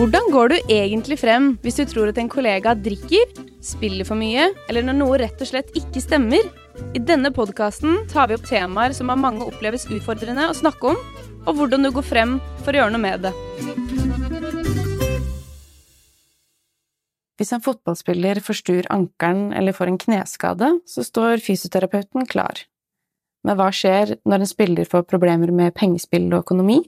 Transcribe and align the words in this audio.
Hvordan 0.00 0.30
går 0.32 0.48
du 0.48 0.54
egentlig 0.72 1.18
frem 1.20 1.50
hvis 1.60 1.76
du 1.76 1.82
tror 1.84 2.08
at 2.08 2.16
en 2.16 2.28
kollega 2.32 2.72
drikker, 2.72 3.34
spiller 3.60 4.06
for 4.08 4.16
mye, 4.16 4.46
eller 4.72 4.86
når 4.86 4.94
noe 4.96 5.16
rett 5.20 5.42
og 5.44 5.48
slett 5.50 5.74
ikke 5.76 6.00
stemmer? 6.00 6.46
I 6.96 7.02
denne 7.04 7.28
podkasten 7.36 8.06
tar 8.08 8.30
vi 8.30 8.38
opp 8.38 8.46
temaer 8.48 8.94
som 8.96 9.10
av 9.12 9.18
mange 9.20 9.44
oppleves 9.44 9.84
utfordrende 9.92 10.46
å 10.48 10.54
snakke 10.56 10.94
om, 10.94 11.02
og 11.44 11.50
hvordan 11.58 11.84
du 11.84 11.90
går 11.92 12.06
frem 12.08 12.32
for 12.62 12.72
å 12.72 12.80
gjøre 12.80 12.94
noe 12.94 13.02
med 13.02 13.26
det. 13.26 13.34
Hvis 17.36 17.52
en 17.52 17.64
fotballspiller 17.66 18.40
forstuer 18.46 18.88
ankelen 18.88 19.50
eller 19.52 19.76
får 19.76 19.92
en 19.92 20.00
kneskade, 20.00 20.70
så 20.88 21.04
står 21.04 21.44
fysioterapeuten 21.44 22.24
klar. 22.24 22.64
Men 23.44 23.60
hva 23.60 23.68
skjer 23.68 24.16
når 24.24 24.46
en 24.46 24.52
spiller 24.54 24.88
får 24.88 25.04
problemer 25.12 25.52
med 25.52 25.76
pengespill 25.76 26.30
og 26.32 26.46
økonomi? 26.46 26.78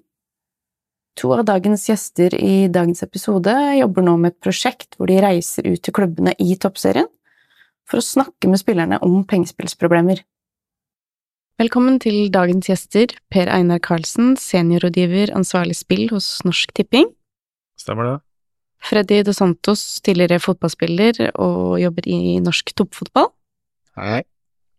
To 1.20 1.32
av 1.36 1.44
dagens 1.44 1.84
gjester 1.90 2.34
i 2.34 2.68
dagens 2.72 3.02
episode 3.04 3.52
jobber 3.76 4.04
nå 4.06 4.16
med 4.20 4.32
et 4.32 4.44
prosjekt 4.44 4.96
hvor 4.96 5.10
de 5.10 5.20
reiser 5.20 5.66
ut 5.68 5.82
til 5.84 5.94
klubbene 5.94 6.32
i 6.40 6.56
toppserien 6.56 7.08
for 7.88 8.00
å 8.00 8.06
snakke 8.06 8.48
med 8.48 8.60
spillerne 8.62 8.98
om 9.04 9.20
pengespillsproblemer. 9.28 10.22
Velkommen 11.60 11.98
til 12.00 12.30
dagens 12.32 12.70
gjester, 12.70 13.12
Per 13.30 13.50
Einar 13.52 13.82
Karlsen, 13.84 14.32
seniorrådgiver 14.40 15.34
ansvarlig 15.36 15.76
spill 15.78 16.08
hos 16.14 16.38
Norsk 16.48 16.72
Tipping. 16.78 17.10
Stemmer 17.78 18.08
det. 18.08 18.14
Freddy 18.82 19.20
Dos 19.22 19.38
Santos, 19.38 19.84
tidligere 20.02 20.40
fotballspiller 20.42 21.20
og 21.36 21.76
jobber 21.78 22.08
i 22.08 22.40
norsk 22.42 22.72
toppfotball. 22.80 23.28
Hei, 24.00 24.08
hei. 24.16 24.22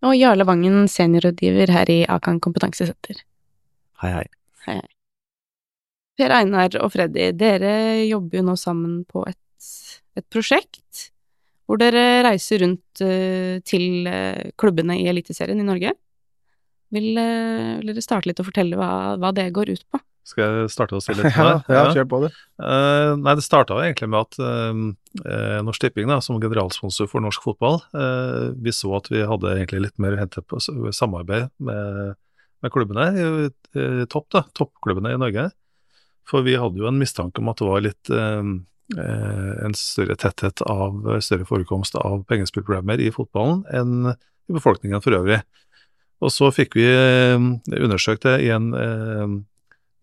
Og 0.04 0.18
Jarle 0.18 0.50
Vangen, 0.50 0.90
seniorrådgiver 0.92 1.72
her 1.72 1.94
i 1.94 2.02
Akan 2.12 2.42
kompetansesenter. 2.44 3.22
Hei, 4.02 4.12
hei. 4.18 4.28
Hei, 4.66 4.81
hei. 4.81 4.93
Per 6.20 6.30
Einar 6.30 6.76
og 6.84 6.91
Freddy, 6.94 7.31
dere 7.34 8.03
jobber 8.05 8.40
jo 8.40 8.45
nå 8.52 8.55
sammen 8.59 9.02
på 9.09 9.23
et, 9.26 9.72
et 10.20 10.26
prosjekt 10.30 11.09
hvor 11.67 11.80
dere 11.80 12.23
reiser 12.28 12.64
rundt 12.64 13.02
uh, 13.02 13.59
til 13.66 14.08
uh, 14.09 14.50
klubbene 14.59 15.00
i 15.00 15.08
Eliteserien 15.09 15.59
i 15.59 15.67
Norge. 15.67 15.94
Vil, 16.94 17.14
uh, 17.17 17.80
vil, 17.80 17.94
dere 17.94 18.03
starte 18.03 18.30
litt 18.30 18.42
og 18.44 18.50
fortelle 18.50 18.78
hva, 18.80 19.16
hva, 19.22 19.31
det 19.36 19.47
går 19.55 19.72
ut 19.73 19.86
på? 19.89 20.02
Skal 20.28 20.44
jeg 20.44 20.72
starte 20.72 21.00
å 21.00 21.02
si 21.03 21.16
litt 21.16 21.33
på 21.36 21.47
det? 21.47 21.55
ja, 21.67 21.80
ja, 21.80 21.95
kjør 21.95 22.09
på 22.11 22.20
det. 22.23 22.30
nei, 23.20 23.33
det 23.36 23.44
starta 23.44 23.80
egentlig 23.83 24.08
med 24.14 24.22
at 24.22 25.66
Norsk 25.67 25.83
Tipping, 25.83 26.08
da, 26.08 26.22
som 26.23 26.38
generalsponsor 26.39 27.09
for 27.11 27.25
norsk 27.25 27.44
fotball, 27.44 27.81
vi 28.55 28.72
så 28.72 28.94
at 29.02 29.09
vi 29.11 29.25
hadde 29.27 29.52
egentlig 29.58 29.81
litt 29.89 30.00
mer 30.00 30.16
å 30.16 30.22
hente 30.22 30.45
på 30.48 30.61
samarbeid 30.64 31.52
med, 31.59 32.16
med 32.64 32.72
klubbene 32.72 33.09
i 33.20 34.08
topp, 34.08 34.30
da, 34.31 34.45
toppklubbene 34.55 35.11
i 35.11 35.20
Norge. 35.20 35.50
For 36.30 36.46
vi 36.46 36.56
hadde 36.60 36.80
jo 36.80 36.88
en 36.90 37.00
mistanke 37.00 37.42
om 37.42 37.52
at 37.52 37.60
det 37.60 37.68
var 37.68 37.84
litt 37.84 38.12
eh, 38.14 38.52
eh, 38.98 39.52
en 39.68 39.76
større 39.78 40.16
tetthet 40.20 40.64
av 40.70 41.02
større 41.26 41.48
forekomst 41.50 41.98
av 42.00 42.24
pengespillproblemer 42.30 43.04
i 43.04 43.12
fotballen 43.14 43.66
enn 43.74 44.14
i 44.14 44.56
befolkningen 44.56 45.04
for 45.04 45.16
øvrig. 45.20 45.42
Og 46.24 46.32
så 46.32 46.50
fikk 46.56 46.78
vi 46.80 46.88
eh, 46.88 47.36
undersøkt 47.80 48.24
det 48.28 48.40
igjen 48.46 48.72
eh, 48.78 49.40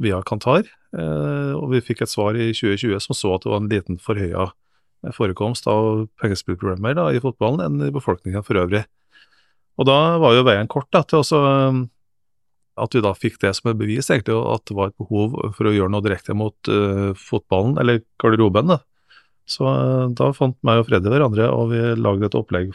via 0.00 0.20
Kantar, 0.26 0.68
eh, 0.96 1.52
og 1.56 1.70
vi 1.74 1.82
fikk 1.84 2.04
et 2.04 2.12
svar 2.12 2.36
i 2.36 2.50
2020 2.56 3.00
som 3.06 3.16
så 3.16 3.34
at 3.36 3.44
det 3.44 3.52
var 3.52 3.62
en 3.62 3.70
liten 3.72 4.00
forhøya 4.00 4.50
forekomst 5.16 5.64
av 5.70 6.06
pengespillproblemer 6.20 6.98
da, 6.98 7.06
i 7.08 7.22
fotballen 7.24 7.62
enn 7.64 7.86
i 7.88 7.94
befolkningen 7.94 8.44
for 8.44 8.60
øvrig. 8.60 8.84
Og 9.80 9.88
da 9.88 10.18
var 10.20 10.36
jo 10.36 10.44
veien 10.44 10.68
kort 10.68 10.90
da, 10.92 11.00
til 11.08 11.22
å 11.22 11.40
at 12.78 12.94
vi 12.94 13.02
da 13.04 13.12
fikk 13.16 13.40
det 13.42 13.52
som 13.56 13.70
et 13.70 13.78
bevis, 13.80 14.10
egentlig, 14.12 14.36
at 14.36 14.64
det 14.68 14.76
var 14.76 14.90
et 14.90 15.00
behov 15.00 15.34
for 15.56 15.68
å 15.68 15.74
gjøre 15.74 15.92
noe 15.92 16.04
direkte 16.04 16.36
mot 16.36 16.70
uh, 16.70 17.10
fotballen, 17.18 17.76
eller 17.82 18.02
garderoben. 18.22 18.70
da. 18.70 18.80
Så 19.50 19.66
uh, 19.66 20.06
da 20.16 20.30
fant 20.36 20.56
meg 20.66 20.82
og 20.82 20.88
Freddy 20.88 21.12
hverandre, 21.12 21.48
og 21.50 21.72
vi 21.74 21.82
lagde 21.98 22.28
et 22.30 22.38
opplegg, 22.38 22.70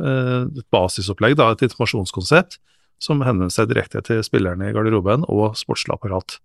uh, 0.00 0.42
et 0.48 0.66
basisopplegg, 0.74 1.36
da, 1.38 1.52
et 1.54 1.64
informasjonskonsept, 1.68 2.58
som 3.02 3.22
henvendte 3.24 3.58
seg 3.58 3.70
direkte 3.70 4.00
til 4.04 4.22
spillerne 4.24 4.70
i 4.70 4.74
garderoben 4.74 5.26
og 5.28 5.56
sportslig 5.60 5.94
apparat. 5.96 6.38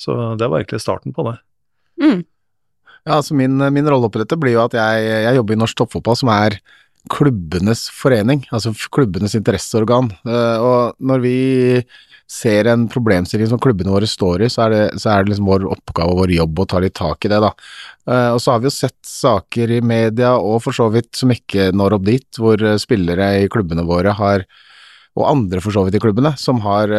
Så 0.00 0.14
det 0.38 0.48
var 0.50 0.60
egentlig 0.60 0.82
starten 0.82 1.14
på 1.14 1.22
det. 1.28 1.36
Mm. 2.02 2.24
Ja, 3.04 3.18
altså 3.20 3.36
min, 3.38 3.60
min 3.60 3.88
rolle 3.90 4.08
på 4.10 4.18
dette 4.18 4.38
blir 4.40 4.56
jo 4.56 4.64
at 4.64 4.74
jeg, 4.74 5.04
jeg 5.06 5.36
jobber 5.38 5.54
i 5.54 5.60
norsk 5.60 5.78
toppfotball, 5.78 6.16
som 6.18 6.32
er 6.34 6.56
klubbenes 7.12 7.86
forening, 7.92 8.46
altså 8.54 8.72
klubbenes 8.94 9.36
interesseorgan. 9.36 10.10
Eh, 10.24 10.56
og 10.64 10.96
når 11.04 11.24
vi 11.24 11.38
ser 12.30 12.68
en 12.70 12.86
problemstilling 12.88 13.50
som 13.50 13.60
klubbene 13.60 13.92
våre 13.92 14.08
står 14.08 14.46
i, 14.46 14.50
så 14.52 14.64
er 14.64 14.72
det, 14.72 14.84
så 15.02 15.12
er 15.12 15.24
det 15.24 15.34
liksom 15.34 15.48
vår 15.50 15.66
oppgave 15.74 16.14
og 16.14 16.22
vår 16.22 16.32
jobb 16.38 16.62
å 16.62 16.68
ta 16.70 16.80
litt 16.82 16.96
tak 16.96 17.26
i 17.26 17.30
det, 17.32 17.40
da. 17.44 17.50
Eh, 18.08 18.30
og 18.32 18.40
så 18.40 18.54
har 18.54 18.62
vi 18.62 18.70
jo 18.70 18.76
sett 18.78 18.98
saker 19.08 19.76
i 19.76 19.80
media, 19.84 20.34
og 20.40 20.62
for 20.64 20.76
så 20.76 20.88
vidt 20.94 21.12
som 21.18 21.32
ikke 21.34 21.70
når 21.76 21.98
opp 21.98 22.06
dit, 22.08 22.28
hvor 22.40 22.64
eh, 22.64 22.80
spillere 22.80 23.30
i 23.42 23.50
klubbene 23.52 23.84
våre 23.88 24.16
har 24.16 24.46
og 25.14 25.28
andre 25.30 25.60
for 25.62 25.70
så 25.70 25.84
vidt 25.86 25.94
i 25.98 26.02
klubbene, 26.02 26.32
som 26.40 26.58
har, 26.64 26.90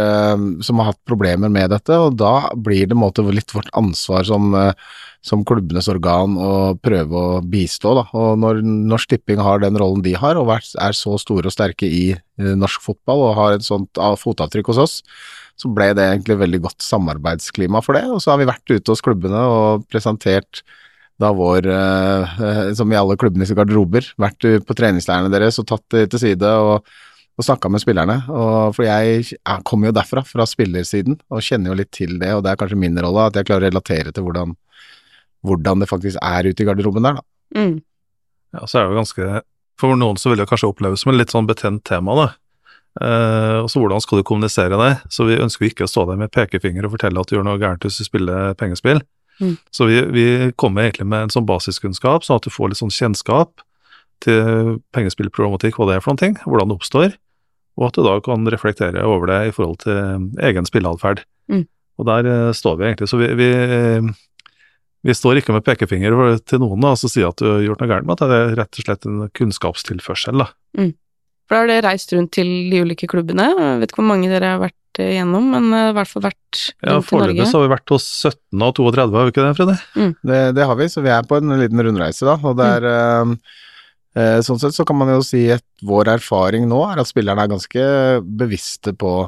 som 0.64 0.80
har 0.80 0.94
hatt 0.94 1.02
problemer 1.04 1.52
med 1.52 1.74
dette. 1.74 1.98
Og 2.00 2.16
da 2.16 2.48
blir 2.56 2.88
det 2.88 2.96
måte 2.96 3.26
litt 3.28 3.52
vårt 3.52 3.68
ansvar 3.76 4.24
som 4.30 4.56
som 5.26 5.42
klubbenes 5.48 5.88
organ 5.90 6.38
å 6.38 6.52
prøve 6.86 7.18
å 7.18 7.40
bistå. 7.42 7.96
Da. 7.98 8.04
Og 8.14 8.38
når 8.42 8.62
Norsk 8.66 9.16
Tipping 9.16 9.42
har 9.42 9.64
den 9.64 9.78
rollen 9.82 10.04
de 10.06 10.14
har, 10.18 10.38
og 10.38 10.52
er 10.54 10.98
så 10.98 11.18
store 11.22 11.50
og 11.50 11.56
sterke 11.56 11.90
i 11.90 12.06
norsk 12.38 12.84
fotball 12.84 13.24
og 13.30 13.40
har 13.40 13.56
et 13.56 13.66
sånt 13.66 13.98
fotavtrykk 14.22 14.70
hos 14.74 14.82
oss, 14.84 14.96
så 15.58 15.72
ble 15.72 15.94
det 15.98 16.06
egentlig 16.06 16.38
veldig 16.42 16.62
godt 16.68 16.86
samarbeidsklima 16.86 17.82
for 17.82 17.98
det. 17.98 18.06
Og 18.12 18.22
så 18.22 18.34
har 18.34 18.42
vi 18.42 18.50
vært 18.50 18.76
ute 18.76 18.92
hos 18.92 19.02
klubbene 19.06 19.42
og 19.50 19.88
presentert 19.90 20.62
da 21.22 21.30
vår, 21.32 21.70
eh, 21.72 22.74
som 22.76 22.92
i 22.92 22.98
alle 23.00 23.16
klubbenes 23.18 23.54
garderober, 23.56 24.12
vært 24.20 24.46
på 24.68 24.76
treningsleirene 24.78 25.32
deres 25.32 25.58
og 25.62 25.70
tatt 25.72 25.86
det 25.96 26.10
til 26.12 26.22
side 26.26 26.50
og, 26.60 26.90
og 27.36 27.44
snakka 27.44 27.70
med 27.72 27.84
spillerne. 27.84 28.20
Og 28.32 28.76
for 28.78 28.88
jeg, 28.88 29.26
jeg 29.36 29.66
kommer 29.68 29.90
jo 29.90 29.98
derfra, 29.98 30.24
fra 30.28 30.46
spillersiden, 30.48 31.18
og 31.30 31.44
kjenner 31.44 31.74
jo 31.74 31.80
litt 31.82 31.92
til 31.96 32.16
det, 32.22 32.32
og 32.36 32.46
det 32.46 32.54
er 32.54 32.62
kanskje 32.62 32.80
min 32.80 33.02
rolle 33.04 33.28
at 33.28 33.40
jeg 33.40 33.50
klarer 33.50 33.68
å 33.68 33.74
relatere 33.74 34.16
til 34.16 34.28
hvordan 34.28 34.56
hvordan 35.46 35.84
det 35.84 35.90
faktisk 35.90 36.22
er 36.22 36.50
ute 36.50 36.64
i 36.64 36.68
garderoben 36.68 37.06
der, 37.06 37.20
da. 37.20 37.26
Mm. 37.60 37.76
Ja, 38.56 38.66
så 38.66 38.80
er 38.80 38.86
det 38.88 38.96
jo 38.96 39.02
ganske 39.02 39.28
For 39.80 40.00
noen 40.00 40.18
så 40.20 40.32
vil 40.32 40.40
det 40.40 40.48
kanskje 40.50 40.70
oppleves 40.72 41.04
som 41.04 41.12
en 41.12 41.20
litt 41.20 41.34
sånn 41.34 41.48
betent 41.50 41.84
tema, 41.88 42.16
da. 42.18 42.28
Eh, 43.04 43.58
og 43.60 43.68
så 43.72 43.82
hvordan 43.82 44.00
skal 44.00 44.22
du 44.22 44.28
kommunisere 44.28 44.80
det? 44.80 44.92
Så 45.12 45.28
vi 45.28 45.36
ønsker 45.36 45.66
jo 45.66 45.72
ikke 45.74 45.88
å 45.88 45.92
stå 45.92 46.06
der 46.08 46.22
med 46.22 46.32
pekefinger 46.32 46.88
og 46.88 46.96
fortelle 46.96 47.20
at 47.20 47.28
du 47.28 47.36
gjør 47.36 47.44
noe 47.48 47.60
gærent 47.60 47.84
hvis 47.84 48.00
du 48.00 48.08
spiller 48.08 48.56
pengespill. 48.60 49.04
Mm. 49.44 49.58
Så 49.76 49.90
vi, 49.90 50.00
vi, 50.16 50.26
kommer 50.56 50.86
egentlig 50.86 51.10
med 51.12 51.26
en 51.26 51.34
sånn 51.34 51.48
basiskunnskap, 51.48 52.24
sånn 52.24 52.40
at 52.40 52.48
du 52.48 52.54
får 52.56 52.72
litt 52.72 52.80
sånn 52.80 52.94
kjennskap 52.96 53.66
til 54.24 54.78
pengespillproblematikk, 54.96 55.76
hva 55.76 55.90
det 55.90 55.98
er 55.98 56.06
for 56.06 56.16
noen 56.16 56.24
ting, 56.24 56.38
hvordan 56.48 56.72
det 56.72 56.78
oppstår, 56.80 57.18
og 57.76 57.90
at 57.90 57.98
du 57.98 58.06
da 58.06 58.18
kan 58.24 58.48
reflektere 58.52 59.04
over 59.04 59.32
det 59.32 59.40
i 59.50 59.56
forhold 59.56 59.82
til 59.84 60.30
egen 60.44 60.68
spilleatferd. 60.68 61.26
Mm. 61.52 61.66
Og 62.00 62.08
der 62.10 62.28
uh, 62.28 62.54
står 62.56 62.80
vi 62.80 62.88
egentlig. 62.90 63.10
Så 63.12 63.20
vi, 63.20 63.30
vi, 63.40 63.50
vi 65.08 65.16
står 65.16 65.42
ikke 65.42 65.56
med 65.56 65.66
pekefinger 65.68 66.16
til 66.48 66.64
noen 66.64 66.84
da, 66.84 66.94
og 66.96 67.02
så 67.02 67.12
sier 67.12 67.32
at 67.32 67.42
du 67.42 67.50
har 67.50 67.66
gjort 67.66 67.84
noe 67.84 67.92
gærent, 67.92 68.08
men 68.08 68.16
at 68.16 68.24
det 68.24 68.40
er 68.40 68.56
rett 68.62 68.80
og 68.80 68.88
slett 68.88 69.10
en 69.10 69.26
kunnskapstilførsel. 69.36 70.44
da. 70.44 70.50
Mm. 70.80 70.94
For 71.46 71.54
da 71.54 71.62
har 71.62 71.70
dere 71.70 71.86
reist 71.92 72.16
rundt 72.16 72.34
til 72.34 72.50
de 72.72 72.82
ulike 72.82 73.08
klubbene, 73.12 73.52
jeg 73.54 73.82
vet 73.84 73.92
ikke 73.92 74.02
hvor 74.02 74.10
mange 74.10 74.32
dere 74.32 74.56
har 74.56 74.64
vært 74.64 75.02
igjennom, 75.04 75.52
men 75.52 75.68
i 75.76 75.92
hvert 75.94 76.10
fall 76.10 76.24
vært 76.24 76.40
rundt 76.56 76.80
ja, 76.80 76.88
i 76.88 76.96
Norge? 76.96 77.10
Foreløpig 77.12 77.46
så 77.52 77.60
har 77.60 77.66
vi 77.68 77.74
vært 77.76 77.94
hos 77.94 78.08
17 78.32 78.66
av 78.66 78.74
32, 78.80 79.20
har 79.20 79.28
vi 79.28 79.34
ikke 79.36 79.46
det, 79.46 79.52
Freddy? 79.60 79.76
Mm. 79.94 80.12
Det, 80.32 80.40
det, 80.58 80.66
har 80.72 80.80
vi, 80.80 80.88
så 80.90 81.04
vi 81.06 81.14
er 81.14 81.28
på 81.30 81.38
en 81.38 81.58
liten 81.60 81.84
rundreise, 81.86 82.26
da. 82.26 82.36
Og 82.40 82.58
det 82.58 82.72
er 82.80 82.88
mm. 83.30 83.36
Eh, 84.18 84.40
Sånn 84.46 84.62
sett 84.62 84.76
så 84.76 84.86
kan 84.88 84.98
man 85.00 85.14
jo 85.14 85.24
si 85.26 85.46
at 85.54 85.66
vår 85.86 86.16
erfaring 86.18 86.68
nå 86.70 86.82
er 86.90 87.02
at 87.02 87.12
spillerne 87.12 87.46
er 87.46 87.52
ganske 87.56 87.88
bevisste 88.24 88.96
på 88.98 89.26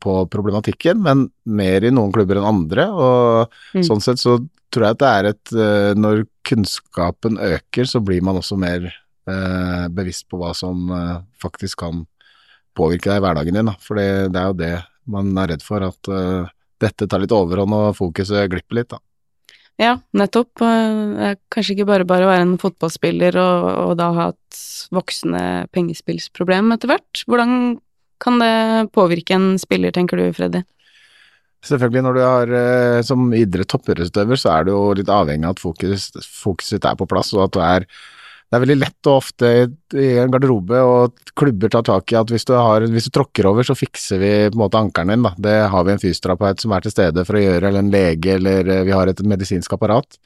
på 0.00 0.12
problematikken, 0.30 1.00
men 1.02 1.24
mer 1.42 1.82
i 1.82 1.90
noen 1.90 2.12
klubber 2.14 2.38
enn 2.38 2.46
andre. 2.46 2.86
Og 2.94 3.56
mm. 3.74 3.82
sånn 3.86 4.02
sett 4.04 4.22
så 4.22 4.36
tror 4.70 4.86
jeg 4.86 4.96
at 4.96 5.00
det 5.02 5.10
er 5.10 5.28
et 5.32 5.52
eh, 5.58 5.92
Når 5.98 6.24
kunnskapen 6.46 7.38
øker, 7.42 7.88
så 7.90 8.00
blir 8.02 8.22
man 8.26 8.38
også 8.40 8.58
mer 8.58 8.86
eh, 8.86 9.86
bevisst 9.90 10.28
på 10.30 10.40
hva 10.40 10.52
som 10.56 10.88
eh, 10.94 11.18
faktisk 11.42 11.82
kan 11.82 12.04
påvirke 12.78 13.10
deg 13.10 13.20
i 13.20 13.24
hverdagen 13.26 13.58
din. 13.58 13.70
Da. 13.70 13.76
For 13.82 13.98
det, 13.98 14.30
det, 14.34 14.40
er 14.40 14.48
jo 14.48 14.58
det 14.60 14.72
man 15.10 15.34
er 15.42 15.52
redd 15.54 15.66
for, 15.66 15.84
at 15.84 16.10
eh, 16.10 16.50
dette 16.80 17.10
tar 17.10 17.22
litt 17.22 17.34
overhånd 17.34 17.76
og 17.76 17.98
fokuset 17.98 18.50
glipper 18.52 18.80
litt. 18.80 18.94
da. 18.94 19.02
Ja, 19.80 19.94
nettopp. 20.12 20.60
Det 20.60 21.28
er 21.30 21.38
kanskje 21.52 21.78
ikke 21.78 21.88
bare 21.88 22.08
bare 22.08 22.26
å 22.26 22.30
være 22.30 22.44
en 22.44 22.58
fotballspiller 22.60 23.38
og, 23.40 23.68
og 23.86 23.94
da 24.00 24.10
ha 24.16 24.26
et 24.34 24.58
voksende 24.92 25.44
pengespillsproblem 25.72 26.74
etter 26.74 26.92
hvert. 26.92 27.22
Hvordan 27.24 27.78
kan 28.20 28.36
det 28.42 28.90
påvirke 28.92 29.38
en 29.38 29.54
spiller, 29.60 29.94
tenker 29.96 30.20
du, 30.20 30.26
Freddy? 30.36 30.60
Selvfølgelig, 31.64 32.02
når 32.04 32.16
du 32.16 32.20
har 32.24 32.54
eh, 32.56 32.98
som 33.04 33.26
idrett 33.36 33.68
toppidrettsutøver, 33.72 34.40
så 34.40 34.52
er 34.54 34.66
du 34.66 34.72
jo 34.72 34.84
litt 34.96 35.12
avhengig 35.12 35.48
av 35.48 35.56
at 35.56 35.62
fokus, 35.64 36.06
fokuset 36.24 36.86
er 36.88 36.96
på 36.96 37.08
plass, 37.08 37.34
og 37.36 37.46
at 37.46 37.56
du 37.56 37.60
er 37.64 37.86
det 38.50 38.58
er 38.58 38.62
veldig 38.64 38.80
lett 38.80 39.06
og 39.06 39.20
ofte 39.20 39.48
i 39.94 40.06
en 40.18 40.32
garderobe 40.32 40.78
og 40.82 41.20
klubber 41.38 41.70
tar 41.70 41.84
tak 41.86 42.10
i 42.10 42.16
at 42.18 42.32
hvis 42.34 42.48
du, 42.48 42.56
har, 42.58 42.82
hvis 42.90 43.06
du 43.06 43.12
tråkker 43.14 43.46
over, 43.46 43.62
så 43.62 43.76
fikser 43.78 44.18
vi 44.18 44.30
på 44.48 44.58
en 44.58 44.62
måte 44.64 44.80
ankelen 44.80 45.12
din. 45.14 45.22
Da. 45.22 45.30
Det 45.38 45.52
har 45.70 45.86
vi 45.86 45.92
en 45.94 46.02
fysioterapeut 46.02 46.64
som 46.64 46.74
er 46.74 46.82
til 46.82 46.94
stede 46.96 47.24
for 47.28 47.38
å 47.38 47.44
gjøre, 47.44 47.68
eller 47.68 47.84
en 47.84 47.92
lege, 47.94 48.34
eller 48.40 48.66
eh, 48.66 48.82
vi 48.88 48.96
har 48.96 49.06
et 49.06 49.22
medisinsk 49.22 49.76
apparat. 49.78 50.18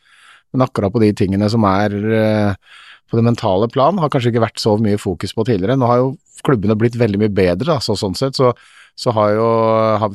Men 0.56 0.64
akkurat 0.64 0.94
på 0.94 1.02
de 1.04 1.12
tingene 1.20 1.50
som 1.52 1.68
er 1.68 1.98
eh, 2.00 2.80
på 3.12 3.20
det 3.20 3.26
mentale 3.28 3.68
plan, 3.68 4.00
har 4.00 4.08
kanskje 4.08 4.32
ikke 4.32 4.46
vært 4.46 4.62
så 4.62 4.78
mye 4.80 5.02
fokus 5.02 5.36
på 5.36 5.44
tidligere. 5.44 5.76
Nå 5.76 5.92
har 5.92 6.00
jo 6.00 6.14
klubbene 6.48 6.80
blitt 6.80 6.96
veldig 6.96 7.20
mye 7.26 7.34
bedre, 7.42 7.74
da, 7.74 7.76
så 7.84 7.92
sånn 7.92 8.16
sett. 8.16 8.40
Så, 8.40 8.54
så 8.96 9.12
jo, 9.36 9.50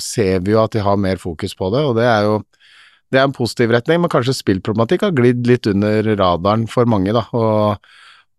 ser 0.02 0.42
vi 0.42 0.58
jo 0.58 0.64
at 0.64 0.74
de 0.74 0.82
har 0.82 0.98
mer 0.98 1.22
fokus 1.22 1.54
på 1.54 1.70
det, 1.78 1.86
og 1.86 1.94
det 2.02 2.10
er 2.10 2.26
jo 2.26 2.40
det 3.10 3.20
er 3.20 3.26
en 3.26 3.36
positiv 3.36 3.74
retning, 3.74 4.04
men 4.04 4.12
kanskje 4.12 4.38
spillproblematikk 4.38 5.08
har 5.08 5.16
glidd 5.18 5.48
litt 5.50 5.70
under 5.70 6.06
radaren 6.20 6.68
for 6.70 6.90
mange, 6.90 7.14
da. 7.16 7.26
Og 7.34 7.90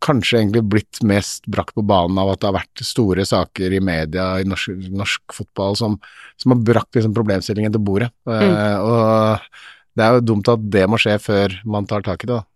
kanskje 0.00 0.38
egentlig 0.38 0.62
blitt 0.72 1.00
mest 1.04 1.44
brakt 1.50 1.74
på 1.76 1.84
banen 1.84 2.18
av 2.20 2.32
at 2.32 2.40
det 2.40 2.48
har 2.48 2.56
vært 2.56 2.84
store 2.86 3.26
saker 3.28 3.74
i 3.76 3.82
media 3.84 4.30
i 4.40 4.46
norsk, 4.48 4.72
norsk 4.96 5.34
fotball 5.36 5.76
som, 5.76 5.98
som, 6.40 6.54
har 6.54 6.62
brakt 6.64 6.96
liksom 6.96 7.12
problemstillingen 7.16 7.74
til 7.74 7.84
bordet. 7.84 8.08
Mm. 8.28 8.46
Uh, 8.46 8.78
og 8.80 9.98
det 9.98 10.06
er 10.06 10.16
jo 10.16 10.26
dumt 10.30 10.52
at 10.52 10.64
det 10.72 10.86
må 10.88 11.00
skje 11.00 11.18
før 11.20 11.58
man 11.68 11.88
tar 11.90 12.06
tak 12.06 12.24
i 12.24 12.30
det, 12.30 12.38
da. 12.38 12.46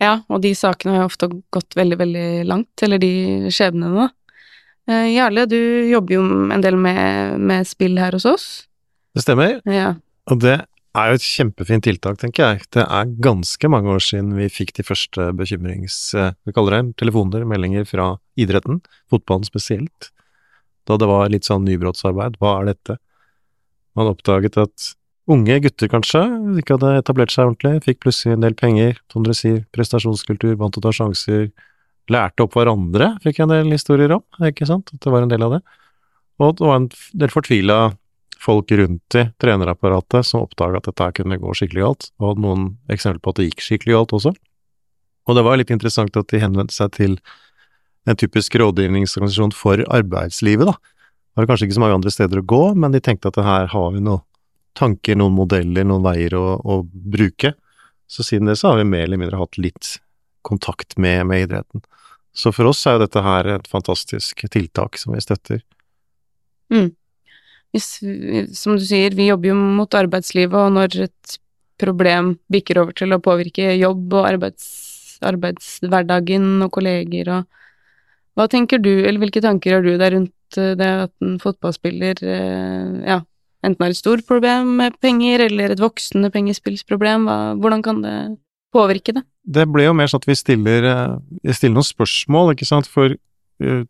Ja, 0.00 0.14
og 0.32 0.40
de 0.44 0.54
sakene 0.56 0.94
har 0.94 1.04
jo 1.04 1.10
ofte 1.10 1.28
gått 1.52 1.76
veldig, 1.76 1.98
veldig 2.00 2.28
langt, 2.48 2.72
eller 2.84 3.00
de 3.00 3.12
skjebnene, 3.52 4.06
da. 4.06 4.10
Uh, 4.90 5.06
Jarle, 5.12 5.46
du 5.48 5.60
jobber 5.88 6.18
jo 6.18 6.26
en 6.52 6.64
del 6.64 6.76
med, 6.80 7.38
med 7.40 7.68
spill 7.68 7.96
her 8.00 8.16
hos 8.16 8.28
oss. 8.28 8.46
Det 9.16 9.24
stemmer. 9.24 9.58
Ja. 9.68 9.94
Og 10.30 10.40
det 10.42 10.58
er 10.98 11.10
jo 11.10 11.18
et 11.18 11.26
kjempefint 11.26 11.84
tiltak, 11.86 12.18
tenker 12.20 12.46
jeg. 12.46 12.64
Det 12.74 12.82
er 12.82 13.10
ganske 13.22 13.70
mange 13.70 13.92
år 13.94 14.02
siden 14.02 14.32
vi 14.38 14.48
fikk 14.50 14.72
de 14.78 14.86
første 14.86 15.30
bekymrings... 15.38 15.98
Eh, 16.18 16.32
vi 16.46 16.54
kaller 16.56 16.76
det 16.76 16.96
telefoner, 17.02 17.44
meldinger 17.48 17.86
fra 17.86 18.14
idretten, 18.40 18.80
fotballen 19.12 19.46
spesielt. 19.46 20.10
Da 20.88 20.98
det 20.98 21.08
var 21.10 21.30
litt 21.30 21.46
sånn 21.46 21.66
nybrottsarbeid. 21.68 22.40
Hva 22.42 22.56
er 22.60 22.72
dette? 22.72 22.98
Man 23.98 24.10
oppdaget 24.10 24.58
at 24.60 24.92
unge 25.30 25.60
gutter, 25.62 25.90
kanskje, 25.92 26.24
ikke 26.58 26.76
hadde 26.76 26.96
etablert 27.04 27.30
seg 27.34 27.46
ordentlig, 27.46 27.84
fikk 27.86 28.00
plutselig 28.02 28.34
en 28.34 28.46
del 28.46 28.56
penger, 28.58 28.96
som 29.12 29.26
dere 29.26 29.36
sier, 29.38 29.60
prestasjonskultur, 29.74 30.56
vant 30.58 30.78
å 30.78 30.82
ta 30.82 30.90
sjanser, 30.94 31.50
lærte 32.10 32.42
opp 32.42 32.56
hverandre, 32.58 33.12
fikk 33.22 33.38
jeg 33.38 33.46
en 33.46 33.54
del 33.54 33.70
historier 33.76 34.16
om, 34.16 34.24
ikke 34.48 34.66
sant, 34.66 34.90
at 34.90 35.04
det 35.04 35.12
var 35.14 35.22
en 35.22 35.30
del 35.30 35.46
av 35.46 35.54
det. 35.54 35.60
Og 36.40 36.56
det 36.58 36.66
var 36.66 36.80
en 36.80 36.88
del 37.22 37.30
fortvila 37.30 37.78
folk 38.40 38.72
rundt 38.72 39.14
i 39.14 39.26
trenerapparatet 39.40 40.26
som 40.26 40.44
oppdaga 40.46 40.80
at 40.80 40.88
dette 40.88 41.10
kunne 41.18 41.38
gå 41.40 41.54
skikkelig 41.56 41.84
galt, 41.84 42.08
og 42.18 42.30
hadde 42.30 42.44
noen 42.44 42.66
eksempler 42.92 43.20
på 43.24 43.34
at 43.34 43.40
det 43.40 43.48
gikk 43.50 43.64
skikkelig 43.66 43.96
galt 43.98 44.14
også. 44.16 44.32
Og 45.28 45.36
det 45.36 45.44
var 45.46 45.60
litt 45.60 45.72
interessant 45.74 46.16
at 46.16 46.30
de 46.32 46.40
henvendte 46.42 46.74
seg 46.74 46.94
til 46.96 47.18
en 48.08 48.16
typisk 48.16 48.56
rådgivningsorganisasjon 48.56 49.52
for 49.54 49.82
arbeidslivet, 49.92 50.70
da. 50.70 50.76
Det 51.30 51.42
var 51.42 51.50
kanskje 51.52 51.68
ikke 51.68 51.76
så 51.76 51.82
mange 51.84 51.98
andre 52.00 52.12
steder 52.12 52.40
å 52.40 52.48
gå, 52.52 52.62
men 52.80 52.94
de 52.94 53.02
tenkte 53.04 53.30
at 53.30 53.38
her 53.44 53.68
har 53.70 53.92
vi 53.94 54.00
noen 54.02 54.24
tanker, 54.78 55.18
noen 55.18 55.36
modeller, 55.36 55.84
noen 55.86 56.04
veier 56.04 56.34
å, 56.38 56.56
å 56.58 56.80
bruke. 56.86 57.52
Så 58.10 58.24
siden 58.26 58.48
det 58.50 58.56
så 58.58 58.72
har 58.72 58.80
vi 58.80 58.88
mer 58.88 59.04
eller 59.04 59.20
mindre 59.20 59.38
hatt 59.38 59.58
litt 59.60 59.98
kontakt 60.46 60.96
med, 60.98 61.26
med 61.28 61.44
idretten. 61.44 61.84
Så 62.32 62.52
for 62.54 62.70
oss 62.70 62.80
er 62.86 62.96
jo 62.96 63.04
dette 63.04 63.22
her 63.22 63.48
et 63.58 63.68
fantastisk 63.70 64.42
tiltak 64.50 64.98
som 64.98 65.14
vi 65.14 65.22
støtter. 65.22 65.62
Mm 66.72 66.94
hvis, 67.74 67.88
som 68.56 68.78
du 68.78 68.84
sier, 68.84 69.14
vi 69.14 69.28
jobber 69.28 69.52
jo 69.52 69.58
mot 69.78 69.94
arbeidslivet, 69.94 70.56
og 70.58 70.74
når 70.74 71.06
et 71.06 71.38
problem 71.80 72.34
bikker 72.52 72.82
over 72.82 72.96
til 72.96 73.14
å 73.14 73.22
påvirke 73.22 73.72
jobb 73.78 74.16
og 74.18 74.26
arbeids, 74.28 74.66
arbeidshverdagen 75.26 76.60
og 76.64 76.72
kolleger 76.76 77.34
og 77.38 77.48
Hva 78.38 78.46
tenker 78.48 78.78
du, 78.78 78.92
eller 79.02 79.18
hvilke 79.18 79.40
tanker 79.42 79.74
har 79.74 79.82
du 79.84 79.96
der 79.98 80.14
rundt 80.14 80.56
eh, 80.56 80.76
det 80.78 80.86
at 81.06 81.10
en 81.20 81.34
fotballspiller 81.42 82.20
eh, 82.22 82.92
ja, 83.10 83.18
enten 83.66 83.84
har 83.84 83.90
et 83.92 83.98
stort 83.98 84.22
problem 84.28 84.76
med 84.78 84.94
penger, 85.02 85.42
eller 85.48 85.74
et 85.74 85.82
voksende 85.82 86.30
pengespillsproblem, 86.32 87.26
hvordan 87.60 87.82
kan 87.84 87.98
det 88.04 88.14
påvirke 88.72 89.16
det? 89.18 89.24
Det 89.42 89.66
ble 89.68 89.88
jo 89.88 89.96
mer 89.98 90.08
sånn 90.08 90.22
at 90.22 90.30
vi 90.30 90.38
stiller, 90.38 90.86
eh, 90.86 91.52
stiller 91.52 91.80
noen 91.80 91.90
spørsmål, 91.90 92.54
ikke 92.54 92.70
sant, 92.70 92.88
for 92.88 93.18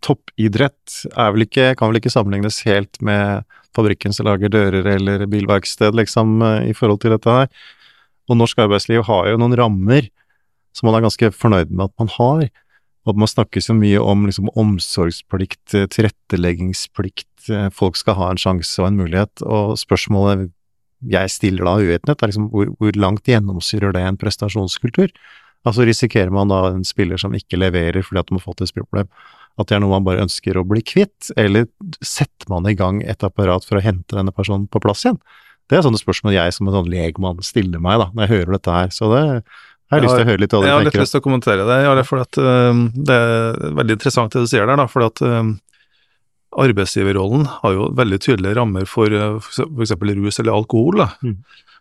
toppidrett 0.02 1.00
er 1.14 1.34
vel 1.34 1.44
ikke, 1.46 1.72
kan 1.78 1.90
vel 1.90 2.00
ikke 2.00 2.12
sammenlignes 2.12 2.62
helt 2.66 2.98
med 3.04 3.44
fabrikken 3.76 4.14
som 4.14 4.26
lager 4.28 4.50
dører 4.52 4.86
eller 4.96 5.26
bilverksted, 5.30 5.94
liksom, 5.94 6.40
eh, 6.42 6.70
i 6.70 6.74
forhold 6.76 7.02
til 7.02 7.14
dette 7.14 7.30
her. 7.30 7.48
Og 8.30 8.38
norsk 8.38 8.58
arbeidsliv 8.58 9.04
har 9.06 9.30
jo 9.30 9.38
noen 9.40 9.56
rammer 9.58 10.10
som 10.76 10.86
man 10.86 10.98
er 10.98 11.06
ganske 11.06 11.32
fornøyd 11.34 11.70
med 11.70 11.88
at 11.88 11.94
man 11.98 12.12
har. 12.16 12.46
Og 13.06 13.14
at 13.14 13.18
man 13.18 13.30
snakker 13.30 13.62
så 13.64 13.74
mye 13.74 13.98
om 13.98 14.26
liksom, 14.28 14.50
omsorgsplikt, 14.60 15.74
eh, 15.74 15.88
tilretteleggingsplikt, 15.90 17.50
eh, 17.50 17.68
folk 17.70 17.96
skal 17.96 18.18
ha 18.18 18.30
en 18.30 18.40
sjanse 18.40 18.78
og 18.82 18.90
en 18.90 19.00
mulighet, 19.00 19.42
og 19.42 19.78
spørsmålet 19.78 20.50
jeg 21.00 21.30
stiller 21.32 21.64
da 21.64 21.78
uvitenhet, 21.80 22.22
er 22.22 22.28
liksom 22.28 22.50
hvor, 22.52 22.74
hvor 22.76 22.92
langt 22.92 23.24
gjennomsyrer 23.24 23.94
det 23.96 24.02
en 24.04 24.18
prestasjonskultur? 24.20 25.08
Altså 25.64 25.84
risikerer 25.88 26.30
man 26.32 26.48
da 26.52 26.66
en 26.68 26.84
spiller 26.84 27.16
som 27.20 27.32
ikke 27.36 27.56
leverer 27.56 28.04
fordi 28.04 28.20
at 28.20 28.28
de 28.28 28.36
har 28.36 28.44
fått 28.44 28.60
et 28.60 28.68
spillproblem, 28.68 29.08
at 29.58 29.68
det 29.68 29.76
er 29.76 29.82
noe 29.82 29.92
man 29.96 30.06
bare 30.06 30.24
ønsker 30.24 30.56
å 30.56 30.66
bli 30.68 30.82
kvitt, 30.86 31.32
eller 31.40 31.66
setter 32.04 32.48
man 32.52 32.68
i 32.70 32.76
gang 32.78 33.02
et 33.02 33.24
apparat 33.26 33.66
for 33.66 33.80
å 33.80 33.84
hente 33.84 34.16
denne 34.16 34.34
personen 34.34 34.68
på 34.70 34.82
plass 34.82 35.04
igjen? 35.04 35.18
Det 35.70 35.78
er 35.78 35.84
sånne 35.86 36.00
spørsmål 36.00 36.34
jeg 36.34 36.54
som 36.56 36.68
en 36.68 36.74
sånn 36.78 36.90
legmann 36.90 37.42
stiller 37.46 37.82
meg 37.82 38.00
da, 38.02 38.08
når 38.14 38.24
jeg 38.24 38.32
hører 38.34 38.56
dette 38.56 38.76
her. 38.76 38.94
Så 38.94 39.10
det 39.12 39.24
jeg 39.90 39.98
har 39.98 40.04
lyst 40.04 40.14
til 40.14 40.22
å 40.22 40.28
høre 40.28 40.38
litt 40.38 40.50
du 40.50 40.54
tenker. 40.54 40.68
Jeg 40.68 40.76
har 40.76 40.84
litt 40.86 40.96
lyst 41.00 41.14
til 41.16 41.20
å 41.20 41.24
kommentere 41.24 41.64
det. 41.66 41.76
Ja, 41.82 41.94
for 42.06 42.22
at, 42.22 42.38
uh, 42.38 42.82
det 42.94 43.16
er 43.16 43.74
veldig 43.74 43.96
interessant 43.96 44.36
det 44.36 44.44
du 44.44 44.50
sier 44.50 44.68
der. 44.70 44.78
da, 44.78 44.86
for 44.90 45.02
at 45.08 45.22
uh, 45.26 45.48
Arbeidsgiverrollen 46.62 47.48
har 47.56 47.74
jo 47.74 47.88
veldig 47.98 48.20
tydelige 48.22 48.58
rammer 48.58 48.86
for 48.90 49.10
uh, 49.10 49.42
f.eks. 49.42 49.96
rus 49.98 50.38
eller 50.42 50.54
alkohol. 50.54 51.02
da. 51.02 51.08
Mm. 51.26 51.40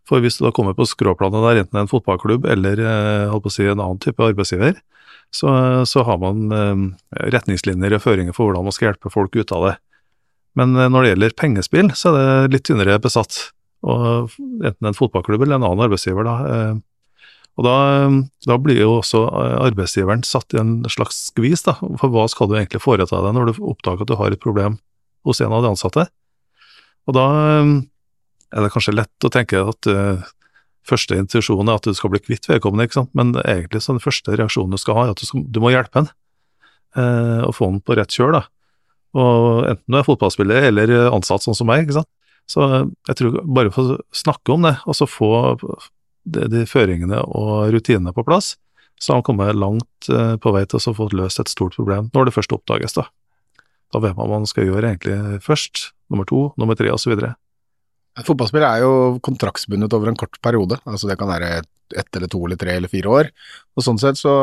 For 0.09 0.25
hvis 0.25 0.39
du 0.39 0.47
da 0.47 0.53
kommer 0.57 0.73
på 0.73 0.87
skråplanet 0.89 1.45
der, 1.45 1.61
enten 1.63 1.83
en 1.83 1.91
fotballklubb 1.91 2.49
eller 2.49 2.81
uh, 2.81 3.49
si, 3.53 3.67
en 3.69 3.77
annen 3.77 4.01
type 4.01 4.25
arbeidsgiver, 4.25 4.81
så, 5.31 5.85
så 5.85 6.03
har 6.03 6.17
man 6.21 6.49
eh, 6.51 6.81
retningslinjer 7.35 7.95
og 7.95 8.03
føringer 8.03 8.35
for 8.35 8.49
hvordan 8.49 8.65
man 8.65 8.75
skal 8.75 8.89
hjelpe 8.89 9.11
folk 9.13 9.35
ut 9.37 9.53
av 9.53 9.67
det. 9.67 9.75
Men 10.57 10.75
eh, 10.75 10.89
når 10.89 11.05
det 11.05 11.11
gjelder 11.13 11.37
pengespill, 11.37 11.91
så 11.97 12.13
er 12.13 12.19
det 12.19 12.55
litt 12.55 12.65
tynnere 12.69 12.99
besatt. 13.01 13.37
Og 13.85 14.33
enten 14.65 14.89
en 14.89 14.97
fotballklubb 14.97 15.45
eller 15.45 15.59
en 15.59 15.67
annen 15.67 15.85
arbeidsgiver, 15.85 16.25
da. 16.25 16.37
Eh, 16.53 17.27
og 17.59 17.65
da, 17.67 17.75
da, 18.47 18.55
blir 18.61 18.77
jo 18.79 18.91
også 19.01 19.25
arbeidsgiveren 19.65 20.21
satt 20.23 20.53
i 20.55 20.61
en 20.61 20.77
slags 20.89 21.17
skvis, 21.27 21.65
da. 21.67 21.75
For 21.99 22.11
hva 22.13 22.25
skal 22.31 22.49
du 22.49 22.55
egentlig 22.55 22.81
foreta 22.81 23.19
deg 23.25 23.35
når 23.35 23.51
du 23.51 23.63
oppdager 23.67 24.05
at 24.05 24.11
du 24.11 24.15
har 24.15 24.33
et 24.33 24.41
problem 24.41 24.77
hos 25.27 25.41
en 25.43 25.53
av 25.53 25.65
de 25.65 25.73
ansatte? 25.73 26.05
Og 27.09 27.17
da 27.17 27.25
er 27.59 28.63
det 28.63 28.71
kanskje 28.71 28.95
lett 28.95 29.27
å 29.27 29.31
tenke 29.33 29.59
at 29.73 29.89
første 30.89 31.17
intuisjon 31.17 31.69
er 31.69 31.79
at 31.79 31.87
du 31.87 31.95
skal 31.97 32.11
bli 32.13 32.21
kvitt 32.23 32.49
vedkommende, 32.49 32.87
ikke 32.87 33.01
sant? 33.01 33.11
men 33.17 33.33
egentlig 33.43 33.83
så 33.85 33.95
den 33.95 34.03
første 34.03 34.35
reaksjonen 34.35 34.75
du 34.75 34.81
skal 34.81 34.97
ha, 34.97 35.07
er 35.07 35.13
at 35.15 35.21
du, 35.21 35.27
skal, 35.29 35.45
du 35.45 35.59
må 35.63 35.73
hjelpe 35.73 36.01
ham 36.01 36.09
eh, 36.97 37.43
og 37.45 37.53
få 37.57 37.69
ham 37.69 37.81
på 37.85 37.97
rett 37.99 38.15
kjør. 38.15 38.39
da. 38.39 38.45
Og 39.17 39.67
Enten 39.69 39.93
du 39.93 39.99
er 39.99 40.07
fotballspiller 40.07 40.69
eller 40.69 40.95
ansatt 41.09 41.45
sånn 41.45 41.57
som 41.57 41.69
meg. 41.69 41.85
ikke 41.85 42.01
sant? 42.01 42.11
Så 42.49 42.65
jeg 43.09 43.17
tror 43.17 43.41
bare 43.45 43.73
for 43.73 43.93
å 43.93 43.99
snakke 44.15 44.55
om 44.55 44.65
det, 44.65 44.75
og 44.89 44.97
så 44.97 45.05
få 45.09 45.31
de, 46.25 46.47
de 46.49 46.65
føringene 46.69 47.21
og 47.29 47.69
rutinene 47.75 48.13
på 48.15 48.25
plass, 48.25 48.55
så 48.99 49.13
har 49.13 49.21
man 49.21 49.27
kommet 49.27 49.55
langt 49.55 50.09
eh, 50.11 50.35
på 50.41 50.53
vei 50.55 50.65
til 50.67 50.81
å 50.81 50.95
få 50.97 51.07
løst 51.15 51.39
et 51.41 51.51
stort 51.51 51.77
problem, 51.77 52.09
når 52.15 52.29
det 52.29 52.35
først 52.35 52.55
oppdages. 52.55 52.97
Da 52.97 53.07
Da 53.93 53.99
vet 53.99 54.17
man 54.17 54.29
hva 54.29 54.39
man 54.41 54.49
skal 54.49 54.67
gjøre 54.67 54.91
egentlig 54.91 55.41
først, 55.41 55.93
nummer 56.09 56.25
to, 56.25 56.53
nummer 56.57 56.75
tre 56.75 56.91
osv. 56.93 57.15
Fotballspill 58.25 58.65
er 58.65 58.83
jo 58.83 58.93
kontraktsbundet 59.23 59.93
over 59.95 60.11
en 60.11 60.17
kort 60.19 60.39
periode, 60.43 60.79
altså 60.89 61.07
det 61.07 61.17
kan 61.19 61.29
være 61.31 61.61
ett 61.97 62.15
eller 62.15 62.29
to 62.29 62.41
eller 62.45 62.59
tre 62.59 62.75
eller 62.77 62.91
fire 62.91 63.09
år. 63.09 63.29
Og 63.77 63.85
Sånn 63.85 63.99
sett 64.01 64.19
så, 64.19 64.33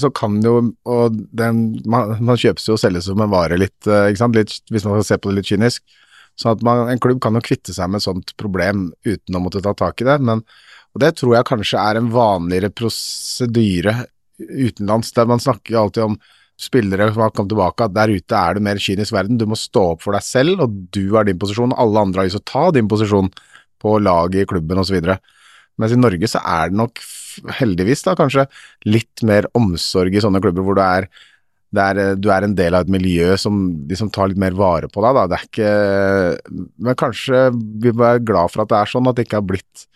så 0.00 0.10
kan 0.14 0.38
jo 0.44 0.56
og 0.88 1.16
den, 1.36 1.82
man, 1.84 2.16
man, 2.20 2.40
kjøpes 2.40 2.68
jo 2.68 2.76
og 2.76 2.80
selges 2.80 3.08
som 3.10 3.20
en 3.20 3.32
vare 3.32 3.58
litt, 3.60 3.78
eh, 3.88 4.10
ikke 4.10 4.22
sant? 4.22 4.38
Litt, 4.38 4.54
hvis 4.72 4.86
man 4.86 5.00
skal 5.00 5.08
se 5.10 5.20
på 5.20 5.32
det 5.32 5.40
litt 5.40 5.50
kynisk. 5.50 5.84
Så 6.36 6.52
at 6.52 6.62
man, 6.64 6.86
en 6.92 7.00
klubb 7.02 7.20
kan 7.24 7.36
jo 7.36 7.44
kvitte 7.44 7.74
seg 7.76 7.90
med 7.90 8.02
et 8.02 8.06
sånt 8.06 8.34
problem 8.40 8.90
uten 9.08 9.36
å 9.36 9.42
måtte 9.42 9.64
ta 9.64 9.72
tak 9.76 10.02
i 10.04 10.08
det. 10.08 10.18
Men, 10.24 10.44
og 10.92 11.02
det 11.02 11.14
tror 11.20 11.36
jeg 11.36 11.48
kanskje 11.48 11.80
er 11.80 12.00
en 12.00 12.12
vanligere 12.12 12.72
prosedyre 12.72 13.98
utenlands, 14.36 15.14
der 15.16 15.28
man 15.28 15.40
snakker 15.40 15.78
alltid 15.80 16.10
om 16.10 16.18
spillere 16.56 17.10
som 17.12 17.22
har 17.26 17.32
kommet 17.36 17.52
tilbake, 17.52 17.84
at 17.84 17.94
der 17.96 18.12
ute 18.16 18.38
er 18.38 18.56
det 18.56 18.64
mer 18.64 18.80
kynisk 18.80 19.12
verden. 19.12 19.36
Du 19.36 19.44
må 19.48 19.58
stå 19.60 19.92
opp 19.92 20.04
for 20.04 20.16
deg 20.16 20.24
selv, 20.24 20.62
og 20.64 20.78
du 20.94 21.04
har 21.12 21.28
din 21.28 21.38
posisjon. 21.40 21.74
Alle 21.76 22.00
andre 22.00 22.22
har 22.22 22.30
lyst 22.30 22.38
til 22.40 22.44
å 22.46 22.52
ta 22.52 22.64
din 22.76 22.88
posisjon 22.88 23.30
på 23.82 23.96
laget 24.00 24.42
i 24.42 24.48
klubben 24.48 24.80
osv. 24.80 24.96
Mens 25.76 25.92
i 25.92 26.00
Norge 26.00 26.30
så 26.32 26.40
er 26.40 26.72
det 26.72 26.80
nok, 26.80 27.02
heldigvis 27.58 28.06
da, 28.06 28.16
kanskje 28.16 28.46
litt 28.88 29.24
mer 29.28 29.48
omsorg 29.58 30.14
i 30.16 30.22
sånne 30.24 30.40
klubber 30.40 30.64
hvor 30.64 30.78
du 30.78 30.80
er, 30.80 31.10
er, 31.76 32.00
du 32.16 32.30
er 32.32 32.46
en 32.46 32.54
del 32.56 32.78
av 32.78 32.86
et 32.86 32.94
miljø 32.94 33.34
som 33.40 33.66
de 33.84 33.98
som 33.98 34.08
tar 34.08 34.30
litt 34.32 34.40
mer 34.40 34.56
vare 34.56 34.88
på 34.88 35.04
deg. 35.04 35.18
Da. 35.18 35.26
Det 35.28 35.36
er 35.36 35.50
ikke 35.50 36.62
Men 36.88 36.96
kanskje 36.96 37.42
vi 37.52 37.92
må 37.92 38.00
være 38.00 38.24
glad 38.24 38.54
for 38.54 38.64
at 38.64 38.72
det 38.72 38.80
er 38.80 38.94
sånn, 38.94 39.10
at 39.10 39.18
det 39.18 39.26
ikke 39.28 39.42
har 39.42 39.50
blitt 39.52 39.86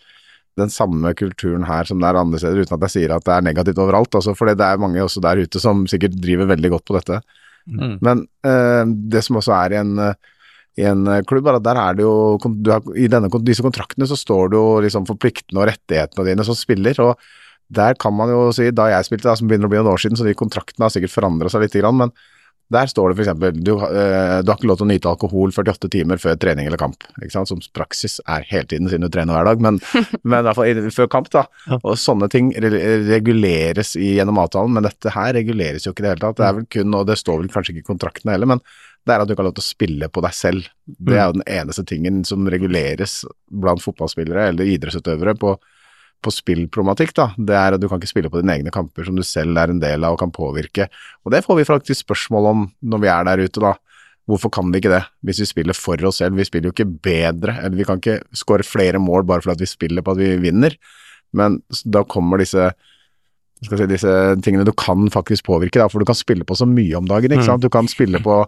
den 0.59 0.73
samme 0.73 1.13
kulturen 1.15 1.65
her 1.69 1.87
som 1.89 2.01
det 2.03 2.09
er 2.09 2.19
andre 2.21 2.41
steder, 2.43 2.65
uten 2.65 2.77
at 2.77 2.89
jeg 2.89 2.95
sier 2.97 3.15
at 3.15 3.27
det 3.27 3.37
er 3.37 3.47
negativt 3.47 3.79
overalt. 3.83 4.17
Altså, 4.19 4.35
for 4.39 4.51
det 4.51 4.67
er 4.67 4.83
mange 4.83 5.03
også 5.05 5.23
der 5.25 5.43
ute 5.45 5.63
som 5.63 5.87
sikkert 5.91 6.19
driver 6.21 6.51
veldig 6.51 6.73
godt 6.75 6.87
på 6.89 6.97
dette. 6.99 7.21
Mm. 7.71 7.97
Men 8.03 8.25
eh, 8.47 8.83
det 9.15 9.23
som 9.27 9.39
også 9.41 9.55
er 9.57 9.77
i 9.77 9.81
en, 9.81 9.93
i 10.81 10.87
en 10.91 11.05
klubb, 11.29 11.47
er 11.47 11.61
at 11.61 11.67
der 11.67 11.81
er 11.81 11.99
det 11.99 12.07
jo 12.07 12.39
du 12.41 12.73
har, 12.73 12.83
I 12.99 13.11
denne, 13.13 13.31
disse 13.47 13.65
kontraktene 13.65 14.09
så 14.11 14.19
står 14.19 14.51
det 14.51 14.59
jo 14.59 14.81
liksom 14.87 15.07
for 15.09 15.21
pliktene 15.21 15.63
og 15.63 15.71
rettighetene 15.71 16.27
dine 16.33 16.47
som 16.47 16.59
spiller. 16.59 16.99
og 17.05 17.15
der 17.71 17.95
kan 17.95 18.15
man 18.17 18.33
jo 18.33 18.49
si, 18.55 18.67
da 18.75 18.89
jeg 18.91 19.07
spilte, 19.07 19.29
da, 19.29 19.37
som 19.39 19.47
begynner 19.51 19.69
å 19.69 19.73
bli 19.73 19.79
noen 19.79 19.93
år 19.93 20.03
siden, 20.03 20.19
så 20.19 20.27
de 20.27 20.35
kontraktene 20.35 20.89
har 20.89 20.93
sikkert 20.95 21.15
forandra 21.15 21.51
seg 21.53 21.63
litt, 21.63 21.77
men 21.95 22.11
der 22.71 22.91
står 22.91 23.11
det 23.11 23.25
f.eks. 23.25 23.39
Du, 23.59 23.73
eh, 23.75 24.37
du 24.45 24.51
har 24.51 24.57
ikke 24.57 24.69
lov 24.71 24.79
til 24.79 24.87
å 24.87 24.91
nyte 24.91 25.11
alkohol 25.11 25.51
48 25.55 25.91
timer 25.91 26.21
før 26.23 26.37
trening 26.41 26.69
eller 26.69 26.79
kamp, 26.81 27.03
ikke 27.19 27.33
sant? 27.35 27.51
som 27.51 27.63
praksis 27.75 28.21
er 28.31 28.47
hele 28.47 28.69
tiden 28.71 28.87
siden 28.91 29.07
du 29.07 29.11
trener 29.11 29.35
hver 29.35 29.49
dag, 29.51 29.65
men, 29.65 29.81
men 30.23 30.39
i 30.39 30.47
hvert 30.47 30.59
fall 30.59 30.93
før 30.95 31.11
kamp, 31.11 31.33
da. 31.35 31.47
Og 31.81 31.99
sånne 31.99 32.31
ting 32.31 32.53
reguleres 32.55 33.97
gjennom 33.99 34.39
avtalen, 34.43 34.77
men 34.77 34.87
dette 34.87 35.15
her 35.17 35.35
reguleres 35.35 35.87
jo 35.87 35.95
ikke 35.95 36.05
i 36.05 36.07
det 36.07 36.15
hele 36.15 36.25
tatt. 36.29 36.39
Det 36.39 36.47
er 36.47 36.57
vel 36.61 36.71
kun, 36.77 36.95
og 37.01 37.11
det 37.11 37.19
står 37.19 37.43
vel 37.43 37.51
kanskje 37.51 37.75
ikke 37.75 37.85
i 37.87 37.91
kontraktene 37.91 38.37
heller, 38.37 38.55
men 38.55 38.63
det 39.09 39.15
er 39.15 39.23
at 39.23 39.27
du 39.27 39.35
ikke 39.35 39.43
har 39.43 39.49
lov 39.49 39.59
til 39.59 39.65
å 39.65 39.71
spille 39.71 40.11
på 40.13 40.23
deg 40.23 40.37
selv. 40.37 40.71
Det 40.87 41.17
er 41.17 41.27
jo 41.27 41.37
den 41.41 41.47
eneste 41.49 41.85
tingen 41.89 42.23
som 42.29 42.47
reguleres 42.53 43.23
blant 43.51 43.83
fotballspillere 43.83 44.51
eller 44.53 44.75
idrettsutøvere 44.77 45.35
på 45.41 45.57
på 46.21 46.33
spillproblematikk, 46.35 47.15
da, 47.17 47.31
det 47.37 47.57
er 47.57 47.77
at 47.77 47.83
du 47.83 47.87
kan 47.89 48.01
ikke 48.01 48.11
spille 48.11 48.31
på 48.33 48.43
dine 48.43 48.59
egne 48.59 48.73
kamper 48.75 49.07
som 49.07 49.17
du 49.17 49.25
selv 49.27 49.57
er 49.61 49.73
en 49.73 49.81
del 49.83 50.05
av 50.05 50.17
og 50.17 50.21
kan 50.23 50.33
påvirke. 50.35 50.91
Og 51.25 51.33
det 51.35 51.43
får 51.47 51.61
vi 51.61 51.69
faktisk 51.69 52.05
spørsmål 52.05 52.51
om 52.51 52.67
når 52.93 53.03
vi 53.05 53.11
er 53.13 53.31
der 53.31 53.45
ute, 53.47 53.63
da. 53.65 53.75
Hvorfor 54.31 54.53
kan 54.55 54.69
vi 54.71 54.79
ikke 54.79 54.93
det, 54.93 55.03
hvis 55.27 55.41
vi 55.43 55.49
spiller 55.49 55.75
for 55.75 56.01
oss 56.07 56.21
selv? 56.21 56.37
Vi 56.39 56.47
spiller 56.47 56.71
jo 56.71 56.75
ikke 56.77 56.91
bedre, 57.09 57.57
eller 57.65 57.79
vi 57.79 57.87
kan 57.89 57.99
ikke 57.99 58.21
skåre 58.37 58.67
flere 58.67 59.01
mål 59.03 59.25
bare 59.27 59.43
fordi 59.43 59.65
vi 59.65 59.71
spiller 59.73 60.07
på 60.07 60.15
at 60.15 60.21
vi 60.21 60.37
vinner. 60.45 60.77
Men 61.35 61.59
da 61.89 62.05
kommer 62.07 62.43
disse 62.43 62.71
skal 63.65 63.77
si, 63.83 63.87
disse 63.91 64.13
tingene 64.45 64.65
du 64.65 64.73
kan 64.77 65.09
faktisk 65.13 65.45
påvirke, 65.49 65.81
da, 65.81 65.89
for 65.91 66.01
du 66.01 66.09
kan 66.09 66.17
spille 66.17 66.47
på 66.49 66.57
så 66.57 66.69
mye 66.69 66.97
om 66.97 67.09
dagen. 67.09 67.33
ikke 67.33 67.45
mm. 67.45 67.51
sant? 67.51 67.65
Du 67.65 67.73
kan 67.73 67.89
spille 67.91 68.23
på 68.25 68.43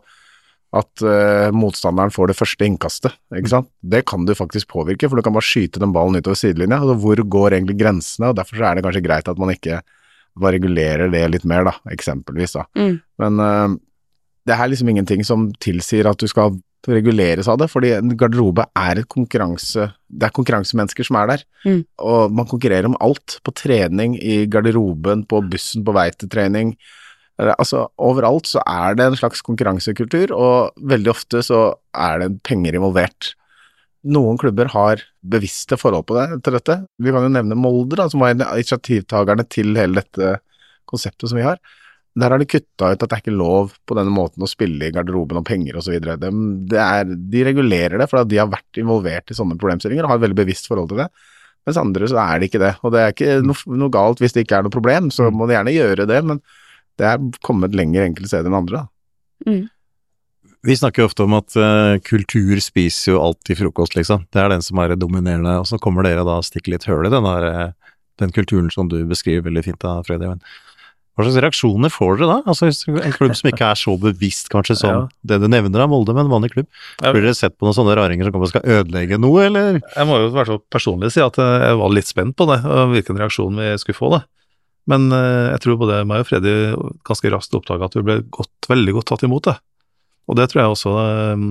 at 0.72 1.04
uh, 1.04 1.52
motstanderen 1.52 2.12
får 2.12 2.30
det 2.30 2.38
første 2.38 2.64
innkastet. 2.64 3.16
ikke 3.36 3.52
sant? 3.52 3.68
Det 3.84 4.04
kan 4.08 4.24
du 4.24 4.32
faktisk 4.36 4.70
påvirke, 4.72 5.08
for 5.08 5.20
du 5.20 5.26
kan 5.26 5.34
bare 5.36 5.44
skyte 5.44 5.82
den 5.82 5.92
ballen 5.92 6.16
utover 6.16 6.38
sidelinja. 6.38 6.80
Altså, 6.80 6.96
hvor 7.02 7.20
går 7.36 7.58
egentlig 7.58 7.76
grensene? 7.82 8.30
og 8.30 8.38
Derfor 8.38 8.64
er 8.64 8.78
det 8.78 8.84
kanskje 8.86 9.04
greit 9.04 9.28
at 9.28 9.40
man 9.40 9.52
ikke 9.52 9.82
bare 10.40 10.56
regulerer 10.56 11.12
det 11.12 11.26
litt 11.28 11.44
mer, 11.48 11.66
da, 11.68 11.74
eksempelvis. 11.92 12.56
da. 12.56 12.64
Mm. 12.78 12.94
Men 13.20 13.42
uh, 13.44 13.74
det 14.48 14.56
er 14.56 14.72
liksom 14.72 14.92
ingenting 14.94 15.26
som 15.28 15.50
tilsier 15.60 16.08
at 16.08 16.20
du 16.20 16.30
skal 16.30 16.56
reguleres 16.88 17.46
av 17.46 17.60
det, 17.60 17.68
fordi 17.70 17.92
en 17.94 18.16
garderobe 18.18 18.64
er 18.74 18.98
et 18.98 19.06
konkurranse 19.06 19.84
Det 20.08 20.26
er 20.26 20.34
konkurransemennesker 20.34 21.06
som 21.06 21.20
er 21.20 21.28
der, 21.30 21.44
mm. 21.68 21.78
og 22.02 22.32
man 22.34 22.48
konkurrerer 22.48 22.88
om 22.88 22.96
alt. 23.00 23.38
På 23.44 23.54
trening, 23.54 24.16
i 24.18 24.46
garderoben, 24.50 25.26
på 25.28 25.44
bussen 25.52 25.84
på 25.84 25.94
vei 25.94 26.08
til 26.16 26.32
trening 26.32 26.74
Altså, 27.40 27.86
overalt 27.96 28.50
så 28.50 28.60
er 28.68 28.96
det 28.98 29.06
en 29.06 29.16
slags 29.18 29.40
konkurransekultur, 29.44 30.34
og 30.36 30.82
veldig 30.90 31.12
ofte 31.14 31.40
så 31.46 31.62
er 31.96 32.20
det 32.22 32.34
penger 32.46 32.76
involvert. 32.76 33.32
Noen 34.12 34.38
klubber 34.38 34.68
har 34.72 35.02
bevisste 35.22 35.78
forhold 35.78 36.08
på 36.10 36.18
det, 36.18 36.42
til 36.44 36.58
dette. 36.58 36.76
Vi 37.02 37.14
kan 37.14 37.24
jo 37.24 37.32
nevne 37.32 37.58
Molde, 37.58 37.96
da, 37.98 38.08
som 38.10 38.22
var 38.22 38.34
initiativtakerne 38.34 39.46
til 39.50 39.72
hele 39.78 40.02
dette 40.02 40.36
konseptet 40.90 41.30
som 41.30 41.38
vi 41.38 41.46
har. 41.46 41.60
Der 42.18 42.34
har 42.34 42.42
de 42.42 42.48
kutta 42.50 42.90
ut 42.92 43.00
at 43.00 43.06
det 43.06 43.16
er 43.16 43.22
ikke 43.22 43.32
lov 43.32 43.70
på 43.88 43.96
denne 43.96 44.12
måten 44.12 44.44
å 44.44 44.50
spille 44.50 44.90
i 44.90 44.92
garderoben 44.92 45.38
om 45.40 45.46
penger 45.48 45.78
osv. 45.80 45.94
De, 46.02 46.32
de 47.32 47.44
regulerer 47.48 47.96
det, 47.96 48.08
for 48.10 48.28
de 48.28 48.40
har 48.42 48.50
vært 48.52 48.82
involvert 48.82 49.32
i 49.32 49.36
sånne 49.38 49.56
problemstillinger 49.56 50.04
og 50.04 50.12
har 50.12 50.20
et 50.20 50.26
veldig 50.26 50.42
bevisst 50.42 50.68
forhold 50.68 50.90
til 50.92 51.00
det. 51.00 51.08
Mens 51.64 51.78
andre 51.80 52.10
så 52.10 52.18
er 52.20 52.42
det 52.42 52.50
ikke 52.50 52.60
det. 52.60 52.74
Og 52.82 52.92
det 52.92 53.00
er 53.00 53.14
ikke 53.14 53.38
noe, 53.46 53.78
noe 53.80 53.94
galt 53.94 54.20
hvis 54.20 54.36
det 54.36 54.44
ikke 54.44 54.58
er 54.58 54.66
noe 54.66 54.74
problem, 54.74 55.08
så 55.14 55.30
må 55.32 55.48
de 55.48 55.56
gjerne 55.56 55.74
gjøre 55.78 56.08
det, 56.10 56.20
men 56.28 56.42
det 57.00 57.08
er 57.08 57.22
kommet 57.44 57.76
lenger 57.76 58.06
enkelte 58.06 58.32
steder 58.32 58.50
enn 58.50 58.58
andre. 58.62 58.86
Mm. 59.46 59.62
Vi 60.62 60.76
snakker 60.78 61.02
jo 61.02 61.08
ofte 61.08 61.24
om 61.26 61.34
at 61.34 61.54
uh, 61.58 61.98
kultur 62.06 62.58
spiser 62.62 63.16
jo 63.16 63.22
alltid 63.22 63.58
frokost, 63.58 63.96
liksom. 63.98 64.28
Det 64.30 64.42
er 64.42 64.52
den 64.52 64.62
som 64.62 64.78
er 64.78 64.94
dominerende, 64.94 65.56
og 65.58 65.66
så 65.66 65.78
kommer 65.82 66.06
dere 66.06 66.22
da 66.26 66.38
og 66.38 66.46
stikker 66.46 66.76
litt 66.76 66.86
høl 66.86 67.08
i 67.08 67.10
den, 67.10 67.26
der, 67.26 67.46
eh, 67.48 67.96
den 68.22 68.34
kulturen 68.34 68.70
som 68.70 68.90
du 68.92 69.00
beskriver 69.08 69.48
veldig 69.48 69.64
fint 69.66 69.80
da, 69.82 69.96
Freddy. 70.06 70.30
Hva 71.12 71.26
slags 71.26 71.40
reaksjoner 71.44 71.92
får 71.92 72.20
dere 72.20 72.28
da? 72.30 72.36
Altså 72.48 72.70
En 73.02 73.12
klubb 73.12 73.34
som 73.36 73.48
ikke 73.50 73.66
er 73.68 73.76
så 73.76 73.96
bevisst 74.00 74.48
kanskje 74.52 74.78
som 74.80 74.92
ja. 74.94 75.00
det 75.28 75.42
du 75.42 75.48
nevner 75.50 75.82
av 75.84 75.90
Molde, 75.92 76.14
men 76.14 76.24
en 76.24 76.32
vanlig 76.32 76.54
klubb. 76.54 76.68
Blir 77.02 77.18
dere 77.26 77.36
sett 77.36 77.58
på 77.58 77.66
noen 77.66 77.76
sånne 77.76 77.96
raringer 77.98 78.28
som 78.28 78.36
kommer 78.36 78.48
og 78.48 78.54
skal 78.54 78.78
ødelegge 78.78 79.18
noe, 79.20 79.48
eller? 79.50 79.82
Jeg 79.82 80.08
må 80.08 80.20
jo 80.22 80.30
i 80.30 80.36
hvert 80.38 80.52
fall 80.54 80.62
personlig 80.72 81.10
si 81.12 81.24
at 81.24 81.36
jeg 81.42 81.80
var 81.82 81.92
litt 81.92 82.08
spent 82.08 82.38
på 82.38 82.46
det, 82.48 82.62
og 82.64 82.94
hvilken 82.94 83.18
reaksjon 83.20 83.60
vi 83.60 83.74
skulle 83.82 83.98
få. 83.98 84.14
da. 84.14 84.22
Men 84.90 85.10
uh, 85.14 85.52
jeg 85.52 85.62
tror 85.64 85.80
både 85.82 86.00
meg 86.08 86.24
og 86.24 86.30
Freddy 86.30 86.54
ganske 87.06 87.30
raskt 87.34 87.54
oppdaga 87.58 87.86
at 87.88 87.96
vi 87.98 88.04
ble 88.06 88.18
godt, 88.34 88.52
veldig 88.70 88.96
godt 88.98 89.10
tatt 89.12 89.26
imot 89.28 89.50
det. 89.50 89.56
Og 90.30 90.38
det 90.38 90.48
tror 90.50 90.62
jeg 90.62 90.74
også 90.74 90.94
um, 91.36 91.50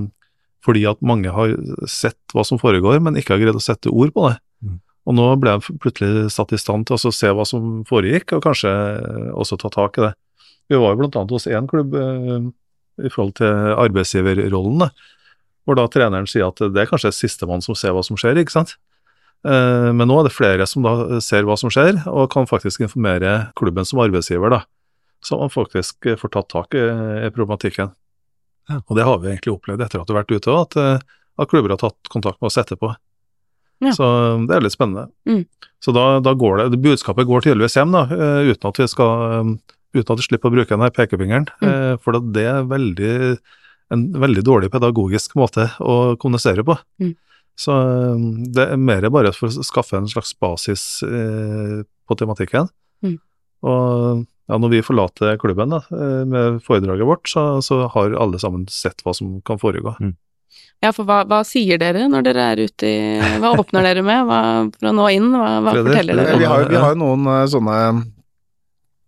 fordi 0.66 0.86
at 0.90 1.02
mange 1.06 1.32
har 1.34 1.56
sett 1.90 2.20
hva 2.36 2.44
som 2.46 2.60
foregår, 2.62 3.00
men 3.02 3.18
ikke 3.18 3.36
har 3.36 3.44
greid 3.44 3.58
å 3.58 3.64
sette 3.64 3.92
ord 3.92 4.12
på 4.14 4.28
det. 4.28 4.36
Mm. 4.62 4.80
Og 5.10 5.16
nå 5.18 5.28
ble 5.42 5.56
jeg 5.56 5.78
plutselig 5.82 6.28
satt 6.36 6.54
i 6.54 6.60
stand 6.62 6.86
til 6.88 7.00
å 7.00 7.14
se 7.16 7.32
hva 7.34 7.46
som 7.50 7.80
foregikk, 7.90 8.36
og 8.38 8.44
kanskje 8.46 8.72
også 9.34 9.58
ta 9.64 9.72
tak 9.74 9.98
i 9.98 10.06
det. 10.06 10.12
Vi 10.70 10.78
var 10.78 10.94
jo 10.94 11.02
blant 11.02 11.18
annet 11.18 11.34
hos 11.34 11.50
én 11.50 11.66
klubb 11.68 11.98
i 11.98 13.10
forhold 13.10 13.34
til 13.40 13.74
arbeidsgiverrollen, 13.82 14.86
hvor 15.66 15.78
da 15.78 15.88
treneren 15.92 16.30
sier 16.30 16.48
at 16.52 16.62
det 16.62 16.84
er 16.84 16.90
kanskje 16.90 17.14
sistemann 17.16 17.66
som 17.66 17.78
ser 17.78 17.96
hva 17.96 18.06
som 18.06 18.20
skjer, 18.20 18.38
ikke 18.42 18.54
sant. 18.54 18.76
Eh, 19.48 19.89
men 19.95 20.10
nå 20.10 20.19
er 20.19 20.27
det 20.27 20.36
flere 20.36 20.67
som 20.69 20.86
da 20.86 21.21
ser 21.24 21.48
hva 21.48 21.57
som 21.57 21.71
skjer, 21.74 22.03
og 22.10 22.29
kan 22.33 22.50
faktisk 22.50 22.83
informere 22.86 23.51
klubben 23.57 23.88
som 23.88 24.01
arbeidsgiver, 24.03 24.53
da. 24.53 24.63
Så 25.25 25.38
man 25.38 25.53
faktisk 25.53 26.07
får 26.17 26.33
tatt 26.33 26.50
tak 26.50 26.77
i, 26.77 26.83
problematikken. 27.33 27.91
Og 28.88 28.95
det 28.98 29.05
har 29.05 29.19
vi 29.21 29.31
egentlig 29.31 29.53
opplevd 29.53 29.83
etter 29.86 30.01
at 30.01 30.10
du 30.10 30.13
har 30.13 30.24
vært 30.24 30.33
ute, 30.33 30.57
at, 30.65 30.77
eh, 30.77 31.17
at 31.41 31.50
klubber 31.50 31.74
har 31.74 31.81
tatt 31.81 32.12
kontakt 32.13 32.41
med 32.41 32.50
oss 32.51 32.60
etterpå. 32.62 32.93
Ja. 33.81 33.93
Så 33.98 34.05
det 34.45 34.55
er 34.55 34.65
litt 34.65 34.75
spennende. 34.75 35.10
Mm. 35.25 35.45
Så 35.81 35.93
da, 35.95 36.19
da, 36.21 36.36
går 36.38 36.62
det, 36.69 36.81
Budskapet 36.81 37.25
går 37.29 37.45
tydeligvis 37.45 37.79
hjem, 37.79 37.93
da, 37.95 38.05
eh, 38.13 38.51
uten 38.53 38.69
at 38.69 38.81
vi 38.81 38.89
skal 38.89 39.55
uten 39.91 40.13
at 40.13 40.21
vi 40.21 40.24
slipper 40.24 40.48
å 40.48 40.55
bruke 40.55 40.71
denne 40.71 40.91
pekefingeren. 40.95 41.50
Mm. 41.60 41.98
For 42.00 42.15
det 42.31 42.45
er 42.48 42.69
veldig, 42.69 43.15
en 43.91 44.05
veldig 44.24 44.43
dårlig 44.48 44.69
pedagogisk 44.71 45.36
måte 45.36 45.67
å 45.83 46.15
kommunisere 46.21 46.63
på. 46.63 46.77
Mm. 47.01 47.12
Så 47.62 47.75
um, 47.75 48.27
det 48.53 48.65
er 48.74 48.82
mer 48.82 49.06
bare 49.13 49.34
for 49.36 49.51
å 49.51 49.65
skaffe 49.65 50.00
en 50.00 50.10
slags 50.10 50.34
basis 50.41 50.84
eh, 51.06 51.82
på 52.10 52.18
tematikken. 52.18 52.72
Mm. 53.06 53.18
Og 53.70 54.24
ja, 54.51 54.58
når 54.58 54.74
vi 54.74 54.82
forlater 54.84 55.38
klubben 55.41 55.75
da, 55.75 55.84
eh, 55.94 56.24
med 56.27 56.60
foredraget 56.65 57.08
vårt, 57.08 57.30
så, 57.30 57.46
så, 57.63 57.84
har 57.94 58.18
alle 58.18 58.41
sammen 58.41 58.65
sett 58.72 59.06
hva 59.06 59.13
som 59.15 59.38
kan 59.48 59.62
foregå. 59.62 59.94
Mm. 60.01 60.15
Ja, 60.82 60.89
for 60.96 61.06
hva, 61.06 61.22
hva, 61.30 61.44
sier 61.48 61.77
dere 61.80 62.08
når 62.10 62.25
dere 62.25 62.48
er 62.51 62.60
ute 62.65 62.88
i 62.89 63.36
Hva 63.39 63.53
åpner 63.62 63.86
dere 63.86 64.01
med 64.03 64.25
hva, 64.27 64.39
for 64.74 64.89
å 64.89 64.96
nå 64.98 65.06
inn? 65.13 65.30
Hva, 65.30 65.51
hva 65.62 65.75
forteller 65.77 66.18
dere? 66.18 66.39
Vi 66.41 66.50
har, 66.50 66.65
vi 66.74 66.82
har 66.82 66.98
noen 67.00 67.30
uh, 67.30 67.46
sånne 67.50 67.77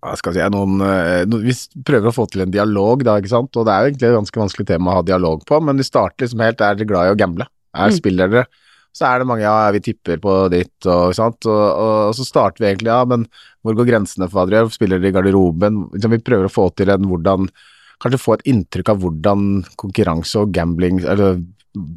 hva 0.03 0.13
skal 0.19 0.36
jeg 0.36 0.51
si, 0.51 0.53
noen, 0.53 1.33
Vi 1.48 1.53
prøver 1.88 2.12
å 2.12 2.15
få 2.15 2.25
til 2.27 2.43
en 2.43 2.51
dialog, 2.51 3.05
da, 3.07 3.15
ikke 3.19 3.31
sant. 3.31 3.55
Og 3.55 3.63
det 3.63 3.72
er 3.72 3.81
jo 3.86 3.91
egentlig 3.91 4.10
et 4.10 4.17
ganske 4.17 4.41
vanskelig 4.41 4.65
tema 4.67 4.91
å 4.91 4.98
ha 4.98 5.05
dialog 5.07 5.45
på, 5.48 5.60
men 5.63 5.79
vi 5.79 5.86
starter 5.88 6.25
liksom 6.25 6.43
helt 6.43 6.60
Er 6.62 6.75
dere 6.75 6.89
glad 6.89 7.07
i 7.07 7.13
å 7.13 7.19
gamble? 7.19 7.48
Er 7.74 7.92
mm. 7.92 7.98
spiller 7.98 8.32
dere? 8.32 8.46
Så 8.94 9.08
er 9.10 9.22
det 9.22 9.25
mange 9.25 9.42
ja, 9.42 9.72
vi 9.74 9.82
tipper 9.82 10.20
på 10.22 10.34
ditt 10.53 10.86
og 10.86 11.15
sant, 11.18 11.48
og, 11.50 11.62
og, 11.62 11.94
og, 12.10 12.12
så 12.13 12.25
starter 12.27 12.62
vi 12.62 12.70
egentlig 12.70 12.92
ja, 12.92 13.00
men 13.10 13.25
hvor 13.65 13.77
går 13.80 13.89
grensene 13.89 14.27
for 14.30 14.44
hva 14.44 14.46
dere 14.50 14.62
gjør? 14.62 14.74
Spiller 14.75 15.01
dere 15.01 15.10
i 15.10 15.15
garderoben? 15.15 15.80
Liksom, 15.96 16.13
vi 16.13 16.22
prøver 16.22 16.50
å 16.50 16.53
få 16.53 16.68
til 16.77 16.94
en 16.94 17.10
hvordan 17.10 17.50
Kanskje 18.03 18.20
få 18.20 18.34
et 18.36 18.50
inntrykk 18.51 18.89
av 18.92 18.98
hvordan 19.00 19.44
konkurranse 19.80 20.42
og 20.42 20.50
gambling, 20.51 20.98
eller 21.08 21.38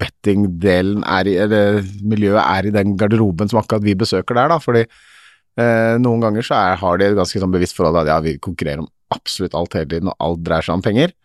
betting-delen 0.00 1.02
er 1.02 1.26
i, 1.26 1.33
eller 1.42 1.80
miljøet 2.06 2.38
er 2.45 2.68
i 2.68 2.73
den 2.76 2.92
garderoben 3.00 3.50
som 3.50 3.59
akkurat 3.59 3.83
vi 3.83 3.97
besøker 3.99 4.38
der, 4.38 4.52
da. 4.52 4.61
Fordi 4.62 4.85
eh, 4.85 5.97
noen 5.99 6.23
ganger 6.23 6.47
så 6.47 6.61
er, 6.61 6.78
har 6.78 7.00
de 7.00 7.09
et 7.09 7.16
ganske 7.18 7.42
sånn 7.42 7.50
bevisst 7.50 7.75
forhold 7.75 8.04
at 8.04 8.12
ja, 8.12 8.21
vi 8.23 8.37
konkurrerer 8.38 8.85
om 8.85 8.90
absolutt 9.16 9.56
alt 9.59 9.75
hele 9.75 9.90
tiden, 9.90 10.12
og 10.12 10.28
alt 10.28 10.45
dreier 10.47 10.68
seg 10.68 10.78
om 10.78 10.85
penger 10.85 11.16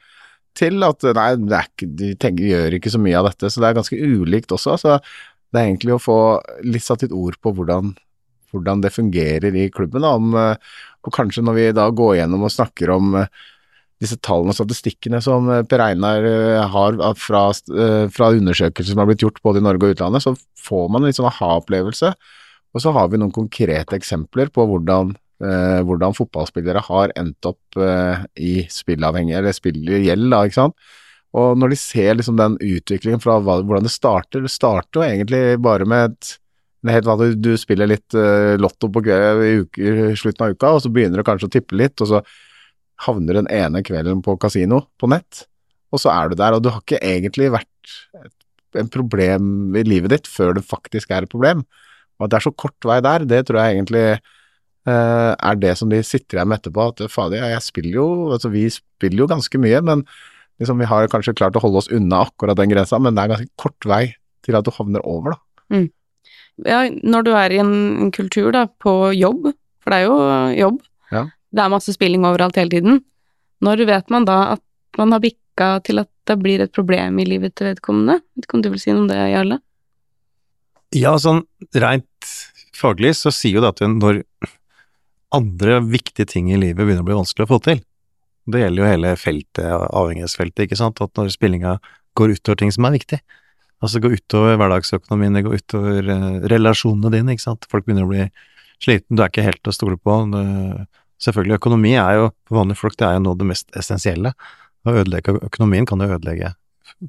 til 0.58 0.84
at 0.86 1.06
nei, 1.16 1.32
ikke, 1.62 1.90
de 1.98 2.14
tenker, 2.20 2.48
gjør 2.50 2.78
ikke 2.78 2.92
så 2.94 3.02
mye 3.02 3.20
av 3.20 3.30
dette, 3.30 3.52
så 3.52 3.62
det 3.62 3.70
er 3.70 3.78
ganske 3.78 4.00
ulikt 4.00 4.54
også. 4.56 4.78
Så 4.82 4.98
det 5.52 5.60
er 5.60 5.70
egentlig 5.70 5.96
å 5.96 6.02
få 6.02 6.18
litt 6.64 6.86
satt 6.86 7.06
litt 7.06 7.16
ord 7.16 7.38
på 7.44 7.54
hvordan, 7.56 7.94
hvordan 8.54 8.84
det 8.84 8.94
fungerer 8.96 9.56
i 9.56 9.70
klubben. 9.74 10.04
Da, 10.04 10.14
om, 10.20 10.36
eh, 10.40 10.76
og 11.06 11.16
kanskje 11.16 11.44
når 11.46 11.58
vi 11.58 11.72
da 11.76 11.88
går 11.96 12.18
gjennom 12.22 12.46
og 12.48 12.54
snakker 12.54 12.94
om 12.96 13.18
eh, 13.20 13.32
disse 14.02 14.18
tallene 14.24 14.54
og 14.54 14.58
statistikkene 14.58 15.22
som 15.24 15.50
eh, 15.52 15.64
Per 15.68 15.84
Einar 15.84 16.28
har 16.74 17.00
fra, 17.20 17.48
fra, 17.52 18.32
undersøkelser 18.32 18.94
som 18.94 19.04
har 19.04 19.12
blitt 19.12 19.26
gjort 19.26 19.42
både 19.44 19.62
i 19.62 19.68
Norge 19.68 19.90
og 19.90 19.98
utlandet, 19.98 20.24
så 20.24 20.36
får 20.68 20.88
man 20.88 21.04
en 21.04 21.12
litt 21.12 21.20
sånn 21.20 21.32
aha-opplevelse. 21.32 22.14
Og 22.72 22.84
så 22.84 22.94
har 22.96 23.12
vi 23.12 23.20
noen 23.20 23.36
konkrete 23.36 23.98
eksempler 23.98 24.52
på 24.56 24.64
hvordan 24.68 25.12
eh, 25.44 25.80
hvordan 25.88 26.16
fotballspillere 26.18 26.84
har 26.88 27.14
endt 27.20 27.50
opp 27.50 27.80
eh, 27.80 28.26
i 28.42 28.54
spillavhengig, 28.72 29.36
eller 29.38 29.56
spillgjeld, 29.56 30.28
da, 30.34 30.44
ikke 30.46 30.60
sant. 30.60 30.92
Og 31.38 31.56
når 31.60 31.74
de 31.74 31.80
ser 31.80 32.18
liksom 32.18 32.38
den 32.40 32.58
utviklingen 32.60 33.22
fra 33.24 33.38
hva, 33.40 33.62
hvordan 33.64 33.88
det 33.88 33.94
starter, 33.94 34.44
det 34.44 34.52
starter 34.52 35.00
jo 35.00 35.08
egentlig 35.08 35.44
bare 35.64 35.88
med 35.88 36.12
et 36.12 36.34
helt 36.92 37.08
vanlig, 37.08 37.38
du 37.40 37.54
spiller 37.60 37.88
litt 37.88 38.18
uh, 38.18 38.58
lotto 38.60 38.90
på 38.92 39.04
i 39.06 39.52
uke, 39.62 40.12
slutten 40.18 40.48
av 40.48 40.56
uka, 40.56 40.74
og 40.76 40.82
så 40.84 40.92
begynner 40.92 41.22
du 41.22 41.28
kanskje 41.28 41.48
å 41.48 41.54
tippe 41.54 41.78
litt, 41.78 42.02
og 42.02 42.10
så 42.10 42.22
havner 43.06 43.40
den 43.40 43.50
ene 43.54 43.84
kvelden 43.86 44.24
på 44.26 44.36
kasino 44.42 44.82
på 45.00 45.10
nett, 45.14 45.46
og 45.94 46.02
så 46.02 46.12
er 46.14 46.32
du 46.32 46.38
der, 46.40 46.58
og 46.58 46.66
du 46.66 46.72
har 46.74 46.82
ikke 46.84 47.00
egentlig 47.00 47.52
vært 47.54 47.96
et, 48.26 48.36
en 48.82 48.92
problem 48.92 49.78
i 49.78 49.86
livet 49.88 50.16
ditt 50.16 50.30
før 50.32 50.56
det 50.58 50.66
faktisk 50.68 51.12
er 51.12 51.28
et 51.28 51.32
problem. 51.32 51.64
Og 52.20 52.28
at 52.28 52.34
det 52.34 52.40
er 52.40 52.46
så 52.48 52.54
kort 52.54 52.88
vei 52.88 53.00
der, 53.04 53.26
det 53.28 53.46
tror 53.48 53.62
jeg 53.62 53.78
egentlig 53.78 54.06
uh, 54.90 55.32
er 55.36 55.62
det 55.62 55.76
som 55.80 55.92
de 55.92 56.02
sitter 56.06 56.40
igjen 56.40 56.52
med 56.52 56.62
etterpå, 56.62 56.90
at 56.94 57.06
fader, 57.12 57.42
ja, 57.42 57.54
jeg 57.56 57.68
spiller 57.68 58.00
jo, 58.00 58.10
altså 58.36 58.52
vi 58.54 58.66
spiller 58.74 59.26
jo 59.26 59.32
ganske 59.32 59.62
mye, 59.62 59.82
men 59.88 60.06
liksom, 60.62 60.82
vi 60.82 60.90
har 60.90 61.10
kanskje 61.12 61.38
klart 61.38 61.58
å 61.58 61.64
holde 61.64 61.84
oss 61.84 61.92
unna 61.94 62.26
akkurat 62.28 62.60
den 62.60 62.74
grensa, 62.74 63.00
men 63.02 63.18
det 63.18 63.26
er 63.26 63.34
ganske 63.36 63.52
kort 63.62 63.90
vei 63.90 64.04
til 64.46 64.58
at 64.58 64.66
du 64.66 64.74
havner 64.76 65.04
over, 65.08 65.36
da. 65.38 65.66
Mm 65.78 65.90
ja, 66.68 66.82
når 66.90 67.26
du 67.26 67.32
er 67.36 67.54
i 67.54 67.60
en, 67.62 67.74
en, 68.06 68.12
kultur 68.14 68.52
da, 68.56 68.66
på 68.82 69.14
jobb, 69.16 69.52
for 69.82 69.94
det 69.94 70.02
er 70.02 70.08
jo 70.08 70.18
jobb, 70.60 70.80
ja. 71.14 71.26
det 71.52 71.64
er 71.64 71.74
masse 71.74 71.96
spilling 71.96 72.26
overalt 72.28 72.60
hele 72.60 72.74
tiden, 72.74 73.02
når 73.66 73.86
vet 73.90 74.14
man 74.14 74.28
da 74.28 74.40
at 74.56 75.00
man 75.00 75.14
har 75.16 75.24
bikka 75.24 75.74
til 75.86 76.02
at 76.04 76.10
det 76.30 76.38
blir 76.42 76.64
et 76.64 76.74
problem 76.74 77.20
i 77.22 77.28
livet 77.28 77.56
til 77.58 77.72
vedkommende? 77.72 78.20
Vet 78.36 78.48
ikke 78.48 78.58
om 78.58 78.64
du 78.66 78.72
vil 78.74 78.82
si 78.82 78.94
noe 78.94 79.06
om 79.06 79.12
det, 79.12 79.20
Jarle? 79.32 79.60
Ja, 80.98 81.14
sånn 81.22 81.46
rent 81.78 82.32
faglig 82.76 83.14
så 83.20 83.32
sier 83.34 83.60
jo 83.60 83.64
det 83.64 83.72
at 83.76 83.84
når 83.88 84.24
andre 85.36 85.80
viktige 85.86 86.28
ting 86.30 86.52
i 86.52 86.60
livet 86.60 86.84
begynner 86.84 87.06
å 87.06 87.08
bli 87.08 87.20
vanskelig 87.20 87.48
å 87.48 87.54
få 87.54 87.62
til, 87.66 87.84
det 88.52 88.64
gjelder 88.64 88.82
jo 88.82 88.90
hele 88.90 89.12
feltet, 89.22 89.68
avhengighetsfeltet, 89.70 90.66
ikke 90.66 90.80
sant, 90.80 91.02
at 91.04 91.14
når 91.18 91.30
spillinga 91.34 91.78
går 92.18 92.36
utover 92.36 92.60
ting 92.64 92.74
som 92.74 92.88
er 92.88 92.98
viktig, 92.98 93.20
Altså 93.82 93.98
går 93.98 94.20
utover 94.20 94.60
hverdagsøkonomien, 94.62 95.34
det 95.34 95.46
går 95.48 95.58
utover 95.58 96.10
uh, 96.14 96.40
relasjonene 96.52 97.12
dine, 97.16 97.34
ikke 97.34 97.48
sant. 97.48 97.66
Folk 97.70 97.88
begynner 97.88 98.06
å 98.06 98.12
bli 98.12 98.28
sliten, 98.82 99.18
du 99.18 99.24
er 99.24 99.32
ikke 99.32 99.46
helt 99.46 99.70
å 99.70 99.74
stole 99.74 99.98
på. 99.98 100.18
Selvfølgelig, 101.22 101.58
økonomi 101.58 101.96
er 101.98 102.20
jo, 102.20 102.28
for 102.50 102.62
vanlige 102.62 102.82
folk, 102.82 102.98
det 103.00 103.08
er 103.08 103.18
jo 103.18 103.24
noe 103.26 103.36
av 103.36 103.42
det 103.42 103.48
mest 103.50 103.74
essensielle. 103.78 104.34
Å 104.86 104.96
ødelegge 105.02 105.34
økonomien 105.50 105.88
kan 105.90 106.02
jo 106.02 106.12
ødelegge 106.14 106.54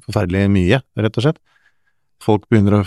forferdelig 0.07 0.49
mye, 0.53 0.81
rett 1.05 1.19
og 1.19 1.27
slett. 1.27 1.39
Folk 2.23 2.47
begynner 2.49 2.79
å 2.79 2.83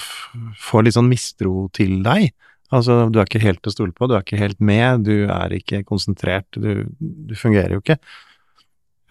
få 0.59 0.83
litt 0.83 0.97
sånn 0.97 1.11
mistro 1.11 1.69
til 1.77 2.01
deg. 2.07 2.33
Altså, 2.75 3.05
du 3.13 3.21
er 3.21 3.29
ikke 3.29 3.45
helt 3.45 3.61
til 3.63 3.71
å 3.71 3.75
stole 3.75 3.95
på, 3.95 4.09
du 4.09 4.17
er 4.17 4.25
ikke 4.25 4.41
helt 4.41 4.59
med, 4.59 5.05
du 5.07 5.29
er 5.31 5.53
ikke 5.55 5.85
konsentrert, 5.87 6.49
du, 6.57 6.87
du 6.99 7.35
fungerer 7.39 7.77
jo 7.77 7.83
ikke. 7.85 7.99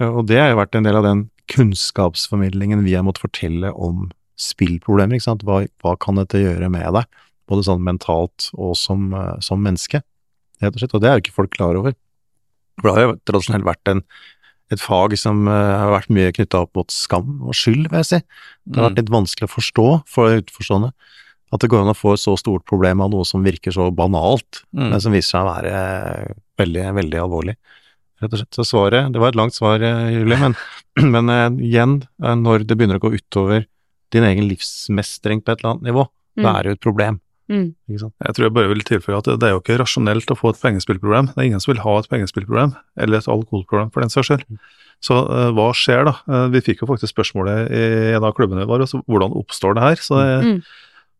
Og 0.03 0.25
det 0.27 0.41
har 0.41 0.51
jo 0.51 0.59
vært 0.59 0.75
en 0.75 0.88
del 0.88 1.00
av 1.00 1.05
den 1.05 1.21
kunnskapsformidlingen 1.51 2.83
vi 2.83 2.97
har 2.97 3.05
måttet 3.05 3.27
fortelle 3.29 3.71
om 3.71 4.09
spillproblemer, 4.41 5.15
ikke 5.15 5.29
sant. 5.29 5.45
Hva, 5.47 5.62
hva, 5.83 5.95
kan 6.01 6.19
dette 6.19 6.41
gjøre 6.41 6.67
med 6.74 6.88
deg, 6.97 7.07
både 7.50 7.67
sånn 7.67 7.83
mentalt 7.85 8.50
og 8.57 8.75
som, 8.79 9.07
uh, 9.15 9.35
som 9.43 9.62
menneske, 9.63 10.01
rett 10.63 10.75
og 10.75 10.81
slett. 10.81 10.95
Og 10.97 11.03
det 11.03 11.09
er 11.09 11.17
jo 11.17 11.25
ikke 11.25 11.38
folk 11.39 11.53
klar 11.55 11.79
over. 11.79 11.95
For 12.81 12.89
det 12.89 12.95
har 12.97 13.05
jo 13.05 13.17
tradisjonelt 13.29 13.67
vært 13.67 13.93
en, 13.93 14.03
et 14.74 14.81
fag 14.81 15.15
som 15.21 15.45
uh, 15.47 15.53
har 15.53 15.93
vært 15.93 16.12
mye 16.17 16.33
knytta 16.35 16.65
opp 16.65 16.75
mot 16.75 16.91
skam 16.91 17.38
og 17.45 17.55
skyld, 17.55 17.88
vil 17.88 18.01
jeg 18.01 18.12
si. 18.12 18.21
Det 18.65 18.81
har 18.81 18.89
vært 18.89 18.97
mm. 18.97 19.03
litt 19.03 19.15
vanskelig 19.15 19.47
å 19.47 19.55
forstå 19.55 19.88
for 20.12 20.41
utenforstående 20.41 20.91
at 21.54 21.62
det 21.62 21.70
går 21.72 21.84
an 21.84 21.94
å 21.94 21.98
få 21.98 22.16
et 22.16 22.24
så 22.24 22.34
stort 22.40 22.66
problem 22.68 23.04
av 23.06 23.12
noe 23.14 23.25
som 23.28 23.46
virker 23.46 23.74
så 23.75 23.90
banalt, 23.94 24.64
mm. 24.75 24.88
men 24.90 25.04
som 25.04 25.14
viser 25.16 25.36
seg 25.36 25.46
å 25.46 25.52
være 25.52 25.75
veldig, 26.62 26.86
veldig 27.00 27.22
alvorlig. 27.22 27.56
Rett 28.24 28.32
og 28.34 28.42
slett. 28.42 28.58
Så 28.58 28.66
svaret, 28.68 29.12
det 29.14 29.22
var 29.22 29.34
et 29.34 29.38
langt 29.40 29.56
svar, 29.56 29.84
Julie, 29.84 30.40
men, 30.40 30.56
men 31.14 31.32
uh, 31.32 31.48
igjen, 31.64 32.00
når 32.18 32.66
det 32.66 32.78
begynner 32.80 33.02
å 33.02 33.06
gå 33.06 33.14
utover 33.18 33.68
din 34.16 34.25
egen 34.25 34.48
livsmestring 34.50 35.44
på 35.44 35.54
et 35.54 35.62
eller 35.62 35.75
annet 35.75 35.90
nivå, 35.92 36.08
mm. 36.40 36.46
da 36.46 36.56
er 36.56 36.64
det 36.64 36.74
jo 36.74 36.80
et 36.80 36.88
problem. 36.88 37.20
Mm. 37.52 37.68
Jeg 37.92 38.34
tror 38.34 38.48
jeg 38.48 38.56
bare 38.56 38.72
vil 38.72 38.82
tilføye 38.88 39.20
at 39.20 39.28
det 39.38 39.46
er 39.46 39.54
jo 39.54 39.62
ikke 39.62 39.78
rasjonelt 39.78 40.32
å 40.34 40.38
få 40.40 40.54
et 40.54 40.64
pengespillproblem. 40.64 41.30
Det 41.34 41.44
er 41.44 41.50
ingen 41.52 41.62
som 41.62 41.75
vil 41.75 41.84
ha 41.84 42.00
et 42.00 42.10
pengespillproblem, 42.10 42.74
eller 43.06 43.22
et 43.22 43.30
alkoholproblem 43.30 43.92
for 43.94 44.02
den 44.02 44.14
saks 44.14 44.32
skyld. 44.32 44.48
Mm. 44.50 44.64
Så 45.04 45.20
uh, 45.28 45.52
hva 45.54 45.68
skjer 45.78 46.08
da? 46.08 46.16
Uh, 46.25 46.48
vi 46.54 46.64
fikk 46.66 46.82
jo 46.82 46.90
faktisk 46.90 47.14
spørsmålet 47.14 47.70
i 47.70 47.84
en 48.16 48.25
av 48.25 48.34
klubbene 48.38 48.66
våre, 48.70 48.88
hvordan 49.06 49.36
oppstår 49.38 49.78
det 49.78 49.86
her? 49.86 50.02
Så, 50.02 50.18
uh, 50.18 50.74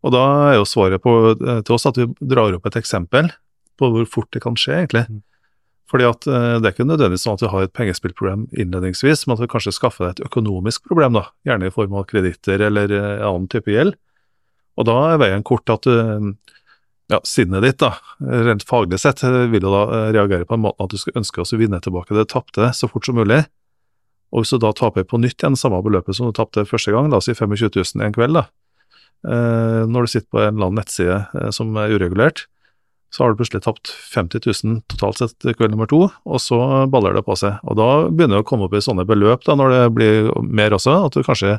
og 0.06 0.14
da 0.14 0.26
er 0.52 0.60
jo 0.60 0.68
svaret 0.70 1.02
på, 1.02 1.14
til 1.40 1.74
oss 1.74 1.88
at 1.90 1.98
vi 1.98 2.06
drar 2.22 2.54
opp 2.54 2.68
et 2.70 2.78
eksempel 2.78 3.32
på 3.80 3.90
hvor 3.92 4.06
fort 4.10 4.30
det 4.36 4.44
kan 4.44 4.58
skje, 4.60 4.84
egentlig. 4.84 5.06
Mm. 5.10 5.24
Fordi 5.92 6.08
at 6.08 6.28
uh, 6.28 6.58
Det 6.60 6.70
er 6.70 6.74
ikke 6.74 6.88
nødvendigvis 6.88 7.26
sånn 7.28 7.38
at 7.38 7.44
du 7.44 7.50
har 7.52 7.66
et 7.66 7.76
pengespillproblem 7.76 8.48
innledningsvis, 8.54 9.26
men 9.26 9.36
at 9.36 9.44
du 9.44 9.52
kanskje 9.52 9.76
skaffer 9.76 10.08
deg 10.08 10.16
et 10.16 10.28
økonomisk 10.30 10.88
problem, 10.90 11.18
da, 11.18 11.28
gjerne 11.46 11.70
i 11.70 11.74
form 11.74 11.98
av 11.98 12.08
kreditter 12.10 12.64
eller 12.70 12.94
uh, 12.94 13.26
annen 13.28 13.50
type 13.52 13.74
gjeld. 13.74 13.98
Og 14.76 14.90
da 14.90 14.96
er 15.14 15.22
veien 15.22 15.46
kort 15.48 15.72
at 15.72 15.88
ja, 15.88 17.20
sinnet 17.24 17.64
ditt, 17.64 17.78
da, 17.80 17.94
rent 18.20 18.66
faglig 18.68 18.98
sett, 19.00 19.22
vil 19.24 19.64
jo 19.64 19.72
da 19.72 20.10
reagere 20.12 20.44
på 20.44 20.58
en 20.58 20.66
måte 20.66 20.84
at 20.84 20.92
du 20.92 21.00
skal 21.00 21.22
ønske 21.22 21.46
å 21.46 21.60
vinne 21.62 21.80
tilbake 21.80 22.18
det 22.18 22.26
tapte 22.34 22.74
så 22.76 22.90
fort 22.92 23.08
som 23.08 23.16
mulig. 23.16 23.46
Og 24.36 24.44
hvis 24.44 24.52
du 24.52 24.60
da 24.60 24.74
taper 24.76 25.06
på 25.08 25.22
nytt 25.24 25.40
igjen 25.40 25.56
samme 25.56 25.80
beløpet 25.86 26.18
som 26.18 26.28
du 26.28 26.36
tapte 26.36 26.66
første 26.68 26.92
gang, 26.92 27.08
la 27.08 27.22
oss 27.22 27.30
si 27.30 27.38
25 27.38 27.72
000 27.72 28.04
en 28.04 28.18
kveld, 28.18 28.36
da, 28.36 28.50
når 29.26 30.06
du 30.06 30.12
sitter 30.12 30.28
på 30.30 30.42
en 30.42 30.52
eller 30.52 30.68
annen 30.68 30.78
nettside 30.78 31.50
som 31.56 31.72
er 31.82 31.94
uregulert, 31.96 32.44
så 33.16 33.24
har 33.24 33.32
du 33.32 33.40
plutselig 33.40 33.64
tapt 33.64 33.90
50 34.12 34.44
000 34.44 34.82
totalt 34.92 35.22
sett 35.22 35.48
kveld 35.56 35.72
nummer 35.72 35.88
to, 35.88 36.02
og 36.12 36.42
så 36.44 36.60
baller 36.92 37.16
det 37.16 37.24
på 37.26 37.38
seg. 37.40 37.62
Og 37.64 37.78
da 37.80 37.90
begynner 38.10 38.40
det 38.40 38.44
å 38.44 38.48
komme 38.50 38.68
opp 38.68 38.76
i 38.76 38.84
sånne 38.84 39.06
beløp 39.08 39.46
da, 39.48 39.56
når 39.56 39.72
det 39.72 39.84
blir 39.96 40.32
mer 40.44 40.76
også, 40.76 40.98
at 41.08 41.16
du 41.16 41.24
kanskje 41.24 41.58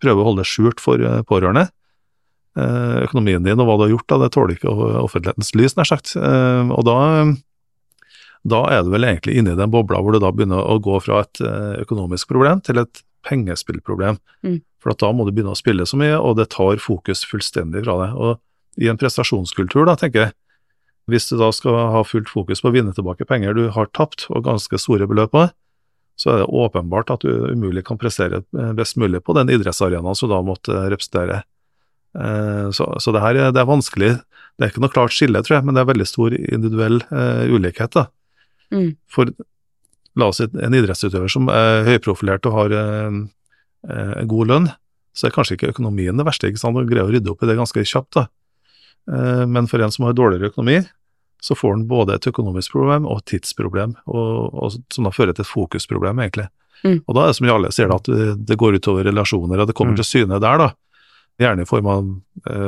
prøver 0.00 0.20
å 0.20 0.30
holde 0.30 0.44
det 0.44 0.50
skjult 0.50 0.82
for 0.82 1.00
eh, 1.00 1.22
pårørende. 1.28 1.68
Eh, 2.58 2.96
økonomien 3.06 3.44
din 3.44 3.60
og 3.62 3.68
hva 3.68 3.78
du 3.78 3.86
har 3.86 3.94
gjort, 3.94 4.08
da, 4.12 4.18
det 4.24 4.32
tåler 4.34 4.56
ikke 4.58 4.74
offentlighetens 5.00 5.54
lys, 5.56 5.76
nær 5.78 5.88
sagt. 5.88 6.12
Eh, 6.20 6.72
og 6.76 6.84
da, 6.88 6.98
da 8.52 8.64
er 8.74 8.84
du 8.84 8.92
vel 8.92 9.08
egentlig 9.08 9.38
inne 9.40 9.54
i 9.54 9.60
den 9.60 9.72
bobla 9.72 10.02
hvor 10.04 10.16
du 10.16 10.20
da 10.20 10.32
begynner 10.34 10.60
å 10.60 10.80
gå 10.84 11.00
fra 11.04 11.22
et 11.24 11.40
økonomisk 11.80 12.28
problem 12.32 12.60
til 12.66 12.82
et 12.82 13.04
pengespillproblem. 13.26 14.18
Mm. 14.46 14.60
For 14.80 14.96
da 14.96 15.10
må 15.12 15.26
du 15.26 15.32
begynne 15.34 15.54
å 15.54 15.58
spille 15.58 15.86
så 15.86 15.98
mye, 16.00 16.16
og 16.16 16.38
det 16.38 16.50
tar 16.54 16.80
fokus 16.82 17.24
fullstendig 17.28 17.84
fra 17.84 17.98
deg. 18.04 18.16
Og 18.16 18.80
i 18.80 18.88
en 18.90 19.00
prestasjonskultur, 19.00 19.84
da, 19.88 19.96
tenker 20.00 20.26
jeg, 20.26 20.36
hvis 21.10 21.26
du 21.30 21.36
da 21.40 21.50
skal 21.54 21.76
ha 21.94 22.02
fullt 22.06 22.30
fokus 22.30 22.62
på 22.62 22.70
å 22.70 22.74
vinne 22.74 22.94
tilbake 22.94 23.26
penger 23.28 23.56
du 23.56 23.64
har 23.74 23.90
tapt, 23.96 24.28
og 24.30 24.46
ganske 24.46 24.78
store 24.80 25.08
beløp 25.10 25.34
på, 25.34 25.48
så 26.20 26.32
er 26.32 26.42
det 26.42 26.50
åpenbart 26.52 27.10
at 27.14 27.24
du 27.24 27.30
umulig 27.48 27.86
kan 27.88 27.98
prestere 28.00 28.42
best 28.76 28.98
mulig 29.00 29.22
på 29.24 29.34
den 29.38 29.50
idrettsarenaen 29.52 30.16
som 30.16 30.28
du 30.28 30.34
da 30.34 30.40
måtte 30.44 30.76
representere. 30.92 31.42
Eh, 32.12 32.66
så, 32.76 32.90
så 33.00 33.14
det 33.14 33.22
her 33.24 33.38
det 33.40 33.60
er 33.62 33.68
vanskelig. 33.68 34.10
Det 34.58 34.66
er 34.66 34.72
ikke 34.72 34.82
noe 34.84 34.92
klart 34.92 35.16
skille, 35.16 35.40
tror 35.44 35.58
jeg, 35.58 35.66
men 35.66 35.76
det 35.76 35.82
er 35.82 35.88
veldig 35.88 36.08
stor 36.08 36.34
individuell 36.36 36.98
uh, 37.08 37.48
ulikhet. 37.48 37.94
da. 37.96 38.02
Mm. 38.74 38.90
For 39.08 39.30
la 40.18 40.30
oss 40.30 40.40
si 40.40 40.46
en 40.48 40.76
idrettsutøver 40.76 41.30
som 41.30 41.50
er 41.52 41.84
høyprofilert 41.86 42.46
og 42.50 42.56
har 42.56 42.74
uh, 42.74 43.18
uh, 43.90 44.22
god 44.30 44.52
lønn, 44.52 44.70
så 45.16 45.28
er 45.28 45.34
kanskje 45.34 45.58
ikke 45.58 45.72
økonomien 45.74 46.18
det 46.18 46.26
verste. 46.26 46.50
ikke 46.50 46.62
sant? 46.62 46.78
Du 46.78 46.88
greier 46.90 47.08
å 47.08 47.12
rydde 47.12 47.32
opp 47.32 47.42
i 47.44 47.50
det 47.50 47.58
ganske 47.58 47.84
kjapt. 47.86 48.14
da. 48.18 48.28
Men 49.50 49.66
for 49.66 49.82
en 49.82 49.90
som 49.90 50.04
har 50.06 50.14
dårligere 50.14 50.52
økonomi, 50.52 50.76
så 51.42 51.56
får 51.58 51.72
han 51.74 51.86
både 51.90 52.14
et 52.14 52.28
økonomisk 52.30 52.76
problem 52.76 53.08
og 53.08 53.18
et 53.18 53.32
tidsproblem, 53.32 53.96
og, 54.06 54.54
og, 54.54 54.76
som 54.94 55.08
da 55.08 55.12
fører 55.14 55.34
til 55.34 55.42
et 55.42 55.50
fokusproblem, 55.50 56.20
egentlig. 56.22 56.46
Mm. 56.84 57.00
Og 57.00 57.16
da 57.16 57.24
er 57.24 57.32
det 57.32 57.38
som 57.40 57.50
alle 57.50 57.72
ser 57.74 57.90
det, 57.90 57.98
at 57.98 58.38
det, 58.46 58.58
går 58.60 58.78
utover 58.78 59.08
relasjoner, 59.08 59.58
og 59.58 59.68
det 59.68 59.76
kommer 59.76 59.96
mm. 59.96 60.00
til 60.00 60.08
syne 60.08 60.40
der, 60.42 60.62
da. 60.62 60.70
Gjerne 61.40 61.64
i 61.64 61.68
form 61.68 61.88
av 61.88 62.08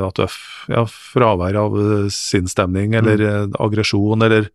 at 0.09 0.17
du 0.17 0.23
er 0.25 0.35
ja, 0.73 0.83
fravær 0.89 1.59
av 1.61 1.75
sinnsstemning 2.13 2.95
eller 2.97 3.21
mm. 3.21 3.57
aggresjon, 3.61 4.25
eller 4.25 4.49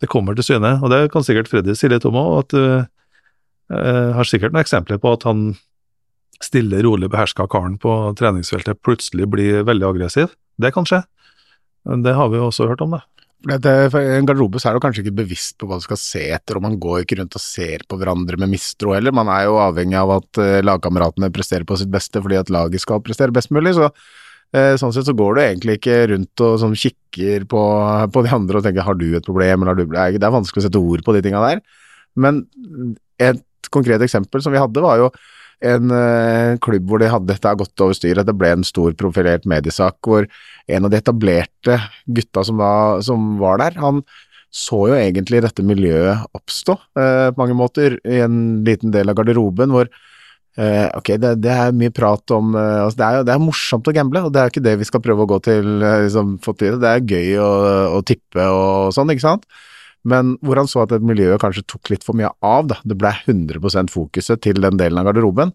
det 0.00 0.08
kommer 0.10 0.36
til 0.36 0.46
syne. 0.46 0.76
Og 0.80 0.92
det 0.92 1.06
kan 1.12 1.26
sikkert 1.26 1.50
Freddy 1.50 1.76
si 1.76 1.90
litt 1.92 2.06
om 2.08 2.18
òg, 2.18 2.38
at 2.44 2.56
du 2.56 2.64
har 3.70 4.26
sikkert 4.26 4.50
noen 4.50 4.64
eksempler 4.64 4.98
på 4.98 5.12
at 5.14 5.22
han 5.28 5.52
stille, 6.42 6.80
rolig 6.82 7.10
beherska 7.12 7.46
karen 7.52 7.76
på 7.78 7.92
treningsfeltet 8.18 8.80
plutselig 8.82 9.28
blir 9.30 9.62
veldig 9.68 9.86
aggressiv. 9.92 10.32
Det 10.60 10.72
kan 10.74 10.88
skje. 10.88 11.02
Det 12.04 12.14
har 12.16 12.30
vi 12.32 12.40
jo 12.40 12.48
også 12.48 12.68
hørt 12.70 12.82
om, 12.84 12.96
det. 12.96 13.04
I 13.40 13.56
en 13.56 14.26
garderobe 14.28 14.60
så 14.60 14.68
er 14.68 14.76
du 14.76 14.82
kanskje 14.84 15.00
ikke 15.06 15.16
bevisst 15.22 15.56
på 15.60 15.68
hva 15.68 15.78
du 15.80 15.84
skal 15.86 15.96
se 16.00 16.26
etter, 16.34 16.58
og 16.58 16.64
man 16.66 16.76
går 16.80 17.04
ikke 17.04 17.16
rundt 17.20 17.36
og 17.38 17.40
ser 17.40 17.86
på 17.88 17.96
hverandre 18.00 18.36
med 18.40 18.52
mistro 18.52 18.92
heller. 18.92 19.14
Man 19.16 19.30
er 19.32 19.46
jo 19.46 19.56
avhengig 19.62 19.96
av 19.96 20.12
at 20.18 20.40
uh, 20.42 20.58
lagkameratene 20.64 21.32
presterer 21.32 21.64
på 21.68 21.78
sitt 21.80 21.92
beste 21.92 22.20
fordi 22.20 22.36
at 22.40 22.52
laget 22.52 22.84
skal 22.84 23.00
prestere 23.04 23.32
best 23.32 23.52
mulig. 23.54 23.72
så 23.78 23.88
uh, 23.88 23.94
Sånn 24.50 24.90
sett 24.90 25.06
så 25.06 25.14
går 25.14 25.36
du 25.36 25.40
egentlig 25.44 25.76
ikke 25.78 25.96
rundt 26.10 26.42
og 26.42 26.56
sånn, 26.58 26.72
kikker 26.74 27.44
på, 27.50 27.60
på, 28.10 28.22
de 28.26 28.32
andre 28.34 28.58
og 28.58 28.64
tenker 28.66 28.82
har 28.82 28.96
du 28.98 29.04
et 29.14 29.26
problem, 29.26 29.62
eller 29.62 29.76
har 29.76 29.78
du 29.78 30.18
Det 30.18 30.26
er 30.26 30.34
vanskelig 30.34 30.64
å 30.64 30.66
sette 30.66 30.80
ord 30.82 31.04
på 31.06 31.14
de 31.14 31.22
tinga 31.22 31.42
der. 31.44 31.60
Men 32.18 32.40
et 33.22 33.70
konkret 33.70 34.02
eksempel 34.02 34.42
som 34.42 34.50
vi 34.50 34.58
hadde, 34.58 34.82
var 34.82 34.98
jo 34.98 35.10
en 35.60 35.92
uh, 35.92 36.56
klubb 36.64 36.88
hvor 36.88 37.02
de 37.02 37.10
hadde 37.12 37.28
dette 37.28 37.52
gått 37.60 37.84
over 37.84 37.96
styret. 37.96 38.26
det 38.26 38.36
ble 38.36 38.54
en 38.54 38.66
stor 38.66 38.94
profilert 38.98 39.46
mediesak 39.48 39.98
hvor 40.06 40.26
en 40.70 40.86
av 40.86 40.92
de 40.92 41.00
etablerte 41.00 41.76
gutta 42.08 42.44
som, 42.46 42.60
da, 42.60 42.72
som 43.04 43.34
var 43.40 43.60
der, 43.60 43.76
han 43.80 44.02
så 44.50 44.80
jo 44.90 44.96
egentlig 44.98 45.44
dette 45.44 45.62
miljøet 45.62 46.24
oppstå 46.34 46.74
eh, 46.98 47.28
på 47.30 47.38
mange 47.38 47.54
måter 47.54 48.00
i 48.02 48.18
en 48.24 48.64
liten 48.66 48.90
del 48.90 49.12
av 49.12 49.20
garderoben 49.20 49.70
hvor 49.70 49.90
Eh, 50.60 50.86
ok, 50.98 51.14
det, 51.22 51.30
det, 51.40 51.52
er 51.54 51.72
mye 51.76 51.92
prat 51.94 52.32
om 52.36 52.52
uh, 52.52 52.82
altså 52.84 52.98
det, 52.98 53.06
er 53.06 53.22
det 53.24 53.32
er 53.32 53.40
morsomt 53.40 53.86
å 53.88 53.94
gamble, 53.96 54.20
og 54.26 54.34
det 54.34 54.42
er 54.42 54.50
ikke 54.50 54.62
det 54.66 54.74
vi 54.82 54.88
skal 54.88 55.00
prøve 55.00 55.24
å 55.24 55.30
gå 55.30 55.38
til 55.46 55.68
uh, 55.80 56.02
liksom, 56.04 56.34
Det 56.60 56.90
er 56.90 57.00
gøy 57.00 57.38
å, 57.40 57.50
å, 57.96 58.00
tippe 58.04 58.44
og 58.44 58.90
sånn, 58.92 59.12
ikke 59.14 59.24
sant? 59.24 59.46
Men 60.10 60.34
hvor 60.44 60.60
han 60.60 60.68
så 60.68 60.82
at 60.84 60.92
et 60.96 61.06
miljø 61.06 61.38
kanskje 61.40 61.64
tok 61.70 61.92
litt 61.92 62.04
for 62.04 62.18
mye 62.18 62.28
av, 62.44 62.68
da. 62.72 62.80
Det 62.84 62.98
ble 62.98 63.12
100% 63.22 63.92
fokuset 63.92 64.42
til 64.44 64.60
den 64.60 64.76
delen 64.80 65.00
av 65.00 65.08
garderoben. 65.08 65.54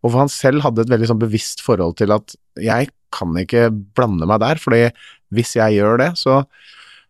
Og 0.00 0.08
for 0.08 0.22
han 0.22 0.32
selv 0.32 0.64
hadde 0.64 0.86
et 0.86 0.92
veldig 0.92 1.10
sånn 1.10 1.20
bevisst 1.20 1.60
forhold 1.64 1.98
til 2.00 2.12
at 2.16 2.36
jeg 2.60 2.88
kan 3.12 3.36
ikke 3.40 3.68
blande 3.96 4.28
meg 4.28 4.40
der, 4.40 4.60
fordi 4.62 4.86
hvis 5.34 5.56
jeg 5.58 5.80
gjør 5.80 6.00
det, 6.00 6.10
så 6.20 6.42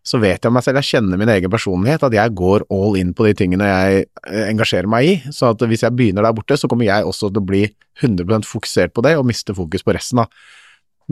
så 0.01 0.17
vet 0.17 0.41
jeg 0.41 0.53
meg 0.53 0.63
selv, 0.65 0.79
jeg 0.81 0.95
kjenner 0.95 1.19
min 1.21 1.29
egen 1.29 1.51
personlighet, 1.53 2.01
at 2.07 2.15
jeg 2.15 2.33
går 2.37 2.65
all 2.73 2.95
in 2.97 3.11
på 3.13 3.27
de 3.27 3.35
tingene 3.37 3.67
jeg 3.69 4.05
eh, 4.07 4.47
engasjerer 4.47 4.89
meg 4.89 5.05
i. 5.05 5.13
Så 5.29 5.51
at 5.51 5.61
hvis 5.61 5.83
jeg 5.85 5.93
begynner 5.97 6.25
der 6.25 6.33
borte, 6.37 6.57
så 6.57 6.69
kommer 6.71 6.87
jeg 6.87 7.05
også 7.05 7.29
til 7.29 7.43
å 7.43 7.49
bli 7.51 7.61
100 8.01 8.47
fokusert 8.49 8.95
på 8.97 9.03
det, 9.05 9.13
og 9.19 9.27
miste 9.29 9.53
fokus 9.57 9.85
på 9.85 9.93
resten. 9.93 10.23
Da. 10.23 10.25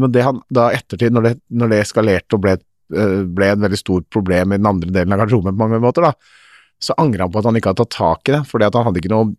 Men 0.02 0.16
det 0.16 0.26
han 0.26 0.42
da 0.50 0.72
ettertid, 0.74 1.14
når 1.14 1.28
det, 1.28 1.34
når 1.62 1.74
det 1.74 1.84
eskalerte 1.84 2.40
og 2.40 2.46
ble, 2.48 2.56
eh, 2.96 3.20
ble 3.30 3.52
et 3.54 3.62
veldig 3.62 3.82
stort 3.82 4.10
problem 4.10 4.56
i 4.56 4.62
den 4.62 4.72
andre 4.72 4.90
delen 4.96 5.14
av 5.14 5.22
garderoben 5.22 5.54
på 5.54 5.62
mange 5.62 5.82
måter, 5.86 6.10
da, 6.10 6.16
så 6.82 6.98
angrer 6.98 7.28
han 7.28 7.36
på 7.36 7.44
at 7.44 7.52
han 7.52 7.60
ikke 7.60 7.76
hadde 7.76 7.86
tatt 7.86 7.98
tak 8.00 8.32
i 8.32 8.36
det, 8.40 8.42
fordi 8.50 8.70
at 8.72 8.80
han 8.80 8.90
hadde 8.90 9.04
ikke 9.04 9.14
noe 9.14 9.30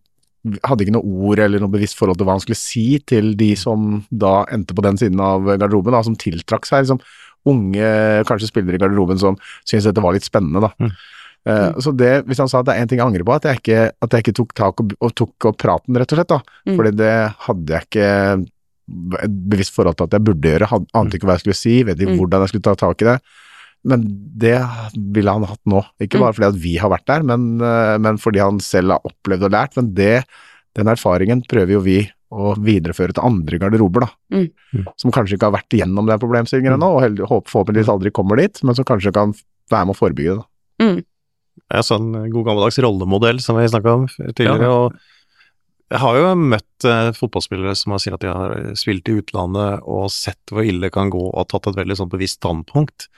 hadde 0.64 0.86
ikke 0.86 0.94
noe 0.94 1.16
ord 1.28 1.40
eller 1.42 1.60
noe 1.60 1.72
bevisst 1.72 1.98
forhold 1.98 2.16
til 2.16 2.24
hva 2.24 2.38
han 2.38 2.40
skulle 2.40 2.56
si 2.56 2.84
til 3.04 3.34
de 3.36 3.50
som 3.60 3.98
da 4.08 4.46
endte 4.52 4.72
på 4.76 4.84
den 4.86 4.96
siden 4.96 5.20
av 5.20 5.44
garderoben, 5.50 5.92
da, 5.92 6.00
som 6.06 6.16
tiltrakk 6.16 6.64
seg. 6.68 6.86
Liksom, 6.86 7.02
unge 7.48 7.88
kanskje 8.28 8.50
spillere 8.50 8.76
i 8.76 8.82
garderoben 8.82 9.20
som 9.20 9.38
syntes 9.62 9.88
dette 9.88 10.04
var 10.04 10.16
litt 10.16 10.26
spennende, 10.26 10.68
da. 10.68 10.72
Mm. 10.80 10.92
Uh, 11.48 11.78
så 11.80 11.92
det, 11.96 12.10
hvis 12.28 12.40
han 12.42 12.50
sa 12.52 12.60
at 12.60 12.68
det 12.68 12.74
er 12.74 12.84
én 12.84 12.90
ting 12.90 13.00
jeg 13.00 13.06
angrer 13.06 13.24
på, 13.24 13.32
at 13.32 13.46
jeg 13.48 13.62
ikke, 13.62 13.84
at 13.96 14.14
jeg 14.14 14.26
ikke 14.26 14.36
tok 14.36 14.50
tak 14.58 14.82
og, 14.82 14.96
og 15.00 15.12
tok 15.16 15.48
opp 15.48 15.60
praten, 15.62 15.96
rett 15.96 16.12
og 16.12 16.20
slett, 16.20 16.32
da. 16.32 16.40
Mm. 16.68 16.74
Fordi 16.76 16.92
det 17.00 17.14
hadde 17.46 17.76
jeg 17.76 17.88
ikke 17.88 18.10
et 19.22 19.38
bevisst 19.52 19.76
forhold 19.76 19.96
til 19.96 20.08
at 20.08 20.16
jeg 20.18 20.26
burde 20.26 20.52
gjøre, 20.52 20.68
had, 20.68 20.90
ante 20.98 21.16
ikke 21.16 21.28
hva 21.30 21.38
jeg 21.38 21.44
skulle 21.44 21.60
si, 21.60 21.76
vet 21.86 22.00
ikke 22.00 22.16
mm. 22.16 22.20
hvordan 22.20 22.44
jeg 22.44 22.52
skulle 22.52 22.66
ta 22.68 22.76
tak 22.78 23.04
i 23.04 23.08
det. 23.08 23.16
Men 23.90 24.04
det 24.42 24.56
ville 25.14 25.32
han 25.32 25.46
hatt 25.48 25.62
nå. 25.72 25.80
Ikke 26.04 26.20
mm. 26.20 26.24
bare 26.26 26.36
fordi 26.36 26.48
at 26.50 26.62
vi 26.66 26.76
har 26.82 26.92
vært 26.92 27.08
der, 27.08 27.24
men, 27.32 27.50
uh, 27.64 27.96
men 28.02 28.20
fordi 28.20 28.42
han 28.44 28.60
selv 28.64 28.96
har 28.96 29.08
opplevd 29.08 29.48
og 29.48 29.54
lært. 29.56 29.78
Men 29.80 29.92
det, 29.96 30.14
den 30.76 30.92
erfaringen 30.92 31.44
prøver 31.48 31.78
jo 31.78 31.84
vi 31.86 32.00
å 32.30 32.54
videreføre 32.62 33.14
til 33.16 33.26
andre 33.26 33.58
garderober, 33.62 34.06
da. 34.06 34.10
Mm. 34.34 34.48
mm. 34.74 34.88
Som 35.00 35.14
kanskje 35.14 35.36
ikke 35.36 35.50
har 35.50 35.56
vært 35.58 35.76
igjennom 35.76 36.08
den 36.08 36.22
problemstillingen 36.22 36.76
ennå, 36.76 36.90
og 36.96 37.46
forhåpentligvis 37.50 37.90
aldri 37.92 38.12
kommer 38.14 38.40
dit, 38.40 38.60
men 38.66 38.78
som 38.78 38.86
kanskje 38.86 39.14
kan 39.16 39.34
være 39.70 39.88
med 39.88 39.96
å 39.96 40.00
forebygge 40.00 40.36
det. 40.36 40.42
da. 40.42 40.48
Jeg 40.90 41.06
Ja, 41.70 41.82
sånn 41.86 42.12
god 42.32 42.46
gammeldags 42.46 42.78
rollemodell 42.82 43.40
som 43.42 43.58
vi 43.58 43.68
snakka 43.68 43.96
om 43.98 44.06
tidligere. 44.10 44.68
Ja. 44.68 44.70
og 44.70 45.18
jeg 45.90 45.98
har 46.04 46.16
jo 46.20 46.26
møtt 46.38 46.86
eh, 46.86 47.08
fotballspillere 47.18 47.74
som 47.74 47.90
har 47.90 47.98
sagt 48.02 48.20
at 48.20 48.22
de 48.22 48.30
har 48.30 48.52
spilt 48.78 49.08
i 49.10 49.16
utlandet 49.18 49.82
og 49.90 50.06
sett 50.14 50.52
hvor 50.52 50.62
ille 50.62 50.86
det 50.86 50.92
kan 50.94 51.10
gå, 51.10 51.24
og 51.34 51.48
tatt 51.50 51.66
et 51.66 51.80
veldig 51.80 51.96
sånn 51.98 52.12
bevisst 52.12 52.38
standpunkt 52.38 53.08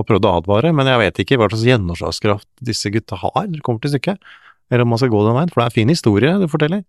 og 0.00 0.06
prøvd 0.08 0.24
å 0.24 0.36
advare, 0.40 0.70
men 0.72 0.88
jeg 0.88 1.00
vet 1.02 1.20
ikke 1.20 1.36
hva 1.36 1.50
slags 1.52 1.66
gjennomslagskraft 1.68 2.48
disse 2.64 2.88
gutta 2.94 3.18
har 3.20 3.52
kommer 3.60 3.84
til 3.84 3.92
stykket, 3.92 4.32
eller 4.72 4.86
om 4.86 4.94
man 4.94 5.02
skal 5.02 5.12
gå 5.12 5.20
den 5.26 5.36
veien, 5.36 5.52
for 5.52 5.60
det 5.60 5.66
er 5.66 5.72
en 5.72 5.76
fin 5.76 5.92
historie 5.92 6.32
du 6.40 6.46
forteller. 6.48 6.86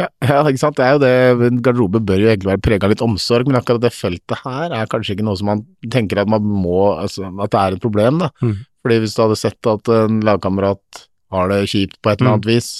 Ja, 0.00 0.08
ja, 0.24 0.40
ikke 0.48 0.60
sant. 0.62 0.78
Det 0.78 0.84
er 0.86 0.94
jo 0.96 1.00
det, 1.02 1.48
En 1.48 1.62
garderobe 1.64 2.00
bør 2.00 2.20
jo 2.22 2.30
egentlig 2.32 2.48
være 2.54 2.64
prega 2.64 2.88
av 2.88 2.94
litt 2.94 3.04
omsorg, 3.04 3.48
men 3.48 3.58
akkurat 3.60 3.82
det 3.84 3.92
feltet 3.92 4.40
her 4.40 4.72
er 4.72 4.90
kanskje 4.90 5.16
ikke 5.16 5.26
noe 5.26 5.38
som 5.38 5.50
man 5.52 5.64
tenker 5.92 6.22
at 6.22 6.30
man 6.32 6.44
må 6.46 6.94
altså, 6.94 7.28
At 7.28 7.52
det 7.52 7.62
er 7.62 7.76
et 7.76 7.84
problem, 7.84 8.22
da. 8.22 8.30
Mm. 8.40 8.60
Fordi 8.82 9.00
hvis 9.02 9.16
du 9.16 9.24
hadde 9.24 9.40
sett 9.40 9.70
at 9.70 9.90
en 9.94 10.22
lagkamerat 10.26 11.02
har 11.32 11.50
det 11.52 11.64
kjipt 11.70 11.98
på 12.02 12.12
et 12.12 12.20
eller 12.20 12.36
annet 12.36 12.48
mm. 12.48 12.52
vis 12.52 12.70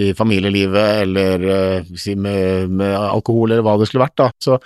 i 0.00 0.12
familielivet 0.16 1.02
eller 1.04 1.44
uh, 1.44 1.90
si 1.98 2.14
med, 2.16 2.70
med, 2.72 2.94
alkohol 2.96 3.50
eller 3.50 3.64
hva 3.66 3.76
det 3.80 3.88
skulle 3.88 4.04
vært, 4.06 4.16
da, 4.20 4.28
så, 4.40 4.56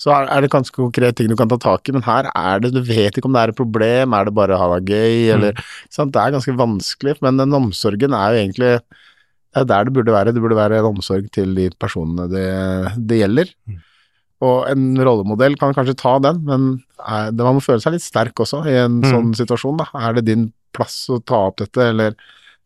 så 0.00 0.12
er 0.20 0.44
det 0.44 0.50
ganske 0.52 0.74
konkrete 0.76 1.16
ting 1.20 1.30
du 1.32 1.36
kan 1.38 1.48
ta 1.48 1.58
tak 1.60 1.88
i, 1.88 1.94
men 1.96 2.04
her 2.04 2.28
er 2.28 2.60
det, 2.60 2.74
du 2.74 2.82
vet 2.84 3.16
ikke 3.16 3.30
om 3.30 3.36
det 3.36 3.44
er 3.44 3.52
et 3.52 3.60
problem, 3.60 4.16
er 4.16 4.28
det 4.28 4.34
bare 4.36 4.56
å 4.56 4.60
ha 4.60 4.68
det 4.74 4.92
gøy, 4.92 5.14
mm. 5.16 5.32
eller 5.36 5.56
mm. 5.56 6.12
Det 6.12 6.24
er 6.24 6.36
ganske 6.36 6.56
vanskelig, 6.60 7.16
men 7.24 7.40
den 7.40 7.56
omsorgen 7.56 8.16
er 8.18 8.34
jo 8.34 8.42
egentlig 8.42 8.74
det 9.52 9.62
er 9.62 9.68
der 9.68 9.88
det 9.88 9.94
burde 9.94 10.14
være. 10.14 10.32
Det 10.32 10.42
burde 10.42 10.56
være 10.56 10.80
en 10.80 10.90
omsorg 10.94 11.26
til 11.34 11.54
de 11.56 11.68
personene 11.80 12.28
det, 12.32 12.46
det 12.96 13.20
gjelder. 13.20 13.50
Mm. 13.68 13.80
Og 14.42 14.70
en 14.72 14.86
rollemodell 14.98 15.54
kan 15.60 15.74
kanskje 15.76 15.98
ta 16.00 16.16
den, 16.24 16.40
men 16.48 16.70
er, 16.98 17.30
man 17.36 17.58
må 17.58 17.62
føle 17.62 17.82
seg 17.84 17.94
litt 17.94 18.04
sterk 18.04 18.40
også 18.42 18.64
i 18.66 18.78
en 18.80 19.00
mm. 19.02 19.10
sånn 19.12 19.34
situasjon. 19.38 19.82
Da. 19.82 19.90
Er 20.08 20.16
det 20.18 20.26
din 20.30 20.48
plass 20.74 21.04
å 21.12 21.20
ta 21.20 21.44
opp 21.50 21.60
dette, 21.60 21.90
eller 21.92 22.16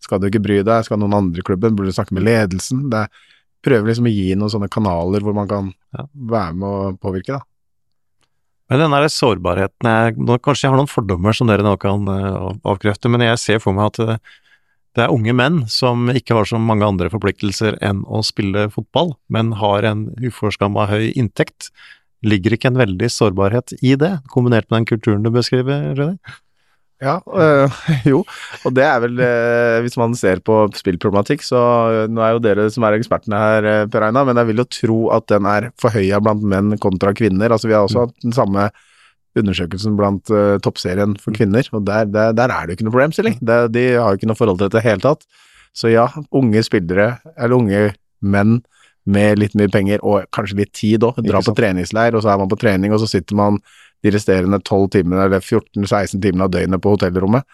skal 0.05 0.23
du 0.23 0.29
ikke 0.31 0.45
bry 0.45 0.61
deg, 0.65 0.87
skal 0.87 1.01
noen 1.03 1.17
andre 1.19 1.43
i 1.43 1.47
klubben, 1.47 1.75
burde 1.77 1.91
du 1.93 1.97
snakke 1.97 2.17
med 2.17 2.25
ledelsen? 2.29 2.87
Det 2.93 3.05
prøver 3.67 3.91
liksom 3.91 4.09
å 4.09 4.15
gi 4.15 4.31
noen 4.39 4.53
sånne 4.53 4.71
kanaler 4.73 5.25
hvor 5.27 5.37
man 5.37 5.51
kan 5.51 5.69
ja. 5.97 6.07
være 6.07 6.57
med 6.63 6.69
å 6.71 6.97
påvirke, 7.03 7.41
da. 7.41 7.43
Men 8.67 8.83
den 8.83 8.95
der 8.97 9.05
sårbarheten 9.13 9.87
jeg, 9.87 10.15
Kanskje 10.43 10.67
jeg 10.67 10.73
har 10.73 10.81
noen 10.81 10.91
fordommer 10.91 11.37
som 11.37 11.47
dere 11.47 11.63
nå 11.63 11.77
kan 11.79 12.09
uh, 12.11 12.49
avkrefte, 12.67 13.11
men 13.13 13.23
jeg 13.23 13.39
ser 13.39 13.61
for 13.63 13.77
meg 13.77 13.93
at 13.93 14.01
uh, 14.03 14.33
det 14.97 15.05
er 15.05 15.13
unge 15.13 15.35
menn 15.37 15.61
som 15.69 16.09
ikke 16.09 16.39
har 16.39 16.49
så 16.49 16.59
mange 16.61 16.87
andre 16.87 17.11
forpliktelser 17.13 17.77
enn 17.85 18.01
å 18.09 18.23
spille 18.25 18.71
fotball, 18.73 19.13
men 19.29 19.53
har 19.61 19.85
en 19.85 20.07
uforskamma 20.25 20.89
høy 20.89 21.11
inntekt. 21.13 21.69
Ligger 22.25 22.57
ikke 22.57 22.73
en 22.73 22.81
veldig 22.81 23.11
sårbarhet 23.13 23.77
i 23.85 23.93
det, 24.01 24.17
kombinert 24.33 24.71
med 24.71 24.81
den 24.81 24.91
kulturen 24.95 25.27
du 25.27 25.31
beskriver, 25.35 25.93
Rønny? 25.99 26.17
Ja, 27.05 27.19
øh, 27.29 27.81
jo, 28.09 28.23
og 28.65 28.73
det 28.73 28.85
er 28.87 29.03
vel 29.03 29.19
øh, 29.21 29.83
Hvis 29.85 29.99
man 30.01 30.15
ser 30.17 30.41
på 30.41 30.63
spillproblematikk, 30.73 31.45
så 31.45 31.61
øh, 31.93 32.05
nå 32.09 32.23
er 32.25 32.33
jo 32.33 32.41
dere 32.41 32.71
som 32.73 32.87
er 32.89 32.97
ekspertene 32.97 33.37
her, 33.37 33.69
Per 33.93 34.07
Einar, 34.07 34.25
men 34.25 34.41
jeg 34.41 34.49
vil 34.49 34.63
jo 34.63 34.69
tro 34.79 35.01
at 35.13 35.29
den 35.29 35.45
er 35.51 35.69
forhøya 35.83 36.23
blant 36.25 36.47
menn 36.49 36.79
kontra 36.81 37.13
kvinner. 37.13 37.53
Altså 37.53 37.69
Vi 37.69 37.77
har 37.77 37.85
også 37.85 38.07
hatt 38.07 38.17
den 38.25 38.33
samme 38.33 38.71
undersøkelsen 39.41 39.97
blant 39.99 40.31
uh, 40.33 40.57
toppserien 40.65 41.17
for 41.21 41.33
mm. 41.33 41.39
kvinner, 41.39 41.69
og 41.77 41.85
der, 41.89 42.09
der, 42.11 42.33
der, 42.37 42.53
er 42.53 42.67
det 42.67 42.75
jo 42.75 42.79
ikke 42.79 42.87
noe 42.89 42.95
problemstilling. 42.95 43.37
Det, 43.41 43.59
de 43.75 43.85
har 43.97 44.15
jo 44.15 44.21
ikke 44.21 44.31
noe 44.31 44.39
forhold 44.39 44.61
til 44.61 44.69
dette 44.69 44.79
i 44.79 44.83
det 44.83 44.89
hele 44.89 45.05
tatt. 45.05 45.27
Så 45.77 45.93
ja, 45.93 46.07
unge 46.35 46.63
spillere, 46.65 47.19
eller 47.37 47.59
unge 47.59 47.83
menn 48.25 48.61
med 49.07 49.39
litt 49.39 49.55
mye 49.59 49.71
penger 49.71 50.03
og 50.03 50.27
kanskje 50.35 50.59
litt 50.63 50.73
tid 50.75 51.05
òg, 51.07 51.21
drar 51.27 51.45
på 51.47 51.55
treningsleir, 51.57 52.17
og 52.17 52.25
så 52.25 52.33
er 52.33 52.41
man 52.41 52.51
på 52.51 52.59
trening, 52.59 52.95
og 52.95 53.03
så 53.03 53.11
sitter 53.11 53.39
man 53.39 53.61
de 54.05 54.13
resterende 54.15 54.59
12 54.63 54.89
timene 54.97 55.27
eller 55.29 55.45
14-16 55.45 56.23
timene 56.23 56.47
av 56.47 56.55
døgnet 56.55 56.83
på 56.83 56.95
hotellrommet. 56.97 57.47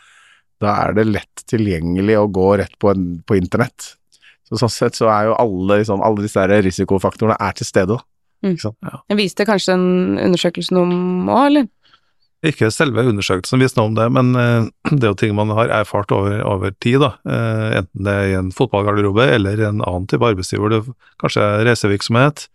Da 0.62 0.77
er 0.85 0.97
det 0.97 1.09
lett 1.11 1.45
tilgjengelig 1.51 2.16
å 2.21 2.31
gå 2.33 2.47
rett 2.62 2.79
på, 2.81 2.92
en, 2.95 3.11
på 3.27 3.37
internett. 3.37 3.95
Så 4.49 4.61
sånn 4.61 4.73
sett 4.73 4.99
så 4.99 5.11
er 5.11 5.31
jo 5.31 5.37
alle, 5.40 5.81
liksom, 5.83 6.03
alle 6.05 6.25
disse 6.25 6.47
risikofaktorene 6.53 7.38
er 7.40 7.59
til 7.59 7.68
stede, 7.68 7.97
da. 7.97 8.07
Mm. 8.42 8.57
Ja. 8.59 8.98
Viste 9.18 9.46
kanskje 9.46 9.76
den 9.76 10.18
undersøkelsen 10.18 10.81
om 10.81 10.92
òg, 11.31 11.46
eller? 11.50 11.68
Ikke 12.42 12.72
selve 12.74 13.05
undersøkelsen 13.07 13.62
viste 13.62 13.78
noe 13.78 13.92
om 13.92 13.94
det, 13.94 14.09
men 14.11 14.33
uh, 14.35 14.66
det 14.90 15.07
er 15.07 15.12
jo 15.12 15.18
ting 15.20 15.37
man 15.38 15.52
har 15.55 15.70
erfart 15.83 16.11
over, 16.14 16.40
over 16.42 16.74
tid. 16.83 16.98
da, 17.05 17.14
uh, 17.22 17.78
Enten 17.78 18.09
det 18.09 18.16
er 18.18 18.31
i 18.33 18.38
en 18.40 18.50
fotballgarderobe 18.55 19.28
eller 19.37 19.62
en 19.68 19.78
annen 19.78 20.09
type 20.11 20.26
arbeidsgiver. 20.26 20.74
Det 20.74 20.83
kanskje 21.22 21.46
er 21.46 21.66
reisevirksomhet, 21.70 22.46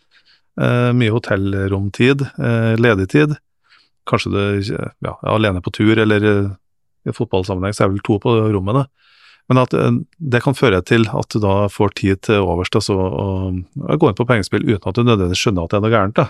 uh, 0.60 0.92
mye 0.98 1.16
hotellromtid, 1.16 2.28
ledigtid. 2.84 3.38
Kanskje 4.08 4.32
du 4.32 4.42
ja, 4.76 5.16
er 5.16 5.34
alene 5.34 5.64
på 5.64 5.72
tur, 5.76 6.00
eller 6.00 6.28
i 7.08 7.16
fotballsammenheng 7.16 7.76
så 7.76 7.86
er 7.86 7.94
vel 7.94 8.04
to 8.04 8.20
på 8.24 8.36
rommet. 8.52 8.82
da. 8.82 9.08
Men 9.48 9.62
at 9.62 9.76
eh, 9.78 10.02
det 10.18 10.42
kan 10.44 10.58
føre 10.58 10.82
til 10.86 11.08
at 11.08 11.32
du 11.32 11.40
da 11.44 11.56
får 11.72 11.96
tid 12.02 12.24
til 12.28 12.44
overs 12.44 12.72
til 12.74 13.00
å, 13.00 13.30
gå 13.72 14.10
inn 14.10 14.18
på 14.18 14.28
pengespill 14.28 14.66
uten 14.68 14.90
at 14.90 14.98
du 14.98 15.06
nødvendigvis 15.06 15.46
skjønner 15.46 15.68
at 15.68 15.74
det 15.74 15.80
er 15.80 15.86
noe 15.86 15.94
gærent. 15.96 16.20
da. 16.20 16.28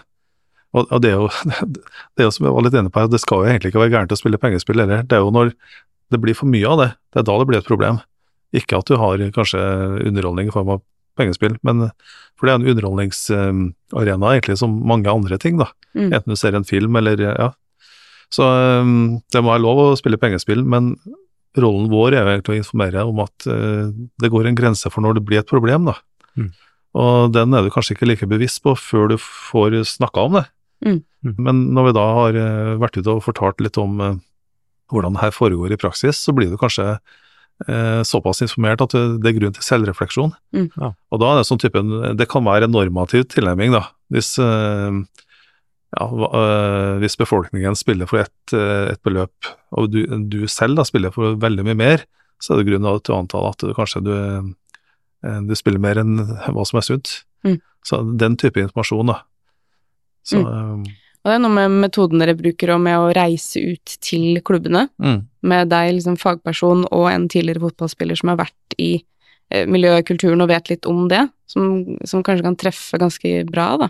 Og, 0.75 0.85
og 0.91 1.01
det, 1.01 1.13
er 1.13 1.23
jo, 1.23 1.31
det 1.73 2.23
er 2.23 2.29
jo 2.29 2.35
som 2.35 2.47
jeg 2.47 2.57
var 2.57 2.67
litt 2.67 2.77
inne 2.77 2.93
på, 2.93 3.07
det 3.09 3.23
skal 3.23 3.41
jo 3.41 3.49
egentlig 3.49 3.73
ikke 3.73 3.83
være 3.85 3.95
gærent 3.95 4.13
å 4.13 4.19
spille 4.19 4.41
pengespill 4.41 4.83
heller. 4.83 5.07
Det 5.07 5.17
er 5.17 5.25
jo 5.25 5.33
når 5.33 5.55
det 6.13 6.21
blir 6.23 6.37
for 6.37 6.49
mye 6.51 6.69
av 6.69 6.83
det, 6.83 6.91
det 7.13 7.21
er 7.21 7.27
da 7.27 7.39
det 7.39 7.49
blir 7.49 7.59
et 7.59 7.67
problem. 7.67 7.99
Ikke 8.55 8.79
at 8.79 8.87
du 8.87 8.95
har 8.99 9.23
kanskje 9.35 9.59
underholdning 10.07 10.51
i 10.51 10.55
form 10.55 10.77
av 10.77 10.83
pengespill, 11.17 11.57
men 11.65 11.89
for 12.37 12.45
det 12.45 12.53
er 12.53 12.59
en 12.59 12.69
underholdningsarena 12.71 14.33
egentlig 14.35 14.59
som 14.61 14.75
mange 14.87 15.09
andre 15.11 15.39
ting, 15.41 15.57
da. 15.59 15.71
Mm. 15.97 16.11
Enten 16.11 16.31
du 16.31 16.37
ser 16.39 16.55
en 16.55 16.67
film 16.67 16.95
eller 16.99 17.23
ja. 17.25 17.49
Så 18.33 18.43
um, 18.45 19.23
det 19.33 19.41
må 19.41 19.53
være 19.53 19.63
lov 19.63 19.81
å 19.81 19.95
spille 19.97 20.19
pengespill, 20.21 20.61
men 20.67 20.93
rollen 21.63 21.89
vår 21.91 22.15
er 22.15 22.23
jo 22.23 22.33
egentlig 22.35 22.55
å 22.55 22.61
informere 22.61 23.03
om 23.09 23.19
at 23.23 23.49
uh, 23.49 23.89
det 24.21 24.31
går 24.33 24.49
en 24.49 24.57
grense 24.57 24.91
for 24.93 25.05
når 25.05 25.19
det 25.19 25.25
blir 25.27 25.41
et 25.41 25.49
problem, 25.49 25.89
da. 25.89 25.97
Mm. 26.37 26.51
Og 26.97 27.33
den 27.35 27.53
er 27.53 27.65
du 27.65 27.71
kanskje 27.73 27.97
ikke 27.97 28.09
like 28.09 28.29
bevisst 28.29 28.63
på 28.65 28.73
før 28.79 29.11
du 29.11 29.17
får 29.21 29.79
snakka 29.97 30.25
om 30.29 30.39
det. 30.39 30.45
Mm. 30.85 30.99
mm. 31.25 31.35
Men 31.37 31.61
når 31.77 31.89
vi 31.89 31.95
da 31.99 32.07
har 32.21 32.41
uh, 32.41 32.73
vært 32.81 32.99
ute 32.99 33.13
og 33.13 33.23
fortalt 33.25 33.63
litt 33.63 33.79
om 33.81 34.01
uh, 34.01 34.17
hvordan 34.93 35.17
det 35.17 35.25
her 35.25 35.35
foregår 35.35 35.75
i 35.75 35.79
praksis, 35.79 36.19
så 36.23 36.35
blir 36.35 36.51
du 36.51 36.59
kanskje 36.59 36.97
såpass 38.05 38.43
informert 38.45 38.83
at 38.83 38.93
det 38.93 39.25
er 39.25 39.33
grunn 39.33 39.53
til 39.55 39.63
selvrefleksjon. 39.65 40.29
Mm. 40.53 40.67
Ja. 40.77 40.91
Og 41.09 41.21
da 41.23 41.31
er 41.31 41.39
det 41.39 41.47
sånn 41.47 41.57
type 41.57 41.81
Det 42.13 42.27
kan 42.29 42.45
være 42.45 42.67
en 42.67 42.75
normativ 42.75 43.23
tilnærming, 43.33 43.73
da. 43.73 43.79
Hvis 44.13 44.35
ja, 45.95 46.05
øh, 46.09 46.97
hvis 46.99 47.15
befolkningen 47.19 47.75
spiller 47.79 48.09
for 48.09 48.19
ett 48.25 48.53
et 48.53 48.99
beløp, 49.07 49.51
og 49.71 49.91
du, 49.91 50.01
du, 50.27 50.41
selv 50.51 50.75
da 50.79 50.83
spiller 50.87 51.13
for 51.15 51.37
veldig 51.39 51.63
mye 51.67 51.77
mer, 51.79 52.05
så 52.43 52.53
er 52.53 52.61
det 52.61 52.67
grunn 52.69 52.87
til 52.99 53.15
å 53.15 53.21
anta 53.21 53.41
at 53.47 53.63
du 53.63 53.73
kanskje 53.77 54.03
du, 54.05 54.13
øh, 54.13 55.41
du 55.47 55.55
spiller 55.55 55.81
mer 55.81 56.01
enn 56.03 56.19
hva 56.19 56.67
som 56.67 56.81
er 56.81 56.87
sunt. 56.87 57.21
Mm. 57.47 57.59
Så 57.87 58.01
den 58.19 58.37
type 58.39 58.61
informasjon, 58.61 59.13
da. 59.13 59.21
Så 60.27 60.43
mm. 60.43 60.87
Og 61.27 61.31
det 61.31 61.35
er 61.35 61.41
noe 61.43 61.55
med 61.57 61.73
metoden 61.83 62.21
dere 62.21 62.37
bruker, 62.39 62.71
og 62.71 62.83
med 62.85 62.95
å 62.95 63.11
reise 63.11 63.59
ut 63.59 63.97
til 63.99 64.39
klubbene. 64.47 64.85
mm. 65.03 65.19
Med 65.47 65.67
deg, 65.73 65.89
liksom 65.97 66.15
fagperson, 66.19 66.85
og 66.87 67.09
en 67.11 67.27
tidligere 67.31 67.65
fotballspiller 67.65 68.15
som 68.19 68.31
har 68.31 68.39
vært 68.45 68.77
i 68.79 68.93
eh, 69.51 69.67
miljøkulturen 69.67 70.43
og 70.43 70.47
vet 70.51 70.71
litt 70.71 70.87
om 70.87 71.05
det, 71.11 71.25
som, 71.51 71.97
som, 72.07 72.23
kanskje 72.23 72.45
kan 72.47 72.55
treffe 72.59 72.99
ganske 73.01 73.41
bra, 73.51 73.67
da. 73.83 73.89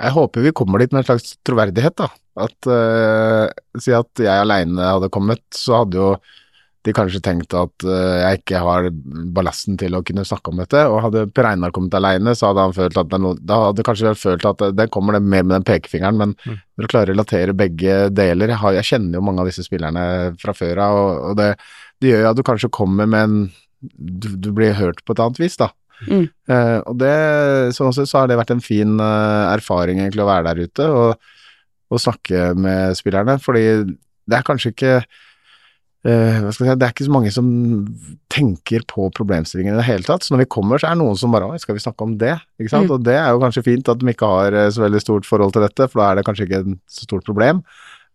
Jeg 0.00 0.16
håper 0.16 0.44
vi 0.44 0.56
kommer 0.56 0.82
dit 0.82 0.92
med 0.94 1.02
en 1.02 1.08
slags 1.12 1.36
troverdighet, 1.46 1.96
da. 2.00 2.10
At 2.40 2.68
uh, 2.70 3.46
Si 3.80 3.92
at 3.94 4.22
jeg 4.22 4.44
aleine 4.44 4.92
hadde 4.94 5.10
kommet, 5.12 5.42
så 5.54 5.82
hadde 5.82 6.00
jo 6.00 6.12
de 6.88 6.94
kanskje 6.96 7.20
tenkt 7.20 7.52
at 7.52 7.84
uh, 7.84 8.20
jeg 8.22 8.38
ikke 8.38 8.60
har 8.64 8.86
ballasten 9.36 9.76
til 9.80 9.98
å 9.98 10.00
kunne 10.06 10.24
snakke 10.24 10.52
om 10.52 10.62
dette. 10.62 10.80
Og 10.88 11.02
hadde 11.04 11.26
Per 11.36 11.48
Einar 11.50 11.74
kommet 11.76 11.96
aleine, 11.98 12.32
så 12.36 12.50
hadde 12.50 12.64
han 12.64 12.76
følt 12.76 12.96
at 13.02 13.10
det, 13.12 13.34
da 13.44 13.58
hadde 13.66 13.84
kanskje 13.84 14.14
følt 14.16 14.46
at 14.48 14.62
det, 14.62 14.70
det 14.78 14.88
kommer 14.94 15.18
det 15.18 15.22
mer 15.26 15.44
med 15.44 15.58
den 15.58 15.68
pekefingeren, 15.68 16.16
men 16.20 16.32
mm. 16.40 16.62
når 16.78 16.86
du 16.86 16.92
klarer 16.92 17.12
å 17.12 17.18
relatere 17.18 17.56
begge 17.58 17.98
deler 18.16 18.54
jeg, 18.54 18.62
har, 18.62 18.78
jeg, 18.78 18.88
kjenner 18.94 19.20
jo 19.20 19.26
mange 19.28 19.44
av 19.44 19.50
disse 19.50 19.66
spillerne 19.66 20.06
fra 20.40 20.56
før 20.56 20.80
av, 20.86 21.00
og, 21.02 21.12
og 21.32 21.36
det, 21.42 21.50
det, 22.00 22.14
gjør 22.14 22.24
jo 22.24 22.30
at 22.32 22.40
du 22.40 22.46
kanskje 22.48 22.72
kommer 22.80 23.10
med 23.10 23.26
en 23.26 23.36
du, 23.80 24.32
du, 24.36 24.50
blir 24.52 24.74
hørt 24.76 25.04
på 25.04 25.14
et 25.14 25.22
annet 25.24 25.40
vis, 25.40 25.56
da. 25.60 25.70
Mm. 26.06 26.28
Uh, 26.50 26.78
og 26.88 26.94
det, 27.00 27.14
sånn 27.76 27.94
sett 27.96 28.10
så 28.10 28.22
har 28.22 28.30
det 28.30 28.38
vært 28.40 28.54
en 28.54 28.62
fin 28.64 28.94
uh, 29.00 29.50
erfaring 29.52 30.00
egentlig 30.00 30.24
å 30.24 30.30
være 30.30 30.52
der 30.52 30.70
ute 30.70 30.86
og, 30.88 31.32
og 31.90 32.02
snakke 32.02 32.52
med 32.58 32.96
spillerne, 32.98 33.36
fordi 33.42 33.64
det 33.90 34.38
er 34.38 34.46
kanskje 34.46 34.72
ikke 34.74 34.94
Uh, 36.00 36.46
si, 36.56 36.64
det 36.64 36.80
er 36.80 36.94
ikke 36.94 37.04
så 37.04 37.12
mange 37.12 37.30
som 37.34 37.48
tenker 38.32 38.86
på 38.88 39.10
problemstillingen 39.12 39.74
i 39.74 39.80
det 39.82 39.84
hele 39.84 40.06
tatt. 40.06 40.24
Så 40.24 40.32
når 40.32 40.46
vi 40.46 40.52
kommer, 40.54 40.80
så 40.80 40.88
er 40.88 40.96
det 40.96 41.02
noen 41.02 41.18
som 41.20 41.34
bare 41.34 41.50
Oi, 41.50 41.58
skal 41.60 41.76
vi 41.76 41.82
snakke 41.84 42.06
om 42.06 42.14
det? 42.20 42.38
Ikke 42.56 42.72
sant? 42.72 42.88
Mm. 42.88 42.94
Og 42.96 43.04
det 43.04 43.18
er 43.20 43.28
jo 43.28 43.42
kanskje 43.42 43.66
fint 43.66 43.90
at 43.92 44.00
de 44.00 44.08
ikke 44.08 44.30
har 44.30 44.56
eh, 44.56 44.70
så 44.72 44.86
veldig 44.86 45.02
stort 45.04 45.28
forhold 45.28 45.52
til 45.52 45.66
dette, 45.66 45.90
for 45.90 46.00
da 46.00 46.06
er 46.08 46.20
det 46.20 46.24
kanskje 46.28 46.46
ikke 46.48 46.62
et 46.62 46.70
så 46.88 47.04
stort 47.04 47.28
problem. 47.28 47.60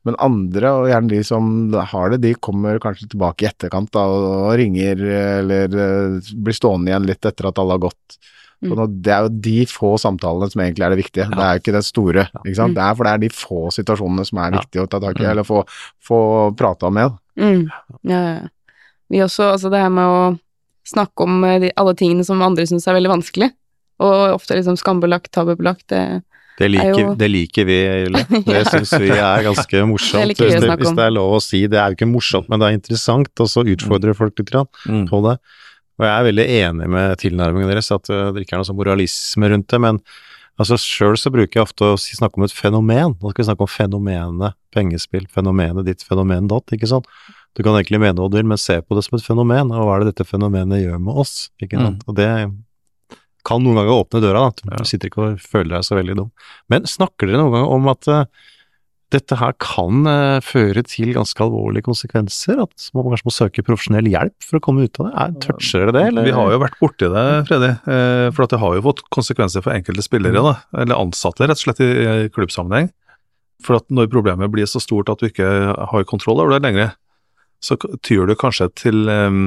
Men 0.06 0.18
andre, 0.22 0.70
og 0.70 0.88
gjerne 0.92 1.12
de 1.12 1.20
som 1.26 1.50
har 1.94 2.14
det, 2.14 2.22
de 2.22 2.36
kommer 2.38 2.78
kanskje 2.82 3.10
tilbake 3.10 3.46
i 3.46 3.50
etterkant 3.50 3.90
da, 3.96 4.06
og 4.06 4.54
ringer 4.60 5.02
eller 5.02 5.74
uh, 5.74 6.32
blir 6.46 6.58
stående 6.58 6.92
igjen 6.92 7.08
litt 7.10 7.26
etter 7.26 7.50
at 7.50 7.62
alle 7.62 7.78
har 7.78 7.86
gått. 7.88 8.18
Mm. 8.66 9.02
det 9.04 9.12
er 9.12 9.26
jo 9.26 9.32
de 9.46 9.58
få 9.68 9.92
samtalene 10.00 10.48
som 10.50 10.62
egentlig 10.64 10.86
er 10.86 10.94
det 10.94 11.00
viktige, 11.02 11.26
ja. 11.28 11.34
det 11.34 11.44
er 11.44 11.58
jo 11.58 11.62
ikke 11.62 11.76
det 11.76 11.84
store. 11.86 12.24
Ikke 12.46 12.58
sant? 12.58 12.74
Mm. 12.74 12.78
Det 12.78 12.86
er 12.86 12.96
for 12.96 13.08
det 13.08 13.14
er 13.14 13.24
de 13.26 13.32
få 13.36 13.60
situasjonene 13.76 14.26
som 14.30 14.42
er 14.42 14.56
viktige 14.56 14.86
å 14.86 14.90
ta 14.90 15.02
tak 15.04 15.20
i, 15.20 15.26
mm. 15.26 15.32
eller 15.34 15.48
få, 15.48 15.62
få 16.06 16.20
prata 16.58 16.92
med. 16.94 17.18
Mm. 17.42 17.66
Ja, 18.08 18.22
ja. 18.22 18.38
Vi 19.14 19.22
også, 19.22 19.52
altså 19.54 19.70
det 19.70 19.84
her 19.84 19.92
med 19.94 20.10
å 20.10 20.22
snakke 20.88 21.26
om 21.26 21.44
eh, 21.46 21.60
de, 21.62 21.74
alle 21.78 21.94
tingene 21.98 22.26
som 22.26 22.42
andre 22.42 22.66
syns 22.70 22.88
er 22.88 22.98
veldig 22.98 23.12
vanskelig, 23.18 23.52
og 24.06 24.16
ofte 24.38 24.58
liksom 24.58 24.78
skambelagt, 24.80 25.32
tabubelagt, 25.36 25.86
det 25.94 26.24
det 26.56 26.70
liker, 26.72 27.00
jo... 27.02 27.14
det 27.20 27.28
liker, 27.28 27.68
vi, 27.68 27.78
Julie. 28.06 28.24
Det 28.48 28.62
syns 28.70 28.94
vi 29.02 29.10
er 29.12 29.44
ganske 29.44 29.82
morsomt. 29.90 30.32
Det 30.32 30.38
hvis, 30.40 30.62
det, 30.64 30.78
hvis, 30.80 30.94
det, 30.96 31.04
er 31.04 31.16
lov 31.16 31.36
å 31.36 31.42
si. 31.44 31.66
Det 31.72 31.80
er 31.82 31.92
jo 31.92 31.98
ikke 31.98 32.08
morsomt, 32.08 32.48
men 32.52 32.62
det 32.62 32.70
er 32.70 32.78
interessant, 32.78 33.32
og 33.44 33.50
så 33.52 33.66
utfordrer 33.76 34.16
folk 34.18 34.40
litt 34.40 34.54
mm. 34.56 35.06
på 35.12 35.20
det. 35.28 35.36
Og 35.96 36.08
jeg 36.08 36.14
er 36.14 36.28
veldig 36.30 36.46
enig 36.60 36.88
med 36.92 37.20
tilnærmingen 37.20 37.72
deres, 37.72 37.92
at 37.96 38.08
uh, 38.12 38.30
det 38.36 38.44
ikke 38.44 38.56
er 38.56 38.64
noe 38.64 38.68
sånn 38.68 38.80
moralisme 38.80 39.52
rundt 39.52 39.68
det. 39.72 39.82
Men 39.84 40.00
altså 40.60 40.80
sjøl 40.80 41.20
så 41.20 41.32
bruker 41.36 41.60
jeg 41.60 41.68
ofte 41.68 41.92
å 41.92 42.00
snakke 42.00 42.40
om 42.40 42.48
et 42.48 42.56
fenomen. 42.56 43.16
Nå 43.20 43.32
skal 43.32 43.44
vi 43.44 43.50
snakke 43.50 43.68
om 43.68 43.72
fenomenet 43.72 44.60
pengespill, 44.76 45.28
fenomenet 45.32 45.88
ditt, 45.88 46.04
fenomen 46.08 46.48
datt, 46.52 46.72
ikke 46.76 46.92
sant. 46.92 47.08
Du 47.56 47.64
kan 47.64 47.76
egentlig 47.78 48.02
mene 48.04 48.20
hva 48.20 48.28
du 48.28 48.36
vil, 48.36 48.48
men 48.48 48.60
se 48.60 48.82
på 48.84 48.96
det 48.98 49.06
som 49.06 49.16
et 49.16 49.24
fenomen, 49.24 49.72
og 49.72 49.88
hva 49.88 49.96
er 49.96 50.04
det 50.04 50.12
dette 50.12 50.28
fenomenet 50.28 50.84
gjør 50.84 51.00
med 51.04 51.20
oss, 51.24 51.36
ikke 51.64 51.80
sant. 51.80 52.04
Mm. 52.04 52.08
Og 52.12 52.18
det 52.20 52.32
kan 53.46 53.64
noen 53.64 53.80
ganger 53.80 54.02
åpne 54.02 54.24
døra, 54.24 54.50
da. 54.50 54.82
Du 54.82 54.90
sitter 54.90 55.12
ikke 55.12 55.24
og 55.24 55.40
føler 55.44 55.78
deg 55.78 55.88
så 55.88 55.98
veldig 56.00 56.18
dum. 56.20 56.34
Men 56.72 56.90
snakker 56.90 57.30
dere 57.30 57.42
noen 57.44 57.56
gang 57.56 57.68
om 57.76 57.90
at 57.92 58.10
uh, 58.10 58.26
dette 59.14 59.38
her 59.38 59.54
kan 59.62 60.10
uh, 60.10 60.42
føre 60.44 60.82
til 60.88 61.14
ganske 61.16 61.46
alvorlige 61.46 61.86
konsekvenser? 61.86 62.60
At 62.66 62.90
man 62.98 63.08
kanskje 63.12 63.30
må 63.30 63.36
søke 63.36 63.66
profesjonell 63.68 64.10
hjelp 64.12 64.36
for 64.48 64.60
å 64.60 64.66
komme 64.66 64.88
ut 64.88 65.00
av 65.02 65.10
det? 65.10 65.14
Er, 65.22 65.38
toucher 65.46 65.86
dere 65.86 65.96
det, 65.96 66.04
eller? 66.10 66.28
Vi 66.28 66.36
har 66.40 66.52
jo 66.56 66.60
vært 66.66 66.78
borti 66.82 67.12
det, 67.14 67.26
Freddy. 67.52 67.72
Uh, 67.86 68.28
for 68.36 68.50
det 68.52 68.62
har 68.66 68.78
jo 68.78 68.86
fått 68.90 69.06
konsekvenser 69.14 69.66
for 69.66 69.78
enkelte 69.78 70.06
spillere, 70.06 70.46
da. 70.46 70.58
Eller 70.84 71.00
ansatte, 71.00 71.46
rett 71.46 71.62
og 71.62 71.66
slett, 71.68 71.84
i 71.86 72.30
klubbsammenheng. 72.36 72.92
For 73.64 73.80
at 73.80 73.88
når 73.94 74.12
problemet 74.12 74.52
blir 74.54 74.68
så 74.70 74.82
stort 74.84 75.10
at 75.14 75.22
du 75.22 75.30
ikke 75.30 75.48
har 75.48 76.10
kontroll 76.10 76.42
over 76.44 76.58
det 76.58 76.66
lenger, 76.66 76.96
så 77.64 77.78
tyr 78.06 78.28
du 78.30 78.36
kanskje 78.38 78.68
til 78.78 79.10
eh, 79.10 79.40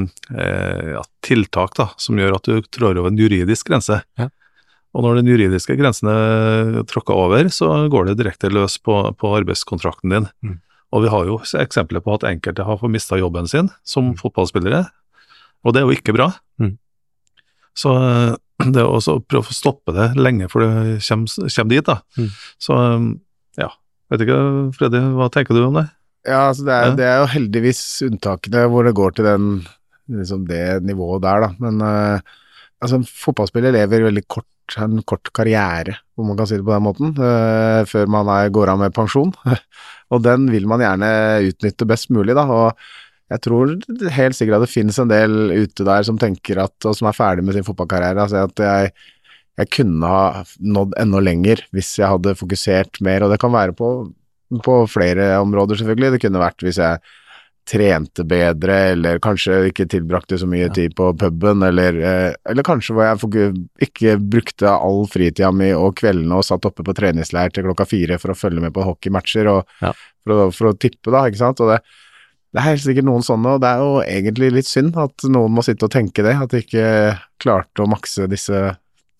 ja, 0.95 1.05
tiltak 1.25 1.77
da, 1.79 1.91
som 2.01 2.19
gjør 2.19 2.39
at 2.39 2.49
du 2.49 2.65
trår 2.75 2.99
over 2.99 3.13
en 3.13 3.21
juridisk 3.21 3.71
grense. 3.71 4.01
Ja. 4.19 4.31
Og 4.97 5.05
når 5.05 5.21
den 5.21 5.29
juridiske 5.31 5.77
grensen 5.79 6.09
er 6.11 6.81
tråkka 6.89 7.15
over, 7.15 7.51
så 7.53 7.71
går 7.93 8.09
det 8.09 8.19
direkte 8.23 8.51
løs 8.51 8.79
på, 8.83 8.97
på 9.21 9.33
arbeidskontrakten 9.37 10.15
din. 10.15 10.29
Mm. 10.43 10.57
Og 10.97 11.05
vi 11.05 11.13
har 11.13 11.29
jo 11.29 11.37
eksempler 11.61 12.03
på 12.05 12.17
at 12.17 12.27
enkelte 12.27 12.65
har 12.65 12.81
fått 12.81 12.95
mista 12.95 13.19
jobben 13.21 13.49
sin 13.51 13.69
som 13.87 14.11
mm. 14.11 14.19
fotballspillere, 14.23 14.87
og 15.67 15.75
det 15.75 15.83
er 15.83 15.87
jo 15.87 15.99
ikke 15.99 16.17
bra. 16.17 16.31
Mm. 16.63 16.79
Så 17.79 17.93
det 18.75 18.83
å 18.85 18.99
prøve 19.29 19.45
å 19.45 19.55
stoppe 19.55 19.95
det 19.95 20.11
lenge 20.19 20.49
før 20.51 20.65
det 20.65 20.73
kommer, 21.05 21.53
kommer 21.55 21.75
dit, 21.75 21.87
da. 21.93 22.01
Mm. 22.19 22.33
Så 22.65 22.81
ja, 23.61 23.71
vet 24.11 24.25
ikke, 24.25 24.41
Freddy, 24.79 25.05
hva 25.19 25.29
tenker 25.35 25.55
du 25.55 25.67
om 25.69 25.79
det? 25.79 25.87
Ja, 26.29 26.43
altså 26.51 26.67
det 26.67 26.77
er, 26.77 26.93
det 26.99 27.07
er, 27.09 27.17
jo 27.23 27.33
heldigvis 27.33 27.81
unntakene 28.09 28.67
hvor 28.69 28.87
det 28.87 28.97
går 28.99 29.17
til 29.17 29.29
den, 29.29 29.49
liksom 30.13 30.45
det 30.49 30.63
nivået 30.85 31.25
der, 31.25 31.47
da. 31.47 31.51
Men 31.65 31.83
uh, 31.85 32.37
altså, 32.85 33.01
fotballspiller 33.25 33.75
lever 33.77 34.09
veldig 34.09 34.25
kort, 34.29 34.49
en 34.77 35.01
kort 35.09 35.33
karriere, 35.37 35.97
om 36.21 36.29
man 36.29 36.39
kan 36.39 36.51
si 36.51 36.59
det 36.59 36.67
på 36.67 36.75
den 36.75 36.85
måten, 36.85 37.15
uh, 37.17 37.83
før 37.89 38.11
man 38.13 38.31
er, 38.35 38.53
går 38.53 38.75
av 38.75 38.83
med 38.83 38.97
pensjon. 38.97 39.33
og 40.13 40.25
den 40.25 40.49
vil 40.53 40.69
man 40.69 40.85
gjerne 40.85 41.13
utnytte 41.49 41.89
best 41.89 42.13
mulig, 42.15 42.37
da. 42.37 42.45
og 42.49 42.89
jeg 43.29 43.45
tror 43.45 43.75
helt 44.17 44.37
sikkert 44.37 44.57
at 44.57 44.65
det 44.65 44.73
finnes 44.73 44.99
en 45.01 45.11
del 45.11 45.53
ute 45.53 45.85
der 45.85 46.05
som 46.07 46.21
tenker 46.21 46.63
at, 46.63 46.77
og 46.89 46.97
som 46.97 47.11
er 47.11 47.17
ferdig 47.17 47.45
med 47.45 47.57
sin 47.57 47.67
fotballkarriere, 47.67 48.25
altså 48.25 48.47
at 48.49 48.63
jeg, 48.65 48.93
jeg 49.61 49.73
kunne 49.75 50.13
ha 50.13 50.45
nådd 50.61 50.97
enda 51.03 51.21
lenger 51.21 51.61
hvis 51.77 51.91
jeg 52.01 52.09
hadde 52.09 52.37
fokusert 52.39 53.03
mer, 53.05 53.25
og 53.25 53.35
det 53.35 53.41
kan 53.43 53.53
være 53.53 53.77
på 53.77 53.91
på 54.65 54.83
flere 54.91 55.33
områder, 55.43 55.81
selvfølgelig. 55.81 56.15
Det 56.15 56.23
kunne 56.25 56.43
vært 56.43 56.65
hvis 56.65 56.81
jeg 56.83 57.03
trente 57.69 58.25
bedre, 58.25 58.77
eller 58.95 59.21
kanskje 59.23 59.59
ikke 59.69 59.85
tilbrakte 59.93 60.39
så 60.41 60.49
mye 60.49 60.71
tid 60.75 60.95
på 60.97 61.11
puben, 61.21 61.63
eller, 61.67 61.99
eh, 62.01 62.33
eller 62.49 62.65
kanskje 62.65 62.97
hvor 62.97 63.05
jeg 63.05 63.53
ikke 63.85 64.17
brukte 64.23 64.73
all 64.73 65.05
fritida 65.11 65.51
mi 65.53 65.69
og 65.77 65.99
kveldene 66.01 66.39
og 66.39 66.47
satt 66.49 66.65
oppe 66.69 66.87
på 66.87 66.97
treningsleir 66.97 67.53
til 67.53 67.69
klokka 67.69 67.85
fire 67.89 68.19
for 68.23 68.33
å 68.33 68.39
følge 68.39 68.65
med 68.65 68.75
på 68.77 68.87
hockeymatcher 68.89 69.53
og 69.53 69.85
ja. 69.85 69.93
for, 69.93 70.35
å, 70.35 70.51
for, 70.55 70.71
å, 70.71 70.77
tippe, 70.81 71.13
da, 71.13 71.27
ikke 71.29 71.43
sant. 71.43 71.61
Og 71.65 71.75
det, 71.75 71.83
det 72.55 72.63
er 72.63 72.71
helt 72.71 72.87
sikkert 72.87 73.11
noen 73.11 73.27
sånne, 73.27 73.57
og 73.57 73.65
det 73.65 73.71
er 73.71 73.85
jo 73.85 73.95
egentlig 74.07 74.53
litt 74.57 74.71
synd 74.71 74.97
at 74.97 75.29
noen 75.29 75.59
må 75.59 75.65
sitte 75.67 75.91
og 75.91 75.93
tenke 75.93 76.25
det, 76.25 76.39
at 76.41 76.55
de 76.55 76.65
ikke 76.65 76.91
klarte 77.43 77.85
å 77.85 77.91
makse 77.91 78.31
disse 78.33 78.69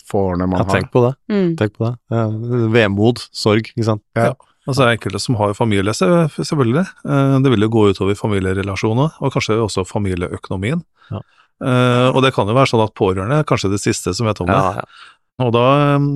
få 0.09 0.31
årene 0.31 0.49
man 0.49 0.65
ja, 0.65 0.71
tenk 0.73 0.93
På 0.95 1.05
det. 1.05 1.13
Mm. 1.29 1.51
Tenk 1.61 1.77
på 1.77 1.85
det. 1.85 1.97
Ja, 2.17 2.29
vemod, 2.73 3.21
sorg, 3.37 3.69
ikke 3.75 3.91
sant. 3.91 4.07
Ja. 4.17 4.33
Altså 4.69 4.85
er 4.85 4.99
enkelte 4.99 5.21
som 5.23 5.39
har 5.41 5.55
familie, 5.57 5.95
selvfølgelig. 5.97 6.85
Eh, 7.09 7.37
det 7.45 7.53
vil 7.55 7.65
jo 7.65 7.73
gå 7.73 7.85
utover 7.95 8.19
familierelasjoner, 8.19 9.15
og 9.17 9.33
kanskje 9.33 9.57
også 9.65 9.87
familieøkonomien. 9.89 10.83
Ja. 11.13 11.23
Uh, 11.59 12.15
og 12.15 12.21
det 12.23 12.31
kan 12.37 12.47
jo 12.47 12.55
være 12.55 12.71
sånn 12.71 12.85
at 12.85 12.93
pårørende 12.95 13.41
er 13.41 13.47
kanskje 13.47 13.73
det 13.73 13.81
siste 13.83 14.13
som 14.15 14.29
vet 14.29 14.39
om 14.45 14.47
det. 14.47 14.59
Ja, 14.59 14.85
ja. 14.85 15.17
Og 15.43 15.53
da 15.55 15.65
eh, 15.95 16.07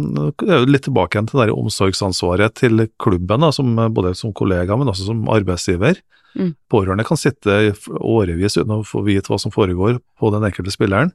er 0.47 0.65
det 0.65 0.71
litt 0.71 0.85
tilbake 0.87 1.17
igjen 1.17 1.29
til 1.31 1.41
det 1.43 1.55
omsorgsansvaret 1.55 2.55
til 2.59 2.87
klubben, 3.03 3.43
da, 3.43 3.51
som, 3.55 3.73
både 3.95 4.15
som 4.19 4.35
kollega, 4.35 4.77
men 4.79 4.91
også 4.93 5.09
som 5.09 5.25
arbeidsgiver. 5.33 5.99
Mm. 6.39 6.55
Pårørende 6.73 7.07
kan 7.07 7.21
sitte 7.21 7.73
årevis 7.99 8.59
uten 8.59 8.79
å 8.79 8.83
få 8.87 9.03
vite 9.07 9.31
hva 9.31 9.39
som 9.41 9.55
foregår 9.55 9.99
på 10.19 10.33
den 10.35 10.47
enkelte 10.49 10.75
spilleren. 10.75 11.13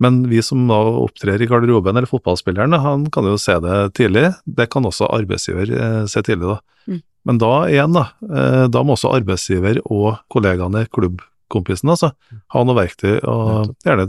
Men 0.00 0.22
vi 0.30 0.42
som 0.44 0.62
da 0.70 0.78
opptrer 1.04 1.42
i 1.42 1.48
garderoben, 1.48 1.96
eller 1.96 2.08
fotballspilleren, 2.08 2.76
han 2.80 3.06
kan 3.12 3.28
jo 3.28 3.36
se 3.40 3.58
det 3.60 3.78
tidlig. 3.98 4.30
Det 4.48 4.70
kan 4.72 4.86
også 4.88 5.10
arbeidsgiver 5.12 5.72
eh, 5.76 6.04
se 6.10 6.22
tidlig, 6.24 6.54
da. 6.54 6.84
Mm. 6.88 7.00
Men 7.28 7.40
da 7.42 7.54
igjen, 7.68 7.96
da. 7.96 8.06
Eh, 8.24 8.66
da 8.72 8.84
må 8.84 8.96
også 8.96 9.12
arbeidsgiver 9.18 9.82
og 9.84 10.22
kollegaene, 10.32 10.86
klubbkompisen, 10.94 11.92
altså, 11.92 12.14
ha 12.54 12.64
noe 12.64 12.80
verktøy. 12.80 13.18
og 13.20 13.74
gjerne 13.84 14.08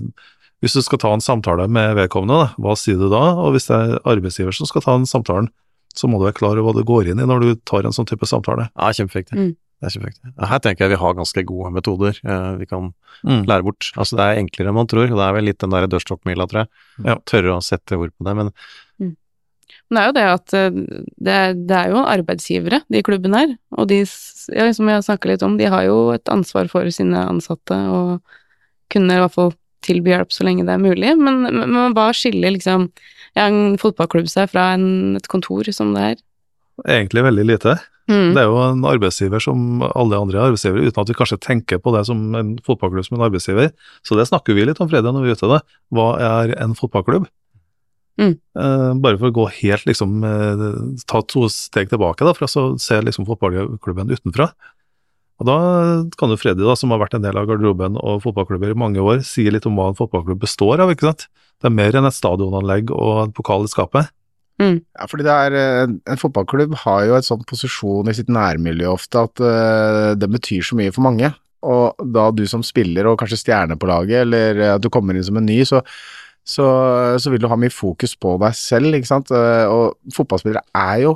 hvis 0.62 0.78
du 0.78 0.84
skal 0.86 1.00
ta 1.02 1.10
en 1.16 1.24
samtale 1.26 1.66
med 1.74 1.96
vedkommende, 1.98 2.38
da, 2.38 2.62
hva 2.62 2.76
sier 2.78 3.00
du 3.02 3.08
da? 3.10 3.22
Og 3.42 3.56
hvis 3.56 3.66
det 3.66 3.78
er 3.78 3.96
arbeidsgiver 4.12 4.54
som 4.54 4.70
skal 4.70 4.84
ta 4.86 4.94
den 4.94 5.10
samtalen, 5.10 5.50
så 5.98 6.08
må 6.08 6.20
du 6.20 6.28
være 6.28 6.38
klar 6.38 6.54
over 6.54 6.70
hva 6.70 6.76
du 6.78 6.86
går 6.88 7.10
inn 7.12 7.20
i 7.20 7.26
når 7.28 7.42
du 7.44 7.50
tar 7.68 7.88
en 7.88 7.96
sånn 7.96 8.08
type 8.08 8.30
samtale. 8.30 8.70
Ja, 8.78 8.92
kjempeviktig. 8.94 9.38
Mm. 9.38 9.56
Det 9.82 9.88
er 9.90 9.94
kjempeviktig. 9.96 10.32
Her 10.52 10.60
tenker 10.62 10.86
jeg 10.86 10.94
vi 10.94 11.02
har 11.02 11.16
ganske 11.18 11.44
gode 11.50 11.72
metoder 11.74 12.18
eh, 12.22 12.52
vi 12.60 12.68
kan 12.70 12.92
mm. 13.26 13.42
lære 13.50 13.66
bort. 13.66 13.88
Altså 13.98 14.20
det 14.20 14.28
er 14.28 14.42
enklere 14.44 14.70
enn 14.70 14.78
man 14.78 14.90
tror, 14.92 15.08
og 15.10 15.18
det 15.18 15.26
er 15.26 15.34
vel 15.40 15.48
litt 15.50 15.64
den 15.64 15.74
der 15.74 15.88
dørstokkmila, 15.90 16.46
tror 16.52 16.64
jeg. 16.64 16.72
Ja. 17.08 17.16
Tørre 17.26 17.56
å 17.56 17.64
sette 17.66 17.98
ord 17.98 18.14
på 18.14 18.28
det, 18.28 18.36
men 18.38 18.52
mm. 19.02 19.16
Det 19.92 20.00
er 20.00 20.06
jo 20.08 20.14
det 20.16 20.28
at 20.30 20.54
eh, 20.56 20.78
det 21.28 21.38
er, 21.40 21.58
det 21.58 21.80
er 21.80 21.96
jo 21.96 22.04
arbeidsgivere, 22.06 22.82
de 22.94 23.02
klubbene 23.04 23.42
her. 23.42 23.56
Og 23.82 23.90
de, 23.90 24.04
ja, 24.54 24.68
som 24.78 24.92
jeg 24.94 25.08
snakka 25.08 25.32
litt 25.34 25.48
om, 25.48 25.58
de 25.60 25.72
har 25.74 25.88
jo 25.88 25.98
et 26.14 26.32
ansvar 26.32 26.70
for 26.72 26.88
sine 26.94 27.26
ansatte, 27.26 27.80
og 27.90 28.22
kunne 28.94 29.18
i 29.18 29.24
hvert 29.24 29.36
fall 29.36 29.56
tilby 29.82 30.14
hjelp 30.14 30.34
så 30.36 30.46
lenge 30.46 30.68
det 30.68 30.76
er 30.76 30.84
mulig, 30.84 31.16
men, 31.18 31.42
men 31.58 31.96
hva 31.98 32.12
skiller 32.14 32.54
liksom 32.54 32.92
ja, 33.34 33.48
en 33.48 33.80
fotballklubb 33.82 34.30
seg 34.30 34.52
fra 34.52 34.74
en, 34.76 35.18
et 35.18 35.26
kontor 35.32 35.66
som 35.74 35.96
det 35.96 36.06
her? 36.06 36.22
Egentlig 36.86 37.26
veldig 37.26 37.48
lite. 37.50 37.76
Mm. 38.12 38.32
Det 38.36 38.42
er 38.42 38.50
jo 38.50 38.58
en 38.60 38.86
arbeidsgiver 38.90 39.44
som 39.44 39.84
alle 39.88 40.20
andre 40.20 40.42
arbeidsgivere, 40.50 40.90
uten 40.90 41.04
at 41.04 41.12
vi 41.12 41.16
kanskje 41.16 41.40
tenker 41.44 41.80
på 41.80 41.94
det 41.96 42.04
som 42.10 42.24
en 42.36 42.56
fotballklubb 42.66 43.08
som 43.08 43.18
en 43.18 43.28
arbeidsgiver. 43.30 43.72
Så 44.08 44.18
det 44.20 44.28
snakker 44.28 44.58
vi 44.58 44.66
litt 44.68 44.82
om 44.84 44.90
fredag 44.92 45.16
når 45.16 45.26
vi 45.26 45.32
er 45.32 45.40
ute. 45.40 45.52
Det. 45.54 45.62
Hva 45.96 46.10
er 46.20 46.56
en 46.60 46.76
fotballklubb? 46.78 47.30
Mm. 48.20 48.36
Uh, 48.60 48.92
bare 49.02 49.18
for 49.18 49.32
å 49.32 49.34
gå 49.34 49.46
helt 49.62 49.88
liksom 49.88 50.20
uh, 50.28 50.66
Ta 51.10 51.22
to 51.32 51.48
steg 51.50 51.90
tilbake, 51.90 52.28
da, 52.28 52.36
for 52.36 52.46
å 52.46 52.66
se 52.82 53.00
liksom 53.02 53.26
fotballklubben 53.30 54.12
utenfra. 54.12 54.52
Og 55.42 55.48
Da 55.48 55.58
kan 56.20 56.30
jo 56.30 56.38
Freddy, 56.38 56.62
da, 56.62 56.76
som 56.78 56.94
har 56.94 57.02
vært 57.02 57.16
en 57.18 57.24
del 57.24 57.38
av 57.40 57.48
garderoben 57.50 57.96
og 57.98 58.22
fotballklubber 58.28 58.76
i 58.76 58.78
mange 58.78 59.02
år, 59.02 59.24
si 59.26 59.48
litt 59.50 59.66
om 59.66 59.80
hva 59.80 59.90
en 59.90 59.98
fotballklubb 59.98 60.44
består 60.44 60.84
av. 60.84 60.92
ikke 60.94 61.08
sant? 61.10 61.26
Det 61.62 61.70
er 61.70 61.78
mer 61.78 61.98
enn 61.98 62.06
et 62.10 62.18
stadionanlegg 62.18 62.94
og 62.94 63.24
en 63.24 63.34
pokal 63.34 63.66
i 63.66 63.72
skapet. 63.72 64.12
Ja, 64.60 65.08
fordi 65.10 65.26
det 65.26 65.34
er 65.34 65.56
eh, 65.58 65.94
En 66.12 66.20
fotballklubb 66.22 66.76
har 66.84 67.06
jo 67.08 67.16
et 67.18 67.26
sånn 67.28 67.46
posisjon 67.50 68.12
i 68.12 68.16
sitt 68.18 68.30
nærmiljø 68.30 68.92
ofte 68.92 69.24
at 69.26 69.42
uh, 69.42 70.12
det 70.20 70.30
betyr 70.30 70.66
så 70.68 70.78
mye 70.78 70.94
for 70.94 71.06
mange. 71.08 71.32
Og 71.62 72.04
da 72.14 72.28
du 72.34 72.44
som 72.50 72.66
spiller 72.66 73.10
og 73.10 73.20
kanskje 73.22 73.40
stjerne 73.42 73.78
på 73.78 73.90
laget, 73.90 74.26
eller 74.26 74.64
at 74.76 74.82
du 74.82 74.90
kommer 74.94 75.18
inn 75.18 75.26
som 75.26 75.38
en 75.38 75.46
ny, 75.46 75.60
så, 75.68 75.84
så, 76.42 76.66
så 77.22 77.34
vil 77.34 77.42
du 77.42 77.50
ha 77.52 77.58
mye 77.60 77.74
fokus 77.74 78.16
på 78.18 78.34
deg 78.42 78.58
selv, 78.58 78.98
ikke 78.98 79.10
sant. 79.10 79.30
Og 79.30 80.16
fotballspillere 80.16 80.66
er 80.74 81.04
jo 81.04 81.14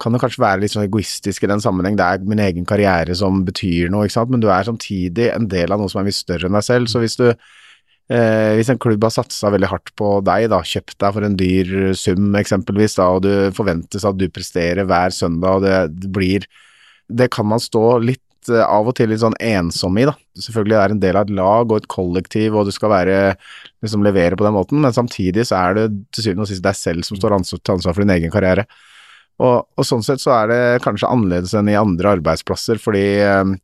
kan 0.00 0.14
jo 0.14 0.18
kanskje 0.18 0.42
være 0.42 0.62
litt 0.64 0.72
sånn 0.74 0.86
egoistisk 0.86 1.44
i 1.44 1.50
den 1.50 1.62
sammenheng. 1.62 1.98
Det 1.98 2.06
er 2.06 2.24
min 2.26 2.42
egen 2.42 2.66
karriere 2.68 3.14
som 3.18 3.44
betyr 3.46 3.92
noe, 3.92 4.08
ikke 4.08 4.16
sant. 4.16 4.32
Men 4.32 4.42
du 4.42 4.48
er 4.50 4.66
samtidig 4.66 5.28
en 5.32 5.46
del 5.50 5.74
av 5.74 5.80
noe 5.80 5.92
som 5.92 6.02
er 6.02 6.08
mye 6.08 6.16
større 6.16 6.48
enn 6.48 6.58
deg 6.58 6.66
selv. 6.66 6.90
Så 6.90 7.02
hvis 7.02 7.16
du 7.20 7.28
Eh, 8.12 8.52
hvis 8.58 8.68
en 8.68 8.80
klubb 8.80 9.04
har 9.06 9.12
satsa 9.14 9.48
veldig 9.54 9.70
hardt 9.70 9.94
på 9.96 10.18
deg, 10.26 10.50
da, 10.52 10.58
kjøpt 10.60 10.98
deg 11.00 11.14
for 11.16 11.24
en 11.24 11.38
dyr 11.40 11.70
sum 11.96 12.34
eksempelvis, 12.36 12.98
da, 12.98 13.06
og 13.16 13.24
du 13.24 13.32
forventes 13.56 14.04
at 14.04 14.18
du 14.20 14.26
presterer 14.28 14.84
hver 14.88 15.14
søndag, 15.14 15.56
og 15.56 15.64
det, 15.64 15.78
det 16.02 16.12
blir 16.12 16.46
Det 17.08 17.28
kan 17.28 17.44
man 17.44 17.60
stå 17.60 17.98
litt 18.00 18.48
eh, 18.48 18.64
av 18.64 18.88
og 18.88 18.94
til 18.96 19.10
litt 19.12 19.20
sånn 19.20 19.36
ensom 19.40 19.96
i, 20.00 20.06
da. 20.08 20.14
Selvfølgelig 20.36 20.76
er 20.76 20.88
det 20.88 20.96
en 20.96 21.02
del 21.02 21.16
av 21.16 21.26
et 21.26 21.34
lag 21.36 21.70
og 21.70 21.76
et 21.80 21.88
kollektiv, 21.88 22.56
og 22.56 22.68
du 22.68 22.72
skal 22.72 22.92
være 22.92 23.18
liksom 23.84 24.04
levere 24.04 24.36
på 24.36 24.44
den 24.44 24.56
måten, 24.56 24.80
men 24.84 24.92
samtidig 24.92 25.46
så 25.48 25.60
er 25.60 25.78
det 25.78 25.86
til 26.12 26.28
syvende 26.28 26.44
og 26.44 26.52
sist 26.52 26.64
deg 26.64 26.76
selv 26.76 27.08
som 27.08 27.20
står 27.20 27.36
ansvar, 27.38 27.60
til 27.60 27.76
ansvar 27.76 27.96
for 27.96 28.04
din 28.04 28.14
egen 28.16 28.32
karriere. 28.32 28.66
Og, 29.40 29.64
og, 29.64 29.84
sånn 29.84 30.04
sett 30.06 30.22
så 30.22 30.30
er 30.36 30.52
det 30.52 30.60
kanskje 30.84 31.08
annerledes 31.10 31.56
enn 31.58 31.72
i 31.72 31.76
andre 31.78 32.14
arbeidsplasser, 32.18 32.78
fordi 32.80 33.06
eh, 33.24 33.56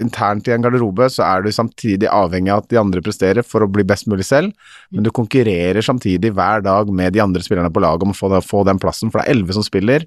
internt 0.00 0.48
i 0.48 0.54
en 0.54 0.64
garderobe 0.64 1.06
så 1.12 1.24
er 1.26 1.44
du 1.44 1.52
samtidig 1.52 2.08
avhengig 2.10 2.52
av 2.52 2.62
at 2.62 2.70
de 2.72 2.78
andre 2.80 3.02
presterer 3.04 3.44
for 3.46 3.64
å 3.64 3.70
bli 3.70 3.84
best 3.86 4.08
mulig 4.10 4.24
selv, 4.26 4.54
men 4.90 5.04
du 5.04 5.12
konkurrerer 5.14 5.84
samtidig 5.84 6.32
hver 6.36 6.64
dag 6.64 6.90
med 6.92 7.14
de 7.14 7.22
andre 7.24 7.42
spillerne 7.44 7.72
på 7.72 7.82
laget 7.84 8.06
om 8.06 8.14
å 8.14 8.16
få, 8.16 8.32
få 8.46 8.64
den 8.68 8.80
plassen, 8.82 9.12
for 9.12 9.20
det 9.20 9.28
er 9.28 9.36
elleve 9.36 9.56
som 9.56 9.66
spiller, 9.66 10.06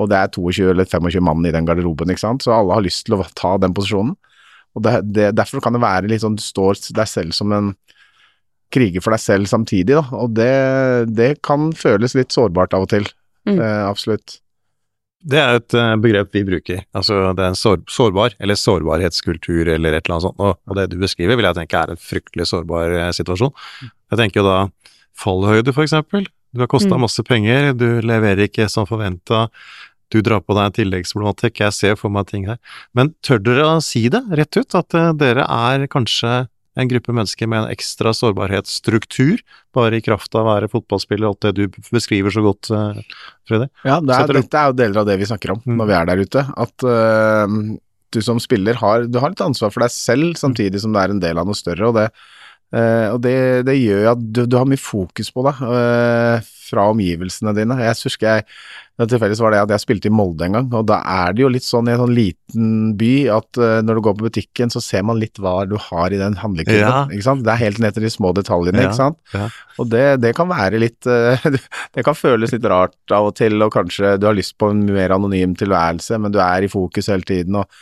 og 0.00 0.10
det 0.10 0.18
er 0.18 0.32
22 0.34 0.72
eller 0.72 0.88
25 0.88 1.24
mann 1.24 1.46
i 1.46 1.54
den 1.54 1.68
garderoben, 1.68 2.12
ikke 2.12 2.24
sant, 2.24 2.44
så 2.44 2.56
alle 2.56 2.76
har 2.76 2.84
lyst 2.84 3.06
til 3.06 3.16
å 3.16 3.24
ta 3.36 3.56
den 3.60 3.76
posisjonen. 3.76 4.16
Og 4.78 4.84
det, 4.86 4.92
det, 5.10 5.30
Derfor 5.38 5.62
kan 5.62 5.74
det 5.74 5.82
være 5.82 6.10
litt 6.10 6.22
sånn 6.22 6.36
du 6.38 6.44
står 6.44 6.78
deg 6.94 7.08
selv 7.10 7.34
som 7.34 7.50
en 7.54 7.72
kriger 8.70 9.02
for 9.02 9.14
deg 9.14 9.22
selv 9.22 9.50
samtidig, 9.50 9.96
da, 9.98 10.04
og 10.14 10.36
det, 10.38 10.52
det 11.10 11.32
kan 11.46 11.72
føles 11.74 12.14
litt 12.14 12.30
sårbart 12.34 12.76
av 12.76 12.86
og 12.86 12.92
til. 12.92 13.08
Mm. 13.48 13.58
Eh, 13.58 13.82
absolutt. 13.88 14.38
Det 15.20 15.36
er 15.36 15.58
et 15.58 15.74
uh, 15.76 15.94
begrep 16.00 16.32
vi 16.32 16.42
bruker. 16.48 16.84
Altså 16.96 17.18
det 17.36 17.44
er 17.44 17.52
en 17.52 17.58
sår, 17.58 17.82
sårbar, 17.92 18.36
eller 18.40 18.56
sårbarhetskultur, 18.56 19.68
eller 19.68 19.92
et 19.92 20.06
eller 20.06 20.16
annet 20.16 20.26
sånt. 20.30 20.40
Og, 20.40 20.56
og, 20.64 20.76
det 20.78 20.86
du 20.94 20.96
beskriver, 21.02 21.36
vil 21.36 21.48
jeg 21.48 21.58
tenke 21.58 21.76
er 21.76 21.92
en 21.92 22.00
fryktelig 22.00 22.48
sårbar 22.48 22.96
uh, 22.96 23.08
situasjon. 23.16 23.52
Jeg 23.84 24.20
tenker 24.22 24.40
jo 24.40 24.46
da 24.48 24.58
fallhøyde, 25.20 25.74
for 25.76 25.84
eksempel. 25.84 26.24
Du 26.56 26.64
har 26.64 26.70
kosta 26.72 26.96
Mm. 26.96 27.04
masse 27.04 27.22
penger, 27.22 27.72
du 27.76 28.00
leverer 28.00 28.48
ikke 28.48 28.68
som 28.68 28.88
forventa, 28.88 29.48
du 30.10 30.18
drar 30.22 30.40
på 30.40 30.56
deg 30.56 30.64
en 30.64 30.78
tilleggsproblematikk, 30.80 31.60
jeg 31.60 31.76
ser 31.76 31.94
for 32.00 32.10
meg 32.10 32.26
ting 32.26 32.48
her. 32.48 32.58
Men 32.94 33.12
tør 33.22 33.38
dere 33.38 33.68
å 33.76 33.82
si 33.84 34.08
det 34.08 34.24
rett 34.32 34.56
ut, 34.56 34.74
at 34.74 34.96
uh, 34.96 35.12
dere 35.12 35.44
er 35.44 35.86
kanskje 35.86 36.48
en 36.78 36.88
gruppe 36.90 37.12
mennesker 37.12 37.48
med 37.50 37.64
en 37.64 37.72
ekstra 37.72 38.12
sårbarhetsstruktur, 38.14 39.40
bare 39.74 39.98
i 39.98 40.04
kraft 40.04 40.34
av 40.38 40.46
å 40.46 40.52
være 40.52 40.70
fotballspiller, 40.70 41.26
og 41.26 41.34
alt 41.34 41.48
det 41.48 41.52
du 41.58 41.80
beskriver 41.90 42.30
så 42.34 42.44
godt, 42.44 42.70
uh, 42.70 43.00
Freddy? 43.48 43.70
Ja, 43.82 43.98
det 44.04 44.16
er, 44.16 44.34
dette 44.38 44.60
er 44.60 44.70
jo 44.70 44.78
deler 44.78 45.02
av 45.02 45.08
det 45.10 45.18
vi 45.20 45.30
snakker 45.30 45.56
om 45.56 45.62
Mm. 45.66 45.76
når 45.80 45.86
vi 45.90 45.96
er 45.98 46.10
der 46.10 46.22
ute. 46.24 46.44
At 46.56 46.86
uh, 46.86 47.46
du 48.10 48.20
som 48.22 48.40
spiller 48.42 48.78
har, 48.80 49.06
du 49.06 49.18
har 49.22 49.30
litt 49.30 49.42
ansvar 49.44 49.70
for 49.74 49.84
deg 49.84 49.94
selv, 49.94 50.34
samtidig 50.38 50.80
som 50.82 50.94
det 50.94 51.02
er 51.02 51.10
en 51.14 51.22
del 51.22 51.38
av 51.38 51.46
noe 51.46 51.58
større. 51.58 51.90
Og 51.90 51.98
det, 51.98 52.08
øh, 52.74 53.08
og 53.14 53.18
det, 53.24 53.36
det 53.68 53.76
gjør 53.80 54.12
at 54.14 54.22
du, 54.22 54.44
du 54.46 54.56
har 54.58 54.68
mye 54.68 54.80
fokus 54.80 55.32
på 55.34 55.44
det 55.46 55.56
uh, 55.62 56.50
fra 56.70 56.86
omgivelsene 56.92 57.54
dine. 57.56 57.80
Jeg 57.82 57.98
husker 58.04 58.30
jeg 58.30 58.48
Tilfeldigvis 59.00 59.40
var 59.40 59.54
det 59.54 59.60
at 59.62 59.70
jeg 59.72 59.80
spilte 59.80 60.10
i 60.10 60.12
Molde 60.12 60.44
en 60.44 60.56
gang, 60.58 60.66
og 60.76 60.82
da 60.90 60.98
er 61.08 61.32
det 61.32 61.40
jo 61.40 61.48
litt 61.48 61.64
sånn 61.64 61.86
i 61.88 61.92
en 61.94 62.02
sånn 62.02 62.12
liten 62.12 62.72
by 63.00 63.12
at 63.32 63.56
uh, 63.56 63.78
når 63.80 63.96
du 63.96 64.02
går 64.04 64.16
på 64.18 64.26
butikken, 64.26 64.72
så 64.72 64.82
ser 64.84 65.06
man 65.08 65.16
litt 65.16 65.40
hva 65.40 65.62
du 65.64 65.78
har 65.80 66.12
i 66.12 66.18
den 66.20 66.36
handlekurven. 66.36 67.14
Ja. 67.16 67.34
Det 67.40 67.54
er 67.54 67.62
helt 67.62 67.80
ned 67.80 67.96
til 67.96 68.04
de 68.04 68.10
små 68.12 68.34
detaljene, 68.36 68.82
Ja, 68.82 68.90
ikke 68.90 68.98
sant. 68.98 69.16
ja. 69.32 69.46
Og 69.80 69.88
det, 69.88 70.04
det 70.20 70.34
kan 70.36 70.50
være 70.52 70.82
litt 70.82 71.08
uh, 71.08 71.40
Det 71.96 72.04
kan 72.04 72.18
føles 72.18 72.52
litt 72.52 72.68
rart 72.68 73.16
av 73.16 73.30
og 73.30 73.38
til, 73.40 73.56
og 73.64 73.72
kanskje 73.72 74.18
du 74.20 74.28
har 74.28 74.36
lyst 74.36 74.58
på 74.60 74.68
en 74.74 74.84
mer 74.84 75.16
anonym 75.16 75.56
tilværelse, 75.56 76.20
men 76.20 76.36
du 76.36 76.40
er 76.44 76.68
i 76.68 76.72
fokus 76.72 77.08
hele 77.08 77.24
tiden, 77.24 77.56
og 77.62 77.80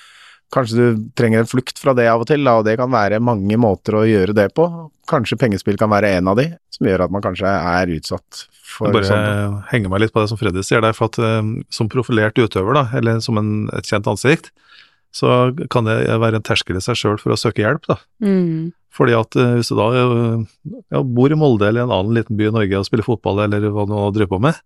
kanskje 0.54 0.76
du 0.76 1.00
trenger 1.18 1.42
en 1.42 1.50
flukt 1.50 1.80
fra 1.80 1.94
det 1.96 2.06
av 2.10 2.22
og 2.24 2.28
til, 2.30 2.44
da, 2.46 2.58
og 2.60 2.66
det 2.68 2.78
kan 2.80 2.92
være 2.92 3.20
mange 3.24 3.58
måter 3.60 3.98
å 3.98 4.06
gjøre 4.08 4.36
det 4.36 4.48
på. 4.56 4.68
Kanskje 5.08 5.38
pengespill 5.40 5.78
kan 5.80 5.92
være 5.92 6.14
en 6.18 6.30
av 6.32 6.38
de, 6.40 6.46
som 6.74 6.88
gjør 6.88 7.06
at 7.06 7.14
man 7.14 7.24
kanskje 7.24 7.50
er 7.50 7.92
utsatt 7.96 8.46
for 8.68 8.88
Jeg 8.88 8.98
bare 8.98 9.10
sånn. 9.10 9.60
henger 9.72 9.92
meg 9.92 10.04
litt 10.04 10.14
på 10.14 10.22
det 10.22 10.30
som 10.30 10.40
Freddy 10.40 10.64
sier 10.66 10.84
der, 10.84 10.96
for 10.96 11.12
at 11.12 11.20
uh, 11.20 11.42
som 11.72 11.90
profilert 11.92 12.38
utøver, 12.38 12.76
da, 12.76 12.86
eller 12.98 13.22
som 13.24 13.40
en, 13.40 13.52
et 13.76 13.88
kjent 13.88 14.08
ansikt, 14.10 14.52
så 15.14 15.54
kan 15.72 15.88
det 15.88 16.02
være 16.20 16.38
en 16.38 16.44
terskel 16.44 16.76
i 16.78 16.84
seg 16.84 16.98
sjøl 17.00 17.16
for 17.20 17.32
å 17.32 17.40
søke 17.40 17.64
hjelp, 17.64 17.88
da. 17.88 17.96
Mm. 18.24 18.74
Fordi 18.94 19.14
at 19.16 19.38
eh, 19.38 19.54
hvis 19.58 19.70
du 19.70 19.78
da 19.78 19.88
eh, 19.94 20.42
ja, 20.94 21.02
bor 21.04 21.32
i 21.32 21.38
Molde 21.38 21.68
eller 21.68 21.86
en 21.86 21.94
annen 21.94 22.16
liten 22.16 22.38
by 22.38 22.48
i 22.48 22.54
Norge 22.54 22.80
og 22.80 22.88
spiller 22.88 23.06
fotball, 23.06 23.44
eller 23.44 23.68
hva 23.70 23.86
du 23.86 23.94
nå 23.94 24.04
driver 24.16 24.34
på 24.34 24.42
med, 24.48 24.60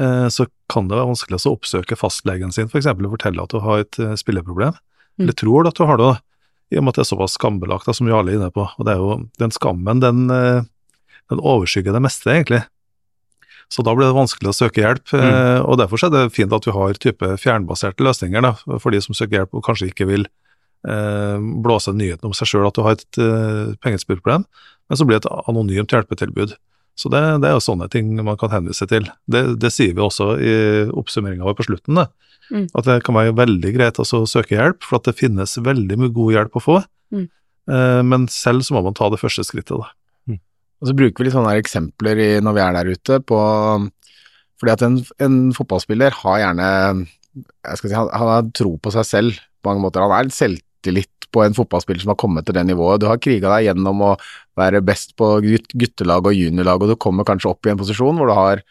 eh, 0.00 0.26
så 0.32 0.48
kan 0.72 0.88
det 0.88 0.98
være 0.98 1.10
vanskelig 1.12 1.40
å 1.42 1.56
oppsøke 1.56 1.98
fastlegen 1.98 2.54
sin, 2.54 2.70
f.eks. 2.70 2.88
og 2.94 3.16
fortelle 3.18 3.44
at 3.44 3.54
du 3.54 3.60
har 3.64 3.84
et 3.84 4.00
spilleproblem. 4.22 4.78
Mm. 5.16 5.24
Eller 5.26 5.36
tror 5.36 5.64
du 5.64 5.68
at 5.70 5.78
du 5.80 5.84
har 5.88 6.00
det. 6.00 6.12
I 6.72 6.78
og 6.78 6.84
med 6.84 6.92
at 6.92 6.98
det 7.00 7.04
er 7.06 7.10
såpass 7.16 7.36
skambelagt, 7.38 7.86
da, 7.86 7.94
som 7.94 8.08
Jarle 8.10 8.32
er 8.32 8.40
inne 8.40 8.50
på. 8.54 8.64
Og 8.66 8.86
det 8.86 8.94
er 8.94 9.02
jo 9.02 9.18
den 9.38 9.52
skammen, 9.54 10.00
den, 10.02 10.30
eh, 10.30 10.64
den 11.30 11.42
overskygger 11.42 11.94
det 11.94 12.02
meste, 12.02 12.30
egentlig. 12.32 12.64
Så 13.70 13.82
da 13.82 13.94
blir 13.94 14.06
det 14.06 14.14
vanskelig 14.14 14.50
å 14.52 14.54
søke 14.54 14.82
hjelp, 14.82 15.10
Mm. 15.10 15.64
og 15.66 15.78
derfor 15.78 15.98
er 16.06 16.10
det 16.10 16.32
fint 16.34 16.52
at 16.52 16.64
vi 16.66 16.70
har 16.72 16.92
type 16.94 17.26
fjernbaserte 17.42 17.98
løsninger 17.98 18.42
da, 18.42 18.52
for 18.78 18.90
de 18.90 19.00
som 19.00 19.14
søker 19.14 19.40
hjelp 19.40 19.54
og 19.54 19.64
kanskje 19.64 19.90
ikke 19.90 20.06
vil 20.06 20.26
eh, 20.86 21.38
blåse 21.64 21.90
nyheten 21.90 22.24
om 22.28 22.32
seg 22.32 22.46
sjøl 22.46 22.66
at 22.68 22.74
du 22.74 22.82
har 22.82 22.92
et 22.92 23.18
eh, 23.18 23.74
pengespillproblem, 23.82 24.44
men 24.88 24.96
så 24.96 25.04
blir 25.04 25.18
det 25.18 25.26
et 25.26 25.48
anonymt 25.50 25.90
hjelpetilbud. 25.90 26.54
Så 26.96 27.10
det, 27.12 27.20
det 27.42 27.50
er 27.50 27.56
jo 27.58 27.64
sånne 27.64 27.90
ting 27.92 28.14
man 28.24 28.38
kan 28.40 28.52
henvise 28.54 28.86
til. 28.88 29.08
Det, 29.28 29.42
det 29.60 29.70
sier 29.74 29.92
vi 29.96 30.04
også 30.04 30.30
i 30.40 30.54
oppsummeringa 30.96 31.44
vår 31.44 31.58
på 31.58 31.68
slutten. 31.68 32.06
Mm. 32.46 32.68
at 32.78 32.86
det 32.86 33.00
kan 33.02 33.16
være 33.16 33.34
veldig 33.34 33.70
greit 33.74 33.96
å 33.98 34.04
søke 34.06 34.54
hjelp, 34.54 34.84
for 34.86 35.00
at 35.00 35.08
det 35.08 35.16
finnes 35.18 35.56
veldig 35.58 35.96
mye 35.98 36.12
god 36.14 36.34
hjelp 36.36 36.58
å 36.58 36.62
få. 36.62 36.76
Mm. 37.10 37.24
Eh, 37.74 38.02
men 38.06 38.28
selv 38.30 38.62
så 38.62 38.76
må 38.76 38.84
man 38.86 38.94
ta 38.94 39.08
det 39.10 39.18
første 39.18 39.42
skrittet, 39.46 39.74
da. 39.82 39.90
Og 40.76 40.90
så 40.90 40.94
bruker 40.96 41.22
vi 41.22 41.26
litt 41.26 41.34
sånne 41.34 41.56
eksempler 41.56 42.18
i, 42.20 42.30
når 42.44 42.56
vi 42.56 42.62
er 42.62 42.74
der 42.76 42.90
ute, 42.92 43.20
på 43.24 43.38
Fordi 44.60 44.72
at 44.72 44.82
en, 44.84 44.98
en 45.24 45.36
fotballspiller 45.56 46.14
har 46.22 46.38
gjerne 46.40 46.68
jeg 47.36 47.78
skal 47.80 47.90
si, 47.90 47.96
han, 47.96 48.10
han 48.12 48.30
har 48.30 48.46
tro 48.56 48.76
på 48.80 48.92
seg 48.94 49.04
selv 49.08 49.40
på 49.60 49.68
mange 49.68 49.84
måter. 49.84 50.04
Han 50.04 50.14
er 50.16 50.54
litt 50.92 51.15
på 51.34 51.42
en 51.44 51.56
fotballspiller 51.56 52.04
som 52.04 52.12
har 52.12 52.20
kommet 52.20 52.46
til 52.46 52.56
det 52.56 52.64
nivået. 52.68 53.02
Du 53.02 53.08
har 53.10 53.20
kriga 53.22 53.52
deg 53.54 53.68
gjennom 53.68 54.04
å 54.06 54.12
være 54.58 54.82
best 54.84 55.16
på 55.18 55.36
guttelag 55.42 56.28
og 56.28 56.36
juniorlag, 56.36 56.82
og 56.82 56.92
du 56.92 57.00
kommer 57.00 57.26
kanskje 57.28 57.52
opp 57.52 57.66
i 57.66 57.72
en 57.72 57.80
posisjon 57.80 58.18
hvor 58.18 58.30
du 58.30 58.36
har, 58.36 58.62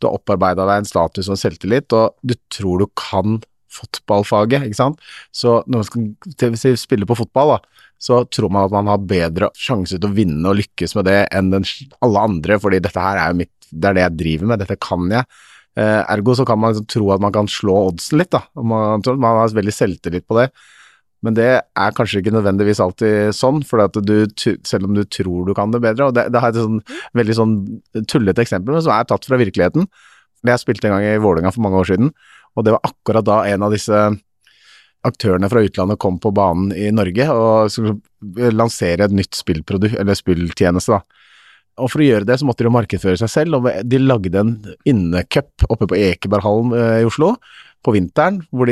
du 0.00 0.08
har 0.08 0.18
opparbeida 0.18 0.66
deg 0.68 0.82
en 0.82 0.88
status 0.88 1.30
og 1.32 1.40
selvtillit, 1.40 1.92
og 1.96 2.16
du 2.26 2.36
tror 2.52 2.84
du 2.84 2.88
kan 2.98 3.40
fotballfaget, 3.72 4.66
ikke 4.68 4.80
sant. 4.80 5.00
Så 5.32 5.60
når 5.66 5.86
man 5.86 6.58
skal 6.60 6.76
spille 6.80 7.08
på 7.08 7.16
fotball, 7.22 7.56
da, 7.56 7.86
så 8.02 8.22
tror 8.26 8.50
man 8.52 8.66
at 8.66 8.74
man 8.74 8.90
har 8.90 9.06
bedre 9.06 9.48
sjanse 9.56 9.96
til 9.96 10.10
å 10.10 10.16
vinne 10.16 10.42
og 10.50 10.58
lykkes 10.58 10.96
med 10.98 11.08
det 11.08 11.20
enn 11.32 11.52
den, 11.54 11.66
alle 12.02 12.26
andre, 12.28 12.58
fordi 12.60 12.82
dette 12.82 13.00
her 13.00 13.20
er 13.20 13.32
jo 13.32 13.40
mitt, 13.44 13.54
det 13.70 13.88
er 13.88 13.96
det 13.96 14.04
jeg 14.04 14.18
driver 14.20 14.50
med, 14.50 14.62
dette 14.64 14.78
kan 14.82 15.08
jeg. 15.12 15.42
Eh, 15.78 16.00
ergo 16.12 16.34
så 16.36 16.44
kan 16.44 16.60
man 16.60 16.74
liksom 16.74 16.88
tro 16.90 17.08
at 17.14 17.22
man 17.24 17.32
kan 17.32 17.48
slå 17.48 17.78
oddsen 17.88 18.20
litt, 18.20 18.32
da. 18.34 18.42
Man, 18.60 19.04
man 19.14 19.38
har 19.40 19.54
veldig 19.56 19.74
selvtillit 19.76 20.26
på 20.28 20.40
det. 20.40 20.50
Men 21.22 21.36
det 21.38 21.48
er 21.62 21.94
kanskje 21.94 22.18
ikke 22.18 22.34
nødvendigvis 22.34 22.80
alltid 22.82 23.36
sånn, 23.36 23.62
for 23.66 23.84
du, 24.02 24.16
selv 24.66 24.88
om 24.88 24.96
du 24.96 25.04
tror 25.06 25.46
du 25.46 25.54
kan 25.54 25.70
det 25.74 25.82
bedre. 25.84 26.10
og 26.10 26.16
Det, 26.16 26.26
det 26.34 26.42
har 26.42 26.50
et 26.50 26.58
sånn, 26.58 26.82
veldig 27.18 27.36
sånn 27.38 27.54
tullete 28.10 28.42
eksempel, 28.42 28.74
men 28.74 28.82
som 28.82 28.96
er 28.96 29.06
tatt 29.06 29.28
fra 29.28 29.38
virkeligheten. 29.40 29.86
Jeg 30.42 30.58
spilte 30.58 30.90
en 30.90 30.96
gang 30.96 31.06
i 31.06 31.22
Vålerenga 31.22 31.54
for 31.54 31.62
mange 31.62 31.78
år 31.78 31.92
siden, 31.92 32.10
og 32.58 32.66
det 32.66 32.74
var 32.74 32.90
akkurat 32.90 33.26
da 33.28 33.38
en 33.52 33.68
av 33.68 33.74
disse 33.74 34.04
aktørene 35.06 35.50
fra 35.50 35.62
utlandet 35.62 35.98
kom 36.02 36.18
på 36.22 36.30
banen 36.34 36.70
i 36.78 36.90
Norge 36.94 37.26
og 37.30 37.70
skulle 37.74 38.50
lansere 38.54 39.06
et 39.06 39.14
nytt 39.14 39.38
spillprodukt, 39.38 39.98
eller 39.98 40.18
spilltjeneste, 40.18 40.98
da. 40.98 41.28
Og 41.80 41.88
for 41.88 42.02
å 42.02 42.06
gjøre 42.06 42.26
det, 42.28 42.36
så 42.36 42.44
måtte 42.44 42.60
de 42.60 42.68
jo 42.68 42.74
markedsføre 42.74 43.16
seg 43.22 43.30
selv, 43.32 43.56
og 43.56 43.88
de 43.88 44.00
lagde 44.02 44.42
en 44.42 44.56
innecup 44.88 45.64
oppe 45.72 45.88
på 45.88 45.96
Ekeberghallen 45.96 46.74
eh, 46.76 46.98
i 47.00 47.06
Oslo 47.08 47.32
på 47.82 47.94
vinteren, 47.96 48.40
hvor 48.54 48.70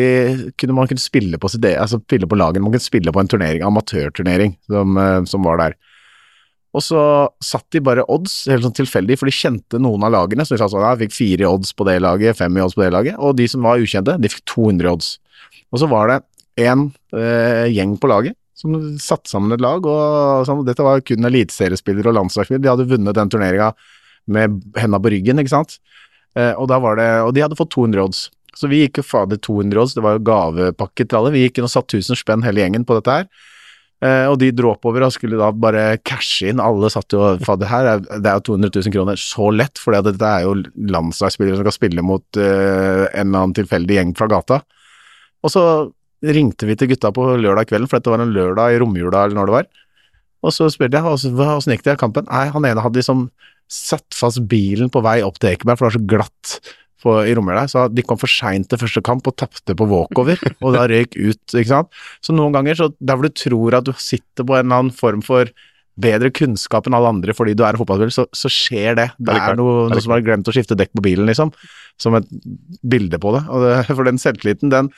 kunne, 0.61 0.75
man 0.77 0.89
kunne 0.91 1.03
spille 1.03 1.39
på, 1.41 1.51
e- 1.59 1.77
altså 1.77 1.99
spille 2.03 2.29
på 2.31 2.39
lagen, 2.39 2.63
man 2.63 2.75
kunne 2.75 2.85
spille 2.85 3.13
på 3.13 3.23
en 3.23 3.31
turnering, 3.31 3.65
amatørturnering, 3.67 4.55
som, 4.71 4.97
eh, 4.97 5.23
som 5.31 5.47
var 5.47 5.59
der. 5.59 5.79
Og 6.71 6.85
så 6.87 7.01
satt 7.43 7.67
de 7.75 7.83
bare 7.83 8.05
odds, 8.07 8.45
helt 8.47 8.63
sånn 8.63 8.77
tilfeldig, 8.77 9.17
for 9.19 9.27
de 9.27 9.35
kjente 9.35 9.81
noen 9.83 10.05
av 10.07 10.13
lagene. 10.15 10.45
Så 10.47 10.55
de 10.55 10.61
sa 10.61 10.69
sånn, 10.71 10.85
ja, 10.87 10.93
fikk 11.01 11.17
fire 11.17 11.49
odds 11.51 11.73
på 11.75 11.87
det 11.89 11.97
laget, 12.05 12.39
fem 12.39 12.61
odds 12.63 12.77
på 12.79 12.85
det 12.85 12.93
laget, 12.95 13.19
og 13.19 13.35
de 13.41 13.49
som 13.51 13.67
var 13.67 13.83
ukjente, 13.83 14.15
de 14.23 14.31
fikk 14.31 14.45
200 14.55 14.93
odds. 14.93 15.17
Og 15.75 15.83
så 15.83 15.89
var 15.91 16.13
det 16.13 16.21
en 16.69 16.93
eh, 17.17 17.67
gjeng 17.75 17.97
på 17.99 18.11
laget 18.11 18.37
som 18.61 18.75
satte 19.01 19.31
sammen 19.31 19.55
et 19.55 19.63
lag, 19.63 19.87
og 19.89 20.45
sånn, 20.45 20.67
dette 20.67 20.85
var 20.85 21.01
kun 21.07 21.25
eliteseriespillere 21.25 22.13
og 22.13 22.19
landslagsspillere. 22.19 22.63
De 22.63 22.71
hadde 22.71 22.89
vunnet 22.91 23.17
den 23.17 23.33
turneringa 23.33 23.71
med 24.31 24.61
henda 24.77 25.01
på 25.01 25.13
ryggen, 25.15 25.41
ikke 25.41 25.55
sant. 25.55 25.79
Eh, 26.37 26.53
og, 26.53 26.69
det, 26.71 26.79
og 27.25 27.33
de 27.35 27.43
hadde 27.43 27.59
fått 27.59 27.73
200 27.75 28.05
odds. 28.05 28.27
Så 28.61 28.69
vi 28.69 28.83
gikk 28.83 29.01
jo 29.01 29.07
fader 29.07 29.41
200 29.41 29.81
odds, 29.81 29.95
det 29.97 30.05
var 30.05 30.19
jo 30.19 30.27
gavepakke 30.29 31.07
til 31.07 31.17
alle. 31.17 31.33
Vi 31.33 31.47
gikk 31.47 31.61
inn 31.61 31.69
og 31.69 31.73
satt 31.73 31.95
1000 31.97 32.19
spenn 32.21 32.45
hele 32.45 32.61
gjengen 32.61 32.85
på 32.85 32.99
dette 32.99 33.15
her. 33.15 33.31
Eh, 34.01 34.27
og 34.31 34.39
de 34.41 34.49
dro 34.57 34.71
oppover 34.73 35.05
og 35.05 35.13
skulle 35.13 35.37
da 35.41 35.51
bare 35.53 35.85
cashe 36.05 36.49
inn. 36.51 36.61
Alle 36.63 36.89
satt 36.93 37.13
jo 37.13 37.35
Fader, 37.45 37.69
her 37.69 37.89
er, 37.95 38.03
det 38.09 38.29
er 38.29 38.39
jo 38.39 38.47
200 38.53 38.73
000 38.77 38.95
kroner. 38.95 39.21
Så 39.21 39.51
lett, 39.53 39.81
for 39.81 39.97
dette 39.97 40.29
er 40.29 40.47
jo 40.47 40.57
landslagsspillere 40.93 41.59
som 41.59 41.67
skal 41.67 41.77
spille 41.77 42.05
mot 42.05 42.25
uh, 42.41 43.05
en 43.11 43.27
eller 43.27 43.43
annen 43.43 43.57
tilfeldig 43.57 43.99
gjeng 43.99 44.15
fra 44.17 44.29
gata. 44.33 44.63
Og 45.45 45.53
så 45.53 45.65
ringte 46.25 46.69
vi 46.69 46.77
til 46.77 46.91
gutta 46.91 47.13
på 47.17 47.27
lørdag 47.41 47.69
kvelden, 47.69 47.89
for 47.89 48.01
dette 48.01 48.13
var 48.13 48.25
en 48.25 48.33
lørdag 48.35 48.75
i 48.75 48.81
romjula 48.81 49.25
eller 49.25 49.41
når 49.41 49.49
det 49.49 49.57
var. 49.57 49.71
Og 50.45 50.53
så 50.57 50.69
spurte 50.73 51.01
jeg 51.01 51.17
åssen 51.53 51.73
gikk 51.73 51.85
det 51.85 51.97
i 51.97 52.01
kampen. 52.01 52.29
Nei, 52.29 52.47
han 52.53 52.69
ene 52.69 52.85
hadde 52.85 53.01
liksom 53.01 53.29
satt 53.71 54.17
fast 54.17 54.41
bilen 54.51 54.91
på 54.93 55.03
vei 55.05 55.21
opp 55.25 55.39
til 55.41 55.53
Ekeberg, 55.53 55.79
for 55.79 55.87
det 55.87 55.91
var 55.93 55.99
så 55.99 56.09
glatt 56.13 56.77
på, 57.03 57.15
i 57.27 57.35
romjula, 57.37 57.65
så 57.71 57.87
de 57.93 58.05
kom 58.07 58.19
for 58.21 58.31
seint 58.31 58.69
til 58.71 58.81
første 58.81 59.03
kamp 59.07 59.27
og 59.29 59.37
tapte 59.41 59.77
på 59.77 59.89
walkover, 59.91 60.41
og 60.65 60.77
da 60.77 60.87
røyk 60.91 61.17
ut, 61.17 61.43
ikke 61.55 61.71
sant. 61.73 62.01
Så 62.25 62.37
noen 62.37 62.55
ganger, 62.57 62.79
så 62.79 62.91
der 62.99 63.19
hvor 63.19 63.29
du 63.29 63.37
tror 63.43 63.81
at 63.81 63.89
du 63.89 63.93
sitter 63.97 64.47
på 64.47 64.57
en 64.57 64.67
eller 64.67 64.85
annen 64.85 64.97
form 64.97 65.25
for 65.27 65.51
bedre 66.01 66.31
kunnskap 66.33 66.87
enn 66.87 66.97
alle 66.97 67.11
andre 67.13 67.35
fordi 67.37 67.55
du 67.59 67.65
er 67.67 67.79
fotballspiller, 67.79 68.15
så, 68.15 68.27
så 68.37 68.51
skjer 68.53 68.97
det. 68.99 69.09
Det 69.21 69.37
er, 69.37 69.57
noe, 69.59 69.89
noe 69.91 70.03
som 70.03 70.15
har 70.15 70.25
glemt 70.25 70.49
å 70.49 70.55
skifte 70.55 70.79
dekk 70.79 70.95
på 70.97 71.05
bilen, 71.05 71.29
liksom. 71.29 71.53
Som 72.01 72.17
et 72.19 72.29
bilde 72.81 73.21
på 73.21 73.35
det. 73.37 73.45
Og 73.51 73.67
det, 73.67 73.75
for 73.99 74.09
den 74.09 74.21
selvtilliten, 74.21 74.73
den, 74.73 74.91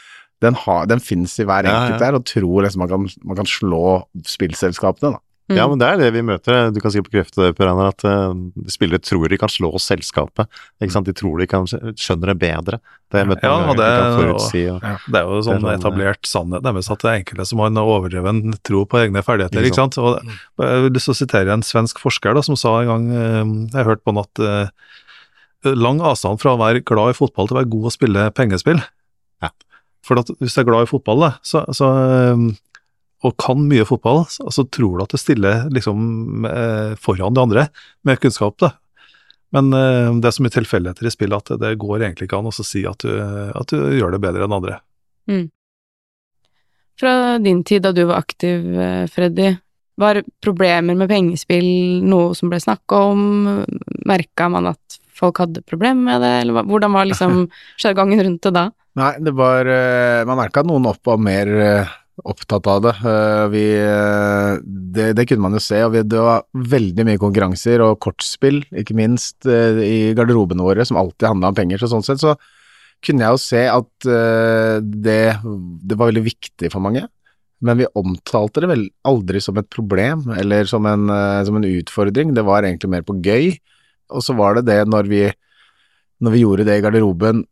den, 0.44 0.58
har, 0.64 0.86
den 0.90 1.02
finnes 1.02 1.34
i 1.40 1.48
hver 1.48 1.66
enkelt 1.66 1.96
ja, 1.96 1.98
ja. 1.98 2.02
der, 2.04 2.18
og 2.20 2.26
tror 2.28 2.66
liksom 2.66 2.84
man 2.84 2.92
kan, 2.92 3.10
man 3.26 3.42
kan 3.42 3.50
slå 3.50 3.84
spillselskapene, 4.28 5.16
da. 5.16 5.26
Mm. 5.52 5.58
Ja, 5.58 5.66
men 5.68 5.80
det 5.80 5.88
er 5.88 6.00
det 6.00 6.08
vi 6.14 6.22
møter. 6.24 6.70
Du 6.72 6.80
kan 6.80 6.92
sikkert 6.94 7.10
bekrefte 7.10 7.42
det, 7.44 7.52
Per 7.58 7.68
Einar, 7.68 7.92
at 7.92 8.04
uh, 8.08 8.32
spillere 8.72 9.02
tror 9.04 9.28
de 9.28 9.38
kan 9.40 9.52
slå 9.52 9.70
selskapet. 9.82 10.48
Ikke 10.80 10.94
sant? 10.94 11.08
De 11.08 11.14
tror 11.16 11.42
de 11.42 11.48
kan 11.50 11.68
skjønne 11.68 12.30
det 12.30 12.36
bedre. 12.40 12.80
Det 13.12 13.24
møter 13.28 13.44
ja, 13.44 13.56
og 13.68 13.76
det, 13.76 13.88
forutsi, 14.16 14.62
og, 14.72 14.78
ja. 14.80 14.94
det 15.04 15.20
er 15.20 15.28
jo 15.28 15.42
sånn, 15.44 15.60
sånn 15.60 15.74
etablert 15.74 16.28
sannhet 16.28 16.64
deres 16.64 16.88
at 16.94 17.02
det 17.04 17.10
er 17.10 17.18
enkelte 17.20 17.46
som 17.50 17.60
har 17.60 17.68
en 17.68 17.82
overdreven 17.82 18.40
tro 18.64 18.86
på 18.88 19.02
egne 19.02 19.24
ferdigheter. 19.26 19.68
ikke 19.68 19.82
sant? 19.82 19.98
Og, 20.00 20.32
jeg 20.62 20.86
vil 20.86 20.96
lyst 20.96 21.12
sitere 21.18 21.52
en 21.52 21.66
svensk 21.66 22.00
forsker 22.00 22.38
da, 22.38 22.44
som 22.46 22.56
sa 22.56 22.78
en 22.80 22.90
gang, 22.94 23.06
uh, 23.12 23.54
jeg 23.76 23.88
hørte 23.90 24.06
på 24.08 24.16
natt 24.16 24.42
uh, 24.42 24.72
lang 25.76 26.00
avstand 26.02 26.40
fra 26.42 26.56
å 26.56 26.60
være 26.62 26.82
glad 26.88 27.12
i 27.12 27.18
fotball 27.20 27.50
til 27.50 27.58
å 27.58 27.60
være 27.60 27.72
god 27.76 27.90
å 27.90 27.94
spille 27.94 28.26
pengespill. 28.34 28.80
Ja. 29.44 29.52
For 30.02 30.18
at 30.18 30.32
hvis 30.40 30.56
du 30.56 30.62
er 30.62 30.70
glad 30.72 30.88
i 30.88 30.90
fotball, 30.90 31.26
da, 31.28 31.34
så, 31.46 31.66
så 31.76 31.92
og 33.22 33.36
kan 33.38 33.66
mye 33.70 33.86
fotball, 33.86 34.24
så 34.26 34.64
tror 34.66 34.98
du 34.98 35.04
at 35.04 35.14
du 35.14 35.20
stiller 35.20 35.66
liksom 35.72 36.46
eh, 36.48 36.94
foran 36.98 37.34
de 37.34 37.42
andre 37.42 37.66
med 38.06 38.20
kunnskap, 38.22 38.56
da. 38.58 38.72
Men 39.54 39.70
eh, 39.76 40.10
det 40.18 40.28
er 40.28 40.34
så 40.34 40.44
mye 40.44 40.54
tilfeldigheter 40.54 41.06
i 41.06 41.12
spillet 41.14 41.52
at 41.52 41.62
det 41.62 41.74
går 41.80 42.02
egentlig 42.02 42.26
ikke 42.26 42.40
an 42.40 42.50
å 42.50 42.54
si 42.56 42.82
at 42.88 43.04
du, 43.04 43.12
at 43.20 43.70
du, 43.70 43.92
gjør 43.98 44.16
det 44.16 44.22
bedre 44.24 44.48
enn 44.48 44.56
andre. 44.58 44.80
Mm. 45.30 45.46
Fra 46.98 47.12
din 47.42 47.62
tid 47.66 47.86
da 47.86 47.94
du 47.94 48.02
var 48.08 48.24
aktiv, 48.24 48.66
eh, 48.74 49.06
Freddy, 49.12 49.54
var 50.02 50.22
problemer 50.42 50.96
med 50.98 51.10
pengespill 51.12 52.02
noe 52.08 52.32
som 52.34 52.50
ble 52.50 52.58
snakka 52.64 53.00
om? 53.12 53.24
Merka 54.08 54.48
man 54.50 54.72
at 54.72 55.00
folk 55.12 55.38
hadde 55.44 55.62
problemer 55.68 56.08
med 56.08 56.24
det, 56.24 56.36
eller 56.42 56.66
hvordan 56.66 56.96
var 56.96 57.06
liksom 57.06 57.44
sjargongen 57.80 58.24
rundt 58.24 58.48
det 58.48 58.56
da? 58.56 58.70
Nei, 58.98 59.14
det 59.24 59.32
var 59.32 59.64
Man 60.28 60.36
merka 60.36 60.60
at 60.60 60.68
noen 60.68 60.84
opp 60.90 61.06
var 61.08 61.20
mer 61.22 61.48
opptatt 62.28 62.66
av 62.70 62.82
det. 62.84 62.92
Eh, 63.08 63.44
vi, 63.52 63.64
eh, 63.78 64.56
det. 64.62 65.12
det, 65.18 65.26
kunne 65.28 65.46
man 65.46 65.56
jo 65.56 65.62
se, 65.62 65.80
og 65.86 65.94
vi, 65.94 66.02
det 66.06 66.20
var 66.22 66.44
veldig 66.74 67.06
mye 67.08 67.20
konkurranser 67.20 67.84
og 67.84 67.98
kortspill, 68.04 68.62
ikke 68.82 68.96
minst 68.98 69.48
eh, 69.48 69.80
i 69.82 69.98
garderobene 70.18 70.64
våre, 70.64 70.86
som 70.88 71.00
alltid 71.00 71.30
handla 71.30 71.52
om 71.52 71.58
penger. 71.58 71.82
Så 71.82 71.90
sånn 71.92 72.06
sett 72.06 72.22
så 72.22 72.36
kunne 73.02 73.26
jeg 73.26 73.34
jo 73.34 73.42
se 73.42 73.64
at 73.66 74.06
det, 74.06 75.22
det 75.42 75.96
var 75.98 76.12
veldig 76.12 76.22
viktig 76.22 76.68
for 76.70 76.84
mange. 76.84 77.02
Men 77.62 77.80
vi 77.80 77.88
omtalte 77.98 78.62
det 78.62 78.68
vel 78.70 78.84
aldri 79.06 79.40
som 79.42 79.58
et 79.58 79.66
problem 79.74 80.22
eller 80.38 80.70
som 80.70 80.86
en, 80.86 81.10
som 81.46 81.58
en 81.58 81.66
utfordring, 81.66 82.30
det 82.34 82.44
var 82.46 82.62
egentlig 82.62 82.92
mer 82.94 83.02
på 83.06 83.16
gøy. 83.18 83.56
Og 84.14 84.22
så 84.22 84.36
var 84.38 84.54
det 84.54 84.68
det 84.70 84.78
når 84.86 85.10
vi, 85.10 85.24
når 86.22 86.34
vi 86.34 86.42
gjorde 86.44 86.66
det 86.68 86.78
i 86.78 86.84
garderoben, 86.84 87.42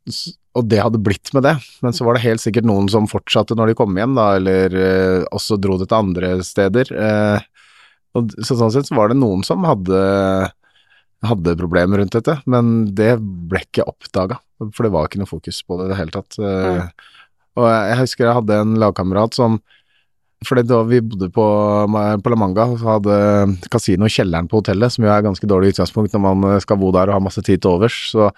og 0.58 0.66
det 0.70 0.80
hadde 0.82 1.02
blitt 1.02 1.32
med 1.34 1.44
det. 1.46 1.56
Men 1.84 1.94
så 1.94 2.06
var 2.06 2.16
det 2.16 2.24
helt 2.24 2.42
sikkert 2.42 2.66
noen 2.68 2.88
som 2.90 3.08
fortsatte 3.10 3.56
når 3.58 3.70
de 3.72 3.78
kom 3.78 3.96
hjem, 3.98 4.14
da, 4.18 4.26
eller 4.38 4.76
eh, 4.78 5.26
også 5.34 5.58
dro 5.62 5.78
det 5.80 5.90
til 5.90 5.98
andre 5.98 6.32
steder. 6.46 6.92
Eh, 6.94 7.48
og 8.18 8.34
så 8.42 8.56
sånn 8.58 8.72
sett 8.74 8.90
så 8.90 8.98
var 8.98 9.10
det 9.10 9.18
noen 9.20 9.42
som 9.46 9.66
hadde, 9.66 10.00
hadde 11.26 11.58
problemer 11.58 12.02
rundt 12.02 12.14
dette, 12.16 12.38
men 12.50 12.88
det 12.98 13.12
ble 13.20 13.62
ikke 13.66 13.86
oppdaga, 13.90 14.40
for 14.70 14.86
det 14.86 14.94
var 14.94 15.06
ikke 15.06 15.22
noe 15.22 15.30
fokus 15.30 15.60
på 15.66 15.78
det 15.78 15.88
i 15.88 15.92
det 15.92 16.00
hele 16.00 16.14
tatt. 16.14 16.38
Eh, 16.38 17.12
og 17.58 17.68
jeg 17.70 18.00
husker 18.04 18.26
jeg 18.26 18.38
hadde 18.40 18.62
en 18.62 18.78
lagkamerat 18.80 19.38
som 19.38 19.60
fordi 20.46 20.62
da 20.64 20.78
vi 20.88 21.02
bodde 21.04 21.26
på, 21.34 21.44
på 22.24 22.30
La 22.32 22.36
Manga, 22.38 22.64
så 22.80 22.94
hadde 22.94 23.16
kasino 23.72 24.08
i 24.08 24.12
kjelleren 24.14 24.46
på 24.48 24.62
hotellet, 24.62 24.94
som 24.94 25.04
jo 25.04 25.10
er 25.12 25.26
ganske 25.26 25.48
dårlig 25.50 25.74
utgangspunkt 25.74 26.14
når 26.16 26.22
man 26.24 26.62
skal 26.64 26.78
bo 26.80 26.88
der 26.96 27.10
og 27.10 27.18
ha 27.18 27.24
masse 27.26 27.44
tid 27.44 27.60
til 27.60 27.74
overs. 27.74 27.98
Så 28.14 28.30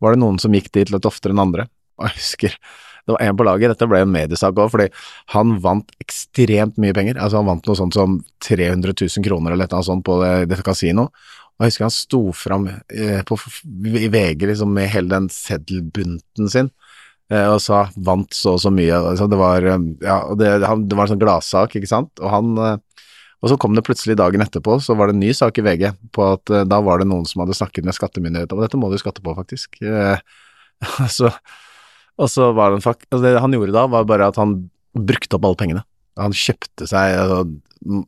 var 0.00 0.14
det 0.14 0.22
noen 0.22 0.38
som 0.42 0.54
gikk 0.54 0.70
dit 0.76 0.92
litt 0.92 1.08
oftere 1.08 1.34
enn 1.34 1.44
andre. 1.44 1.68
Og 2.00 2.08
jeg 2.08 2.18
husker 2.18 2.56
det 3.06 3.14
var 3.16 3.22
en 3.24 3.36
på 3.36 3.46
laget, 3.46 3.72
dette 3.72 3.88
ble 3.88 4.02
en 4.04 4.12
mediesak 4.12 4.58
òg, 4.60 4.70
fordi 4.70 4.86
han 5.34 5.56
vant 5.64 5.88
ekstremt 6.02 6.76
mye 6.80 6.94
penger. 6.94 7.18
Altså 7.18 7.40
han 7.40 7.48
vant 7.48 7.66
noe 7.66 7.78
sånt 7.78 7.96
som 7.96 8.18
300 8.44 8.92
000 8.92 9.24
kroner 9.26 9.56
eller 9.56 9.70
noe 9.72 9.86
sånt 9.86 10.04
på 10.06 10.20
det, 10.22 10.34
dette 10.52 10.66
kasinoet. 10.66 11.10
Og 11.58 11.66
jeg 11.66 11.74
husker 11.74 11.86
han 11.88 11.92
sto 11.92 12.20
fram 12.36 12.68
eh, 12.70 13.20
i 13.20 14.08
VG 14.12 14.46
liksom 14.48 14.70
med 14.72 14.88
hele 14.94 15.12
den 15.12 15.26
seddelbunten 15.32 16.48
sin 16.48 16.70
eh, 17.28 17.44
og 17.50 17.58
sa 17.60 17.82
'vant 17.96 18.32
så 18.32 18.54
og 18.56 18.62
så 18.62 18.72
mye'. 18.72 18.96
Altså, 19.10 19.28
det 19.28 19.40
var, 19.40 19.66
eh, 19.68 19.82
ja, 20.00 20.18
det, 20.34 20.54
det, 20.64 20.96
var 20.96 21.04
en 21.04 21.12
sånn 21.12 21.20
gladsak, 21.20 21.76
ikke 21.76 21.90
sant. 21.90 22.12
Og 22.20 22.32
han 22.32 22.56
eh, 22.56 22.78
og 23.40 23.48
så 23.48 23.56
kom 23.60 23.76
det 23.76 23.84
plutselig 23.86 24.18
dagen 24.20 24.44
etterpå, 24.44 24.76
så 24.84 24.96
var 24.98 25.08
det 25.08 25.16
en 25.16 25.22
ny 25.22 25.32
sak 25.36 25.60
i 25.60 25.64
VG 25.64 25.86
på 26.16 26.26
at 26.34 26.52
uh, 26.52 26.64
da 26.68 26.80
var 26.84 27.00
det 27.00 27.08
noen 27.08 27.24
som 27.28 27.44
hadde 27.44 27.56
snakket 27.56 27.88
med 27.88 27.96
skattemyndighetene, 27.96 28.58
og 28.58 28.66
dette 28.66 28.80
må 28.80 28.90
du 28.92 28.98
skatte 29.00 29.24
på, 29.24 29.34
faktisk. 29.38 29.80
Uh, 29.80 30.20
så, 31.16 31.32
og 32.20 32.28
så 32.32 32.50
var 32.56 32.76
det, 32.76 32.84
altså 32.84 33.24
det 33.24 33.38
han 33.40 33.56
gjorde 33.56 33.76
da, 33.76 33.86
var 33.96 34.04
bare 34.08 34.28
at 34.32 34.40
han 34.40 34.58
brukte 34.92 35.38
opp 35.38 35.48
alle 35.48 35.60
pengene. 35.60 35.86
Han 36.20 36.36
kjøpte 36.36 36.84
seg 36.90 37.16
altså, 37.16 37.44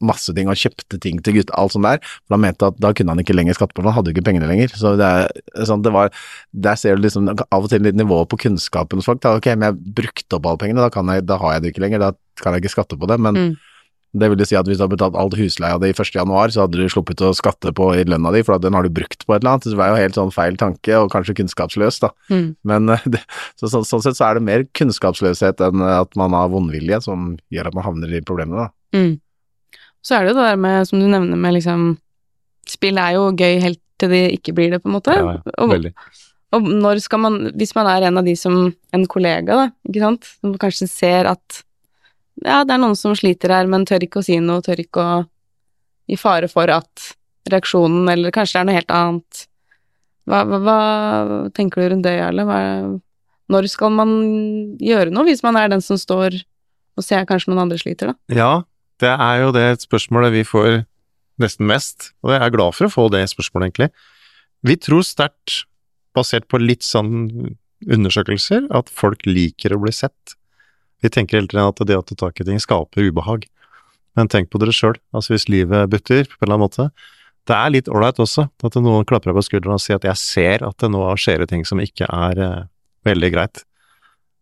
masse 0.05 0.35
ting, 0.37 0.51
og 0.53 0.59
kjøpte 0.59 0.99
ting 1.01 1.23
til 1.25 1.39
gutta, 1.39 1.57
alt 1.57 1.73
sånt 1.73 1.89
der. 1.89 2.03
For 2.27 2.37
han 2.37 2.45
mente 2.45 2.69
at 2.69 2.77
da 2.83 2.91
kunne 2.93 3.15
han 3.15 3.25
ikke 3.25 3.39
lenger 3.39 3.57
skatte 3.57 3.73
på 3.73 3.81
for 3.81 3.89
han 3.89 3.97
hadde 3.97 4.13
jo 4.13 4.19
ikke 4.19 4.27
pengene 4.29 4.51
lenger. 4.51 4.75
Så 4.77 4.93
det 5.01 5.09
er 5.09 5.69
sånn, 5.69 5.85
det 5.87 5.95
var 5.95 6.13
Der 6.53 6.77
ser 6.77 6.99
du 6.99 7.07
liksom 7.07 7.31
av 7.33 7.57
og 7.57 7.71
til 7.73 7.87
litt 7.87 7.97
nivå 7.97 8.21
på 8.29 8.43
kunnskapen 8.45 9.01
hos 9.01 9.09
folk. 9.09 9.23
Da, 9.25 9.39
ok, 9.41 9.55
men 9.57 9.71
jeg 9.71 9.95
brukte 10.03 10.37
opp 10.37 10.51
alle 10.51 10.61
pengene, 10.61 10.85
da, 10.85 11.07
jeg, 11.17 11.25
da, 11.31 11.41
har 11.41 11.57
jeg 11.57 11.65
det 11.65 11.73
ikke 11.73 11.87
lenger, 11.87 12.11
da 12.11 12.43
kan 12.43 12.53
jeg 12.53 12.67
ikke 12.67 12.77
skatte 12.77 13.01
på 13.01 13.09
det. 13.09 13.23
Men 13.23 13.39
mm 13.39 13.53
det 14.13 14.29
vil 14.29 14.43
si 14.45 14.57
at 14.59 14.69
hvis 14.69 14.77
du 14.77 14.85
hadde 14.85 14.93
betalt 14.93 15.17
alt 15.17 15.35
husleia 15.39 15.79
di 15.81 15.89
1. 15.89 16.11
januar, 16.13 16.53
så 16.53 16.67
hadde 16.67 16.77
du 16.77 16.91
sluppet 16.93 17.23
å 17.25 17.31
skatte 17.37 17.73
på 17.77 17.87
i 17.97 18.05
lønna 18.05 18.33
di, 18.35 18.43
for 18.45 18.61
den 18.61 18.77
har 18.77 18.85
du 18.85 18.93
brukt 18.93 19.25
på 19.25 19.33
et 19.33 19.41
eller 19.41 19.55
annet. 19.55 19.65
Så 19.65 19.73
det 19.73 19.81
var 19.81 19.93
jo 19.93 20.03
helt 20.03 20.19
sånn 20.19 20.35
feil 20.35 20.59
tanke, 20.61 20.99
og 21.01 21.09
kanskje 21.15 21.39
kunnskapsløs, 21.39 22.03
da. 22.05 22.13
Mm. 22.29 22.51
Men 22.69 22.93
eh, 22.93 23.07
det, 23.15 23.23
så, 23.57 23.71
så, 23.73 23.81
sånn 23.89 24.05
sett 24.05 24.21
så 24.21 24.29
er 24.29 24.37
det 24.37 24.45
mer 24.45 24.67
kunnskapsløshet 24.77 25.65
enn 25.65 25.85
at 25.89 26.13
man 26.21 26.37
har 26.37 26.53
vondvilje 26.53 27.01
som 27.09 27.33
gjør 27.55 27.73
at 27.73 27.79
man 27.79 27.89
havner 27.89 28.13
i 28.13 28.25
problemene, 28.29 28.69
da. 28.69 28.99
Mm. 28.99 29.15
Så 30.05 30.19
er 30.19 30.27
det 30.27 30.35
jo 30.35 30.39
det 30.43 30.51
der 30.51 30.61
med, 30.61 30.89
som 30.91 31.01
du 31.01 31.09
nevner 31.09 31.39
med 31.41 31.57
liksom 31.61 31.93
Spill 32.71 32.95
er 33.01 33.17
jo 33.17 33.25
gøy 33.35 33.57
helt 33.59 33.81
til 33.99 34.13
det 34.13 34.21
ikke 34.37 34.53
blir 34.55 34.69
det, 34.71 34.79
på 34.85 34.87
en 34.87 34.95
måte. 34.95 35.15
Ja, 35.17 35.33
ja. 35.35 35.55
Og, 35.65 35.73
veldig. 35.73 35.91
Og 36.55 36.69
når 36.85 37.01
skal 37.03 37.23
man, 37.25 37.39
hvis 37.59 37.75
man 37.75 37.89
er 37.91 38.07
en 38.07 38.21
av 38.21 38.27
de 38.29 38.37
som 38.39 38.69
En 38.95 39.07
kollega, 39.11 39.57
da, 39.57 39.65
ikke 39.89 40.03
sant, 40.05 40.29
som 40.39 40.55
kanskje 40.61 40.87
ser 40.91 41.27
at 41.31 41.63
ja, 42.41 42.63
det 42.65 42.75
er 42.75 42.81
noen 42.81 42.97
som 42.99 43.15
sliter 43.19 43.53
her, 43.53 43.69
men 43.71 43.85
tør 43.89 44.07
ikke 44.07 44.23
å 44.23 44.27
si 44.27 44.39
noe, 44.41 44.65
tør 44.65 44.81
ikke 44.83 45.03
å 45.03 45.23
I 46.11 46.17
fare 46.19 46.49
for 46.51 46.71
at 46.73 47.13
reaksjonen, 47.51 48.09
eller 48.11 48.35
kanskje 48.35 48.59
det 48.59 48.61
er 48.61 48.69
noe 48.69 48.77
helt 48.77 48.95
annet. 48.95 49.43
Hva, 50.29 50.43
hva, 50.47 50.59
hva 50.63 50.79
tenker 51.55 51.83
du 51.83 51.93
rundt 51.93 52.07
det, 52.07 52.17
Jarle? 52.19 52.45
Når 53.53 53.69
skal 53.71 53.95
man 53.95 54.13
gjøre 54.83 55.13
noe, 55.15 55.27
hvis 55.29 55.43
man 55.45 55.59
er 55.59 55.73
den 55.73 55.83
som 55.83 55.99
står 55.99 56.39
Og 56.93 57.05
ser 57.05 57.25
kanskje 57.25 57.49
noen 57.49 57.63
andre 57.65 57.79
sliter, 57.81 58.13
da. 58.13 58.15
Ja, 58.37 58.51
det 59.01 59.09
er 59.09 59.37
jo 59.41 59.53
det 59.57 59.81
spørsmålet 59.81 60.35
vi 60.35 60.43
får 60.45 60.83
nesten 61.41 61.65
mest, 61.65 62.11
og 62.21 62.35
jeg 62.35 62.45
er 62.45 62.53
glad 62.53 62.77
for 62.77 62.87
å 62.87 62.93
få 62.93 63.07
det 63.15 63.23
spørsmålet, 63.31 63.71
egentlig. 63.71 63.89
Vi 64.63 64.77
tror 64.77 65.01
sterkt, 65.07 65.63
basert 66.13 66.45
på 66.53 66.61
litt 66.61 66.85
sånn 66.85 67.57
undersøkelser, 67.89 68.69
at 68.77 68.93
folk 68.93 69.25
liker 69.25 69.73
å 69.73 69.81
bli 69.81 69.95
sett. 69.97 70.37
Vi 71.03 71.11
tenker 71.11 71.39
hele 71.39 71.51
tiden 71.51 71.67
at 71.67 71.83
det 71.87 71.99
å 71.99 72.05
ta 72.07 72.17
tak 72.19 72.41
i 72.41 72.47
ting 72.47 72.61
skaper 72.63 73.09
ubehag. 73.11 73.49
Men 74.19 74.29
tenk 74.31 74.51
på 74.53 74.61
dere 74.61 74.75
sjøl, 74.77 74.99
altså 75.17 75.35
hvis 75.35 75.49
livet 75.51 75.91
butter 75.91 76.29
på 76.29 76.43
en 76.43 76.47
eller 76.47 76.59
annen 76.59 76.67
måte. 76.67 76.89
Det 77.49 77.57
er 77.57 77.73
litt 77.75 77.89
ålreit 77.91 78.21
også, 78.23 78.47
at 78.47 78.77
noen 78.79 79.07
klapper 79.09 79.33
deg 79.33 79.39
på 79.41 79.47
skulderen 79.49 79.79
og 79.79 79.83
sier 79.83 79.99
at 79.99 80.07
jeg 80.07 80.21
ser 80.21 80.67
at 80.67 80.79
det 80.79 80.93
nå 80.93 81.03
skjer 81.19 81.43
ting 81.51 81.65
som 81.67 81.81
ikke 81.83 82.07
er 82.07 82.43
eh, 82.45 82.69
veldig 83.09 83.31
greit. 83.35 83.65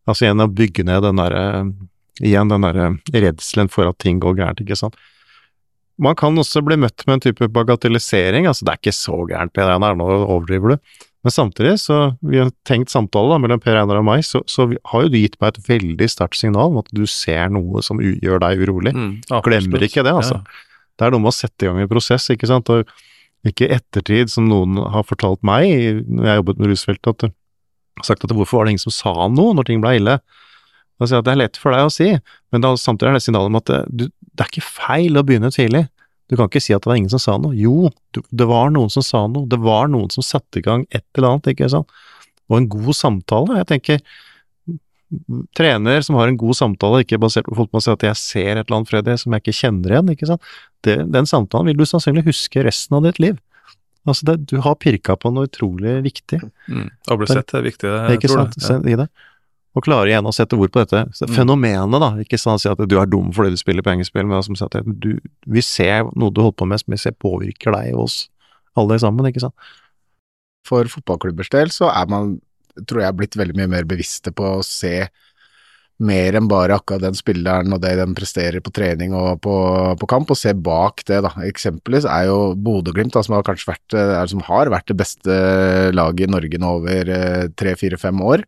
Altså 0.08 0.26
igjen 0.26 0.44
å 0.44 0.50
bygge 0.50 0.84
ned 0.88 1.06
den 1.06 1.22
derre 1.22 1.46
Igjen 2.20 2.50
den 2.50 2.66
derre 2.66 2.90
redselen 3.14 3.70
for 3.72 3.88
at 3.88 3.96
ting 4.02 4.18
går 4.20 4.34
gærent, 4.36 4.58
ikke 4.60 4.76
sant. 4.76 4.98
Man 5.96 6.12
kan 6.20 6.36
også 6.36 6.60
bli 6.64 6.76
møtt 6.76 7.06
med 7.06 7.14
en 7.14 7.22
type 7.24 7.46
bagatellisering, 7.48 8.44
altså 8.44 8.66
det 8.66 8.74
er 8.74 8.80
ikke 8.82 8.92
så 8.92 9.16
gærent, 9.28 9.54
Peder 9.56 9.72
Einar, 9.72 9.96
nå 9.96 10.04
overdriver 10.26 10.74
du. 10.74 10.90
Men 11.20 11.34
samtidig, 11.34 11.74
så 11.82 11.96
vi 12.24 12.38
har 12.40 12.48
tenkt 12.64 12.92
samtale 12.92 13.34
da, 13.34 13.36
mellom 13.42 13.60
Per 13.60 13.76
Einar 13.76 14.00
og 14.00 14.06
meg, 14.08 14.22
så, 14.24 14.40
så 14.48 14.64
har 14.70 15.04
jo 15.04 15.10
du 15.12 15.18
gitt 15.20 15.36
meg 15.42 15.52
et 15.52 15.66
veldig 15.68 16.08
sterkt 16.08 16.38
signal 16.40 16.72
om 16.72 16.80
at 16.80 16.88
du 16.96 17.02
ser 17.10 17.52
noe 17.52 17.82
som 17.84 18.00
gjør 18.00 18.40
deg 18.40 18.62
urolig. 18.64 18.94
Mm, 18.96 19.12
Glemmer 19.44 19.84
ikke 19.84 20.04
det, 20.06 20.14
altså. 20.16 20.40
Ja. 20.40 20.64
Det 20.96 21.06
er 21.06 21.12
noe 21.12 21.24
med 21.24 21.32
å 21.32 21.36
sette 21.36 21.66
i 21.66 21.68
gang 21.68 21.82
en 21.82 21.90
prosess, 21.92 22.30
ikke 22.32 22.48
sant. 22.48 22.72
Og 22.72 22.88
ikke 23.48 23.68
i 23.68 23.76
ettertid, 23.76 24.32
som 24.32 24.48
noen 24.48 24.80
har 24.94 25.04
fortalt 25.08 25.44
meg 25.44 26.02
når 26.08 26.30
jeg 26.30 26.40
jobbet 26.40 26.60
med 26.60 26.72
rusfeltet, 26.72 27.28
at 27.28 27.36
har 28.00 28.08
sagt 28.08 28.24
at 28.24 28.32
hvorfor 28.36 28.60
var 28.60 28.68
det 28.68 28.76
ingen 28.76 28.86
som 28.86 28.94
sa 28.94 29.12
noe 29.28 29.54
når 29.56 29.68
ting 29.68 29.84
ble 29.84 29.98
ille? 30.00 30.16
Da 31.00 31.08
sier 31.08 31.20
at 31.22 31.28
det 31.28 31.34
er 31.34 31.42
lett 31.42 31.60
for 31.60 31.72
deg 31.72 31.88
å 31.88 31.92
si, 31.92 32.10
men 32.52 32.64
da, 32.64 32.74
samtidig 32.76 33.12
er 33.12 33.18
det 33.18 33.24
signalet 33.24 33.52
om 33.52 33.60
at 33.60 33.70
det, 33.70 33.80
du, 33.88 34.04
det 34.08 34.44
er 34.44 34.52
ikke 34.52 34.66
feil 34.66 35.16
å 35.16 35.24
begynne 35.26 35.52
tidlig. 35.52 35.86
Du 36.30 36.36
kan 36.38 36.46
ikke 36.46 36.62
si 36.62 36.74
at 36.76 36.84
det 36.84 36.90
var 36.92 36.98
ingen 37.00 37.10
som 37.10 37.22
sa 37.22 37.36
noe. 37.42 37.56
Jo, 37.58 37.90
det 38.14 38.46
var 38.46 38.70
noen 38.70 38.92
som 38.92 39.02
sa 39.02 39.24
noe, 39.26 39.48
det 39.50 39.58
var 39.60 39.90
noen 39.90 40.10
som 40.14 40.22
satte 40.22 40.60
i 40.60 40.64
gang 40.64 40.86
et 40.94 41.04
eller 41.18 41.34
annet, 41.34 41.52
ikke 41.54 41.70
sant. 41.72 41.90
Og 42.50 42.60
en 42.60 42.68
god 42.70 42.94
samtale. 42.94 43.58
Jeg 43.58 43.70
tenker 43.70 44.04
trener 45.58 46.04
som 46.06 46.14
har 46.20 46.30
en 46.30 46.38
god 46.38 46.54
samtale, 46.54 47.02
ikke 47.02 47.18
basert 47.18 47.48
på 47.48 47.56
folk 47.58 47.72
som 47.74 47.82
sier 47.82 47.98
at 47.98 48.06
jeg 48.06 48.18
ser 48.20 48.50
et 48.52 48.62
eller 48.62 48.78
annet 48.78 48.90
Freddy 48.92 49.16
som 49.18 49.34
jeg 49.34 49.42
ikke 49.42 49.56
kjenner 49.58 49.94
igjen, 49.94 50.12
ikke 50.14 50.28
sant. 50.30 50.52
Det, 50.86 50.96
den 51.10 51.26
samtalen 51.26 51.70
vil 51.70 51.80
du 51.80 51.86
sannsynlig 51.88 52.28
huske 52.28 52.62
resten 52.66 52.98
av 52.98 53.08
ditt 53.08 53.18
liv. 53.22 53.40
Altså, 54.08 54.30
det, 54.30 54.36
du 54.48 54.60
har 54.64 54.78
pirka 54.80 55.16
på 55.20 55.32
noe 55.34 55.50
utrolig 55.50 55.98
viktig. 56.06 56.40
Mm. 56.70 56.86
Å 56.88 57.18
bli 57.20 57.28
sett 57.28 57.52
er 57.58 57.66
viktig, 57.66 57.90
Det 57.90 58.14
jeg 58.14 58.22
tror 58.28 58.46
sant? 58.46 58.62
Ja. 58.62 58.78
I 58.86 58.96
det. 59.02 59.10
Og 59.78 59.84
klare 59.86 60.10
igjen 60.10 60.26
å 60.26 60.32
sette 60.34 60.58
ord 60.58 60.72
på 60.74 60.82
dette. 60.82 61.04
Mm. 61.06 61.34
Fenomenet, 61.36 62.02
da. 62.02 62.10
Ikke 62.24 62.38
sånn 62.40 62.58
å 62.58 62.62
si 62.62 62.70
at 62.70 62.80
du 62.90 62.96
er 62.98 63.10
dum 63.10 63.30
fordi 63.34 63.54
du 63.54 63.60
spiller 63.60 63.86
pengespill, 63.86 64.26
men 64.26 64.42
som 64.42 64.58
sagt, 64.58 64.80
du, 64.82 65.12
vi 65.46 65.62
ser 65.62 66.10
noe 66.18 66.34
du 66.34 66.42
holder 66.42 66.58
på 66.58 66.68
med 66.70 66.82
som 66.82 66.96
vi 66.96 66.98
ser 66.98 67.14
påvirker 67.14 67.76
deg 67.76 67.94
og 67.94 68.08
oss 68.08 68.20
alle 68.78 68.98
sammen, 69.02 69.28
ikke 69.30 69.44
sant. 69.44 69.70
For 70.66 70.90
fotballklubbers 70.90 71.50
del 71.54 71.70
så 71.74 71.90
er 71.92 72.10
man, 72.10 72.36
tror 72.82 73.04
jeg, 73.04 73.18
blitt 73.18 73.38
veldig 73.38 73.58
mye 73.58 73.70
mer 73.78 73.88
bevisste 73.88 74.34
på 74.34 74.56
å 74.58 74.66
se 74.66 75.08
mer 76.00 76.36
enn 76.38 76.48
bare 76.48 76.78
akkurat 76.78 77.02
den 77.04 77.16
spilleren 77.18 77.74
og 77.76 77.82
det 77.82 77.92
den 77.98 78.14
presterer 78.16 78.62
på 78.64 78.72
trening 78.72 79.12
og 79.16 79.42
på, 79.44 79.54
på 80.00 80.08
kamp, 80.08 80.32
og 80.32 80.38
se 80.38 80.54
bak 80.56 81.04
det, 81.08 81.20
da. 81.26 81.32
Eksempelvis 81.46 82.08
er 82.08 82.30
jo 82.30 82.38
Bodø-Glimt, 82.56 83.14
som 83.14 83.36
har 83.36 83.44
kanskje 83.46 83.68
vært, 83.70 83.96
er, 83.96 84.30
som 84.32 84.42
har 84.48 84.72
vært 84.72 84.88
det 84.90 84.96
beste 85.02 85.36
laget 85.94 86.26
i 86.26 86.32
Norge 86.32 86.60
nå 86.62 86.72
over 86.80 87.12
eh, 87.12 87.44
tre, 87.60 87.76
fire, 87.78 88.00
fem 88.00 88.22
år. 88.24 88.46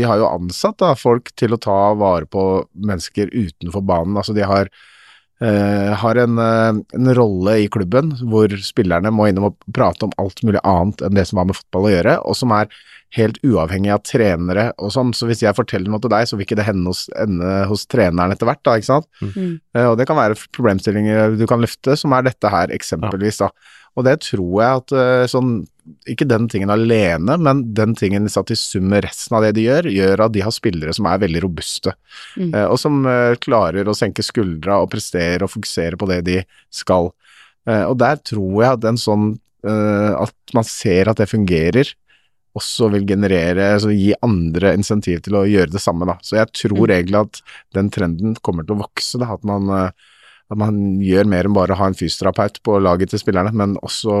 De 0.00 0.08
har 0.08 0.20
jo 0.20 0.30
ansatt 0.30 0.80
da, 0.80 0.94
folk 0.96 1.30
til 1.38 1.52
å 1.56 1.60
ta 1.60 1.80
vare 2.00 2.28
på 2.30 2.46
mennesker 2.74 3.32
utenfor 3.34 3.84
banen. 3.84 4.16
Altså 4.16 4.36
de 4.36 4.46
har 4.48 4.70
eh, 5.44 5.92
har 6.02 6.20
en, 6.20 6.38
eh, 6.38 6.80
en 6.98 7.14
rolle 7.16 7.58
i 7.62 7.68
klubben 7.72 8.14
hvor 8.20 8.52
spillerne 8.64 9.12
må 9.12 9.28
innom 9.28 9.50
og 9.50 9.72
prate 9.76 10.08
om 10.08 10.14
alt 10.20 10.42
mulig 10.46 10.62
annet 10.64 11.04
enn 11.04 11.18
det 11.18 11.26
som 11.28 11.40
har 11.40 11.50
med 11.50 11.58
fotball 11.58 11.88
å 11.88 11.92
gjøre, 11.94 12.16
og 12.24 12.38
som 12.38 12.56
er 12.56 12.70
helt 13.16 13.40
uavhengig 13.42 13.90
av 13.90 14.02
trenere 14.06 14.68
og 14.78 14.92
sånn. 14.94 15.10
Så 15.16 15.26
hvis 15.26 15.42
jeg 15.42 15.56
forteller 15.56 15.90
noe 15.90 16.02
til 16.02 16.12
deg, 16.12 16.28
så 16.28 16.38
vil 16.38 16.46
ikke 16.46 16.60
det 16.60 16.68
hende 16.68 16.92
hos, 16.92 17.08
ende 17.18 17.64
hos 17.70 17.86
treneren 17.90 18.34
etter 18.34 18.46
hvert, 18.48 18.62
da, 18.66 18.76
ikke 18.78 18.90
sant. 18.92 19.08
Mm. 19.22 19.58
Eh, 19.74 19.86
og 19.88 19.96
det 19.98 20.06
kan 20.10 20.18
være 20.18 20.38
problemstillinger 20.54 21.36
du 21.40 21.46
kan 21.50 21.62
løfte, 21.62 21.98
som 21.98 22.14
er 22.14 22.28
dette 22.28 22.52
her 22.52 22.74
eksempelvis, 22.76 23.42
da. 23.42 23.50
Og 23.98 24.04
det 24.06 24.20
tror 24.22 24.52
jeg 24.62 24.80
at 24.80 24.92
eh, 24.92 25.26
sånn 25.30 25.66
ikke 26.06 26.26
den 26.28 26.46
tingen 26.48 26.70
alene, 26.70 27.34
men 27.42 27.64
den 27.74 27.96
tingen 27.98 28.28
satt 28.30 28.52
i 28.54 28.56
sum 28.58 28.84
med 28.92 29.02
resten 29.08 29.34
av 29.36 29.42
det 29.42 29.54
de 29.56 29.64
gjør, 29.66 29.88
gjør 29.90 30.22
at 30.26 30.32
de 30.36 30.44
har 30.46 30.54
spillere 30.54 30.94
som 30.94 31.08
er 31.10 31.18
veldig 31.18 31.42
robuste, 31.42 31.94
Mm. 32.38 32.54
eh, 32.54 32.66
og 32.70 32.78
som 32.78 33.00
eh, 33.10 33.34
klarer 33.42 33.88
å 33.90 33.96
senke 33.98 34.22
skuldra 34.22 34.78
og 34.84 34.90
prestere 34.92 35.42
og 35.42 35.50
fokusere 35.50 35.98
på 35.98 36.06
det 36.12 36.20
de 36.28 36.38
skal. 36.70 37.10
Og 37.70 37.96
der 38.00 38.16
tror 38.24 38.62
jeg 38.62 38.72
at 38.72 38.84
en 38.88 38.96
sånn 38.96 39.26
At 39.62 40.32
man 40.56 40.64
ser 40.64 41.10
at 41.10 41.18
det 41.20 41.26
fungerer, 41.28 41.84
også 42.56 42.88
vil 42.94 43.04
generere, 43.06 43.74
altså 43.76 43.90
gi 43.92 44.14
andre 44.24 44.72
insentiv 44.72 45.20
til 45.22 45.34
å 45.36 45.42
gjøre 45.44 45.70
det 45.74 45.82
samme, 45.84 46.06
da. 46.08 46.14
Så 46.24 46.38
jeg 46.38 46.48
tror 46.56 46.86
Mm. 46.88 46.94
egentlig 46.96 47.20
at 47.20 47.42
den 47.74 47.90
trenden 47.90 48.36
kommer 48.40 48.64
til 48.64 48.76
å 48.76 48.80
vokse, 48.86 49.18
da. 49.20 49.34
At 49.34 49.44
man 49.44 49.68
at 50.50 50.58
man 50.58 50.78
gjør 51.04 51.28
mer 51.30 51.46
enn 51.46 51.54
bare 51.54 51.76
å 51.76 51.78
ha 51.78 51.86
en 51.90 51.94
fysioterapeut 51.94 52.56
på 52.66 52.78
laget 52.82 53.12
til 53.12 53.20
spillerne, 53.22 53.52
men 53.54 53.76
også 53.86 54.14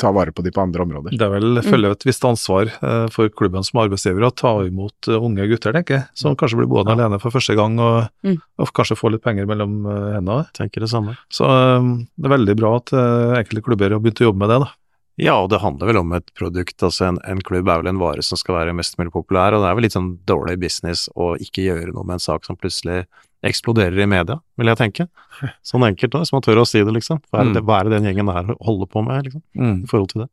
ta 0.00 0.12
vare 0.16 0.32
på 0.32 0.44
de 0.46 0.52
på 0.54 0.62
andre 0.62 0.86
områder. 0.86 1.16
Det 1.16 1.26
er 1.26 1.32
vel 1.34 1.60
følge 1.66 1.90
et 1.92 2.06
visst 2.08 2.24
ansvar 2.24 2.70
eh, 2.72 3.06
for 3.12 3.28
klubben 3.36 3.66
som 3.66 3.82
arbeidsgiver 3.82 4.24
å 4.28 4.32
ta 4.34 4.54
imot 4.66 5.10
eh, 5.10 5.18
unge 5.20 5.48
gutter, 5.50 5.76
tenker 5.76 5.98
jeg, 5.98 6.06
som 6.16 6.36
kanskje 6.40 6.62
blir 6.62 6.70
boende 6.72 6.94
alene 6.96 7.20
for 7.22 7.34
første 7.34 7.56
gang 7.58 7.78
og, 7.82 8.08
Mm. 8.26 8.38
og 8.58 8.70
kanskje 8.74 8.96
får 8.98 9.12
litt 9.12 9.22
penger 9.26 9.46
mellom 9.46 9.74
eh, 9.86 10.08
hendene. 10.16 10.48
Tenker 10.56 10.82
det 10.82 10.88
samme. 10.90 11.14
Så 11.30 11.44
det 11.46 12.26
er 12.26 12.32
veldig 12.32 12.56
bra 12.58 12.72
at 12.80 12.90
enkelte 12.96 13.62
klubber 13.66 13.92
har 13.94 14.00
begynt 14.02 14.22
å 14.24 14.30
jobbe 14.30 14.40
med 14.42 14.50
det. 14.54 14.58
da. 14.64 14.72
Ja, 15.16 15.34
og 15.40 15.48
det 15.48 15.62
handler 15.62 15.88
vel 15.88 15.96
om 16.02 16.10
et 16.12 16.26
produkt. 16.36 16.76
altså 16.84 17.06
En, 17.08 17.18
en 17.24 17.40
klubb 17.40 17.68
er 17.72 17.80
vel 17.80 17.88
en 17.92 18.00
vare 18.02 18.24
som 18.24 18.36
skal 18.36 18.58
være 18.58 18.74
mest 18.76 18.98
mulig 18.98 19.12
populær, 19.14 19.54
og 19.56 19.62
det 19.64 19.70
er 19.70 19.78
vel 19.78 19.86
litt 19.86 19.94
sånn 19.96 20.10
dårlig 20.28 20.58
business 20.60 21.06
å 21.16 21.34
ikke 21.40 21.64
gjøre 21.64 21.92
noe 21.94 22.04
med 22.04 22.18
en 22.18 22.24
sak 22.26 22.44
som 22.44 22.58
plutselig 22.60 23.06
eksploderer 23.44 23.98
i 24.02 24.06
media, 24.06 24.38
vil 24.56 24.66
jeg 24.72 24.76
tenke. 24.80 25.08
Sånn 25.66 25.84
enkelt 25.84 26.12
da, 26.12 26.24
så 26.24 26.32
man 26.38 26.42
tør 26.42 26.62
å 26.62 26.66
si 26.66 26.82
det, 26.82 26.92
liksom. 26.96 27.20
Hva 27.30 27.40
er 27.44 27.52
det, 27.52 27.62
Mm. 27.62 27.66
hva 27.66 27.80
er 27.80 27.84
det 27.84 28.00
den 28.00 28.08
gjengen 28.14 28.26
der 28.32 28.54
holder 28.64 28.86
på 28.86 29.04
med, 29.04 29.24
liksom, 29.28 29.42
i 29.54 29.86
forhold 29.86 30.08
til 30.12 30.22
det? 30.24 30.30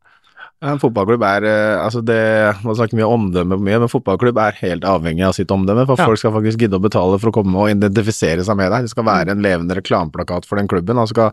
En 0.64 0.78
fotballklubb 0.80 1.22
er 1.26 1.44
eh, 1.44 1.76
altså 1.84 2.00
det, 2.00 2.16
Man 2.64 2.76
snakker 2.78 2.96
mye 2.96 3.04
om 3.08 3.26
omdømme, 3.26 3.58
mye, 3.60 3.80
men 3.82 3.90
fotballklubb 3.90 4.38
er 4.40 4.56
helt 4.62 4.84
avhengig 4.88 5.26
av 5.26 5.34
sitt 5.36 5.48
omdømme. 5.52 5.84
For 5.86 5.96
Ja. 5.98 6.06
folk 6.06 6.18
skal 6.18 6.32
faktisk 6.32 6.58
gidde 6.62 6.78
å 6.78 6.84
betale 6.84 7.18
for 7.20 7.28
å 7.30 7.34
komme 7.34 7.54
og 7.58 7.68
identifisere 7.74 8.40
seg 8.46 8.56
med 8.56 8.70
deg. 8.72 8.82
Det 8.86 8.90
skal 8.94 9.04
være 9.04 9.30
en 9.34 9.42
levende 9.42 9.74
reklameplakat 9.76 10.46
for 10.46 10.56
den 10.56 10.68
klubben. 10.68 10.96
Han 10.96 11.06
skal 11.10 11.32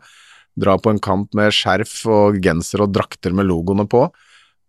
dra 0.59 0.75
på 0.77 0.89
en 0.91 0.99
kamp 0.99 1.33
med 1.33 1.53
skjerf 1.53 2.05
og 2.11 2.41
genser 2.43 2.81
og 2.83 2.91
drakter 2.91 3.31
med 3.31 3.45
logoene 3.47 3.87
på. 3.87 4.09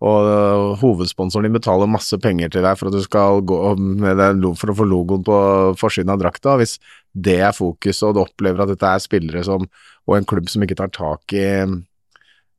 Og 0.03 0.26
øh, 0.26 0.72
hovedsponsoren 0.80 1.46
din 1.46 1.55
betaler 1.55 1.90
masse 1.90 2.16
penger 2.22 2.50
til 2.50 2.64
deg 2.66 2.78
for 2.78 2.90
at 2.90 2.96
du 2.96 3.05
skal 3.05 3.42
gå 3.46 3.59
med 3.78 4.18
den, 4.18 4.42
for 4.59 4.72
å 4.72 4.76
få 4.80 4.86
logoen 4.88 5.22
på 5.26 5.36
forsiden 5.78 6.11
av 6.11 6.18
drakta. 6.22 6.57
Hvis 6.59 6.78
det 7.12 7.38
er 7.46 7.55
fokuset, 7.55 8.09
og 8.09 8.16
du 8.16 8.22
opplever 8.24 8.64
at 8.64 8.72
dette 8.72 8.88
er 8.88 9.03
spillere 9.05 9.44
som, 9.46 9.68
og 10.09 10.16
en 10.16 10.26
klubb 10.26 10.50
som 10.50 10.64
ikke 10.66 10.80
tar 10.82 10.92
tak 10.94 11.36
i 11.38 11.46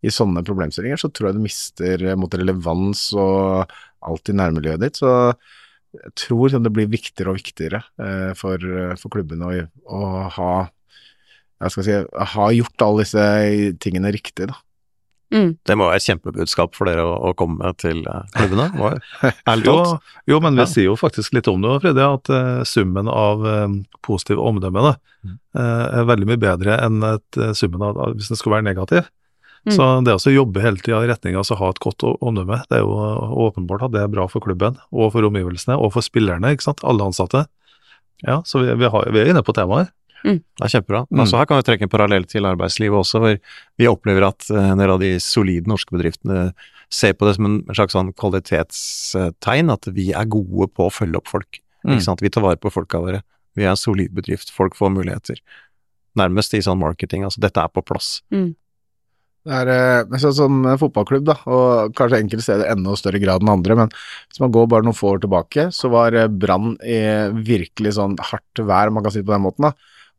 i 0.04 0.12
sånne 0.12 0.42
problemstillinger, 0.44 1.00
så 1.00 1.08
tror 1.08 1.30
jeg 1.30 1.38
du 1.38 1.44
mister 1.46 2.02
eh, 2.04 2.16
mot 2.20 2.34
relevans 2.36 3.06
og 3.16 3.70
alt 4.04 4.32
i 4.32 4.36
nærmiljøet 4.36 4.82
ditt. 4.82 4.98
Så 5.00 5.12
jeg 5.96 6.12
tror 6.20 6.52
det 6.52 6.72
blir 6.76 6.90
viktigere 6.92 7.32
og 7.32 7.38
viktigere 7.38 7.80
for, 8.36 8.60
for 9.00 9.14
klubbene 9.14 9.48
å, 9.48 9.62
å 9.88 10.02
ha 10.36 10.50
si, 11.72 11.96
ha 12.36 12.48
gjort 12.52 12.84
alle 12.84 13.06
disse 13.06 13.24
tingene 13.80 14.12
riktig, 14.12 14.50
da. 14.52 14.58
Mm. 15.34 15.48
Det 15.66 15.76
må 15.80 15.88
være 15.90 15.98
et 15.98 16.06
kjempebudskap 16.06 16.76
for 16.78 16.86
dere 16.86 17.02
å, 17.10 17.14
å 17.30 17.34
komme 17.38 17.72
til 17.82 18.04
eh, 18.06 18.28
klubbene. 18.36 18.68
Jo, 19.66 19.78
jo, 20.30 20.40
men 20.44 20.54
vi 20.60 20.62
Ja. 20.62 20.70
sier 20.70 20.88
jo 20.92 20.98
faktisk 21.00 21.34
litt 21.34 21.50
om 21.50 21.64
det, 21.64 21.80
Freddy, 21.82 22.04
at 22.06 22.30
uh, 22.30 22.62
summen 22.70 23.10
av 23.10 23.42
uh, 23.42 23.66
positive 24.06 24.44
omdømme 24.46 24.86
da, 24.92 24.94
Mm. 25.24 25.38
eh, 25.56 25.86
er 26.02 26.04
veldig 26.04 26.26
mye 26.28 26.40
bedre 26.42 26.74
enn 26.84 26.98
et, 27.08 27.38
summen 27.56 27.80
av 27.88 27.96
hvis 28.12 28.28
den 28.28 28.36
skulle 28.36 28.58
være 28.58 28.66
negativ. 28.68 29.06
Mm. 29.64 29.72
Så 29.72 29.86
det 30.04 30.18
å 30.18 30.34
jobbe 30.34 30.60
hele 30.60 30.82
tida 30.84 30.98
i 31.00 31.08
retning 31.08 31.38
av 31.40 31.48
å 31.48 31.56
ha 31.62 31.70
et 31.72 31.80
godt 31.80 32.04
omdømme, 32.04 32.58
det 32.68 32.76
er 32.76 32.82
jo 32.84 32.92
åpenbart 33.46 33.86
at 33.88 33.94
det 33.94 34.02
er 34.04 34.12
bra 34.12 34.26
for 34.28 34.44
klubben, 34.44 34.76
og 34.92 35.14
for 35.14 35.24
omgivelsene, 35.24 35.78
og 35.80 35.94
for 35.96 36.04
spillerne, 36.04 36.52
ikke 36.52 36.68
sant, 36.68 36.84
alle 36.84 37.08
ansatte. 37.08 37.46
Ja, 38.28 38.42
så 38.44 38.60
vi, 38.66 38.76
vi, 38.76 38.90
har, 38.92 39.08
vi 39.16 39.22
er 39.24 39.32
inne 39.32 39.46
på 39.48 39.56
temaet. 39.56 39.94
Det 40.24 40.66
er 40.66 40.72
kjempebra. 40.72 41.04
Mm. 41.10 41.20
Altså, 41.24 41.40
her 41.40 41.50
kan 41.50 41.60
vi 41.60 41.66
trekke 41.68 41.88
en 41.88 41.92
parallell 41.92 42.28
til 42.30 42.48
arbeidslivet 42.48 43.00
også, 43.00 43.22
hvor 43.24 43.36
vi 43.82 43.90
opplever 43.90 44.28
at 44.30 44.48
eh, 44.54 44.70
en 44.72 44.80
del 44.80 44.94
av 44.96 45.04
de 45.04 45.12
solide 45.24 45.70
norske 45.70 45.96
bedriftene 45.96 46.54
ser 46.94 47.16
på 47.18 47.28
det 47.28 47.36
som 47.38 47.50
en 47.50 47.60
slags 47.74 47.96
sånn 47.98 48.14
kvalitetstegn, 48.20 49.74
at 49.74 49.90
vi 49.96 50.12
er 50.16 50.30
gode 50.32 50.70
på 50.72 50.88
å 50.88 50.94
følge 50.94 51.20
opp 51.20 51.32
folk. 51.32 51.62
Mm. 51.84 51.96
Ikke 51.98 52.08
sant? 52.08 52.24
Vi 52.24 52.32
tar 52.32 52.46
vare 52.46 52.62
på 52.62 52.72
folka 52.74 53.02
våre. 53.04 53.24
Vi 53.58 53.66
er 53.66 53.74
en 53.74 53.80
solid 53.80 54.14
bedrift, 54.16 54.54
folk 54.54 54.78
får 54.78 54.94
muligheter. 54.96 55.40
Nærmest 56.18 56.54
i 56.54 56.62
sånn 56.64 56.82
marketing, 56.82 57.26
altså 57.28 57.42
dette 57.44 57.62
er 57.62 57.72
på 57.74 57.84
plass. 57.86 58.20
Mm. 58.34 58.54
Det 59.44 59.56
er 59.60 59.70
eh, 59.74 60.20
sånn 60.24 60.36
som 60.38 60.60
en 60.62 60.80
fotballklubb, 60.80 61.26
da, 61.28 61.36
og 61.52 61.96
kanskje 61.98 62.22
enkelte 62.22 62.46
steder 62.46 62.70
enda 62.72 62.94
større 62.96 63.20
grad 63.20 63.44
enn 63.44 63.52
andre, 63.52 63.76
men 63.76 63.90
hvis 63.92 64.40
man 64.40 64.54
går 64.56 64.70
bare 64.72 64.88
noen 64.88 64.96
få 64.96 65.18
år 65.18 65.26
tilbake, 65.26 65.68
så 65.76 65.92
var 65.92 66.16
eh, 66.16 66.30
Brann 66.32 66.78
i 66.80 67.02
virkelig 67.44 67.98
sånn 67.98 68.16
hardt 68.32 68.64
vær, 68.64 68.94
man 68.94 69.04
kan 69.04 69.12
si 69.12 69.20
det 69.20 69.28
på 69.28 69.36
den 69.36 69.44
måten. 69.44 69.68
da. 69.68 69.74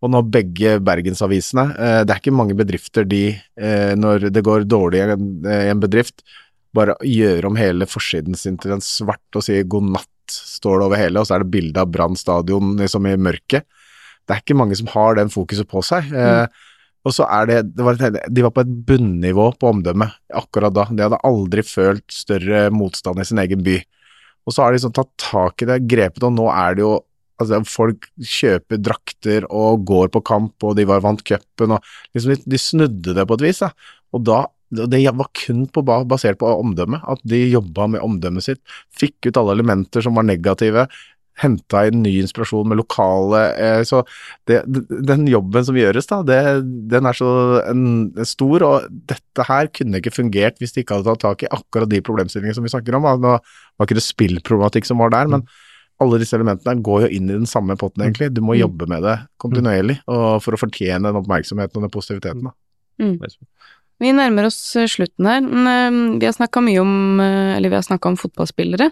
Og 0.05 0.11
nå 0.13 0.21
begge 0.29 0.77
bergensavisene 0.85 1.65
eh, 1.81 2.01
Det 2.05 2.13
er 2.13 2.21
ikke 2.21 2.35
mange 2.37 2.57
bedrifter 2.59 3.07
de, 3.09 3.23
eh, 3.57 3.93
når 3.97 4.29
det 4.35 4.43
går 4.45 4.67
dårlig 4.69 5.01
i 5.01 5.07
en, 5.15 5.29
eh, 5.49 5.71
bedrift, 5.81 6.21
bare 6.75 6.97
gjør 7.07 7.47
om 7.49 7.57
hele 7.57 7.87
forsiden 7.89 8.37
sin 8.37 8.59
til 8.61 8.75
en 8.75 8.83
svart 8.85 9.39
og 9.39 9.45
sier 9.47 9.65
'god 9.65 9.87
natt', 9.95 10.11
står 10.35 10.81
det 10.81 10.87
over 10.89 10.99
hele, 10.99 11.21
og 11.21 11.27
så 11.29 11.37
er 11.37 11.45
det 11.45 11.53
bilde 11.55 11.81
av 11.81 11.91
Brann 11.95 12.17
stadion 12.17 12.77
liksom 12.81 13.07
i 13.07 13.17
mørket. 13.17 13.65
Det 14.27 14.35
er 14.35 14.41
ikke 14.43 14.57
mange 14.57 14.77
som 14.77 14.89
har 14.91 15.15
den 15.15 15.29
fokuset 15.31 15.69
på 15.69 15.83
seg. 15.85 16.11
Eh, 16.13 16.47
og 17.05 17.13
så 17.13 17.27
er 17.31 17.47
det, 17.47 17.77
det 17.77 17.85
var, 17.85 17.95
et- 18.01 18.35
De 18.35 18.43
var 18.43 18.51
på 18.51 18.61
et 18.65 18.73
bunnivå 18.89 19.53
på 19.61 19.71
omdømme 19.71 20.11
akkurat 20.33 20.73
da. 20.75 20.85
De 20.91 21.03
hadde 21.05 21.21
aldri 21.23 21.63
følt 21.63 22.09
større 22.11 22.71
motstand 22.73 23.21
i 23.21 23.25
sin 23.25 23.39
egen 23.39 23.63
by. 23.63 23.79
Og 24.47 24.53
så 24.53 24.63
har 24.65 24.73
de 24.73 24.79
liksom 24.79 24.93
tatt 24.95 25.13
tak 25.19 25.63
i 25.63 25.67
det, 25.67 25.87
grepet, 25.87 26.23
og 26.25 26.33
nå 26.33 26.49
er 26.51 26.75
det 26.75 26.83
jo 26.83 27.01
Altså, 27.43 27.61
folk 27.67 28.09
kjøper 28.23 28.79
drakter 28.79 29.47
og 29.51 29.87
går 29.89 30.13
på 30.15 30.23
kamp, 30.27 30.55
og 30.63 30.77
de 30.79 30.87
var 30.87 31.03
vant 31.05 31.23
cupen, 31.27 31.77
og 31.77 31.95
liksom 32.15 32.35
de, 32.35 32.43
de 32.55 32.61
snudde 32.61 33.17
det 33.17 33.25
på 33.27 33.39
et 33.41 33.47
vis, 33.49 33.63
da. 33.65 33.73
Og 34.15 34.23
da 34.27 34.45
det 34.75 35.05
var 35.15 35.29
kun 35.39 35.67
på, 35.71 35.83
basert 35.87 36.41
på 36.41 36.51
omdømme, 36.51 36.99
at 37.07 37.21
de 37.29 37.45
jobba 37.47 37.87
med 37.93 38.03
omdømmet 38.03 38.47
sitt, 38.47 38.63
fikk 38.97 39.29
ut 39.29 39.39
alle 39.39 39.55
elementer 39.59 40.03
som 40.03 40.17
var 40.19 40.27
negative, 40.27 40.89
henta 41.43 41.81
inn 41.89 42.05
ny 42.05 42.13
inspirasjon 42.23 42.69
med 42.71 42.79
lokale 42.79 43.41
eh, 43.59 43.81
Så 43.87 44.05
det, 44.47 44.61
den 45.09 45.27
jobben 45.27 45.67
som 45.67 45.75
gjøres, 45.79 46.07
da, 46.11 46.21
det, 46.27 46.39
den 46.93 47.11
er 47.11 47.19
så 47.19 47.31
en, 47.67 47.85
stor, 48.29 48.63
og 48.67 48.89
dette 49.11 49.49
her 49.49 49.71
kunne 49.75 49.99
ikke 49.99 50.15
fungert 50.15 50.63
hvis 50.63 50.77
de 50.77 50.85
ikke 50.85 51.01
hadde 51.01 51.11
tatt 51.11 51.25
tak 51.25 51.43
i 51.47 51.51
akkurat 51.51 51.91
de 51.91 52.03
problemstillingene 52.07 52.55
som 52.55 52.67
vi 52.67 52.71
snakker 52.73 52.99
om. 52.99 53.09
Nå 53.19 53.35
var 53.35 53.89
ikke 53.89 53.99
det 53.99 54.07
spillproblematikk 54.07 54.87
som 54.87 55.03
var 55.03 55.15
der, 55.15 55.31
men 55.33 55.47
alle 56.03 56.19
disse 56.19 56.35
elementene 56.37 56.83
går 56.83 57.05
jo 57.07 57.09
inn 57.17 57.31
i 57.31 57.37
den 57.39 57.47
samme 57.47 57.77
potten, 57.79 58.03
egentlig. 58.03 58.33
Du 58.35 58.41
må 58.43 58.55
Mm. 58.57 58.61
jobbe 58.65 58.89
med 58.89 59.03
det 59.03 59.17
kontinuerlig 59.39 60.01
og 60.09 60.43
for 60.43 60.55
å 60.55 60.59
fortjene 60.59 61.03
den 61.07 61.21
oppmerksomheten 61.23 61.77
og 61.77 61.83
den 61.87 61.95
positiviteten. 61.95 62.43
da. 62.45 62.53
Vi 64.01 64.11
nærmer 64.13 64.47
oss 64.49 64.59
eh, 64.77 64.87
slutten 64.91 65.27
her, 65.27 65.41
men 65.41 66.17
eh, 66.17 66.19
vi 66.19 66.27
har 66.27 66.35
snakka 66.35 66.61
mye 66.63 66.81
om 66.83 67.21
eh, 67.23 67.57
Eller 67.57 67.71
vi 67.71 67.79
har 67.79 67.87
snakka 67.87 68.11
om 68.11 68.17
fotballspillere. 68.19 68.91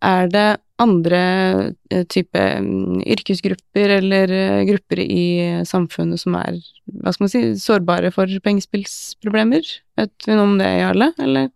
Er 0.00 0.28
det 0.30 0.46
andre 0.78 1.74
type 2.06 2.38
mm, 2.38 3.02
yrkesgrupper 3.02 3.96
eller 3.98 4.30
grupper 4.64 5.00
i 5.02 5.64
samfunnet 5.66 6.20
som 6.22 6.36
er, 6.38 6.60
hva 7.02 7.10
skal 7.12 7.24
man 7.24 7.32
si, 7.32 7.40
sårbare 7.58 8.12
for 8.14 8.30
pengespillsproblemer? 8.44 9.66
Vet 9.98 10.28
vi 10.28 10.36
noe 10.38 10.46
om 10.46 10.54
det, 10.60 10.68
Jarle, 10.78 11.12
eller? 11.18 11.50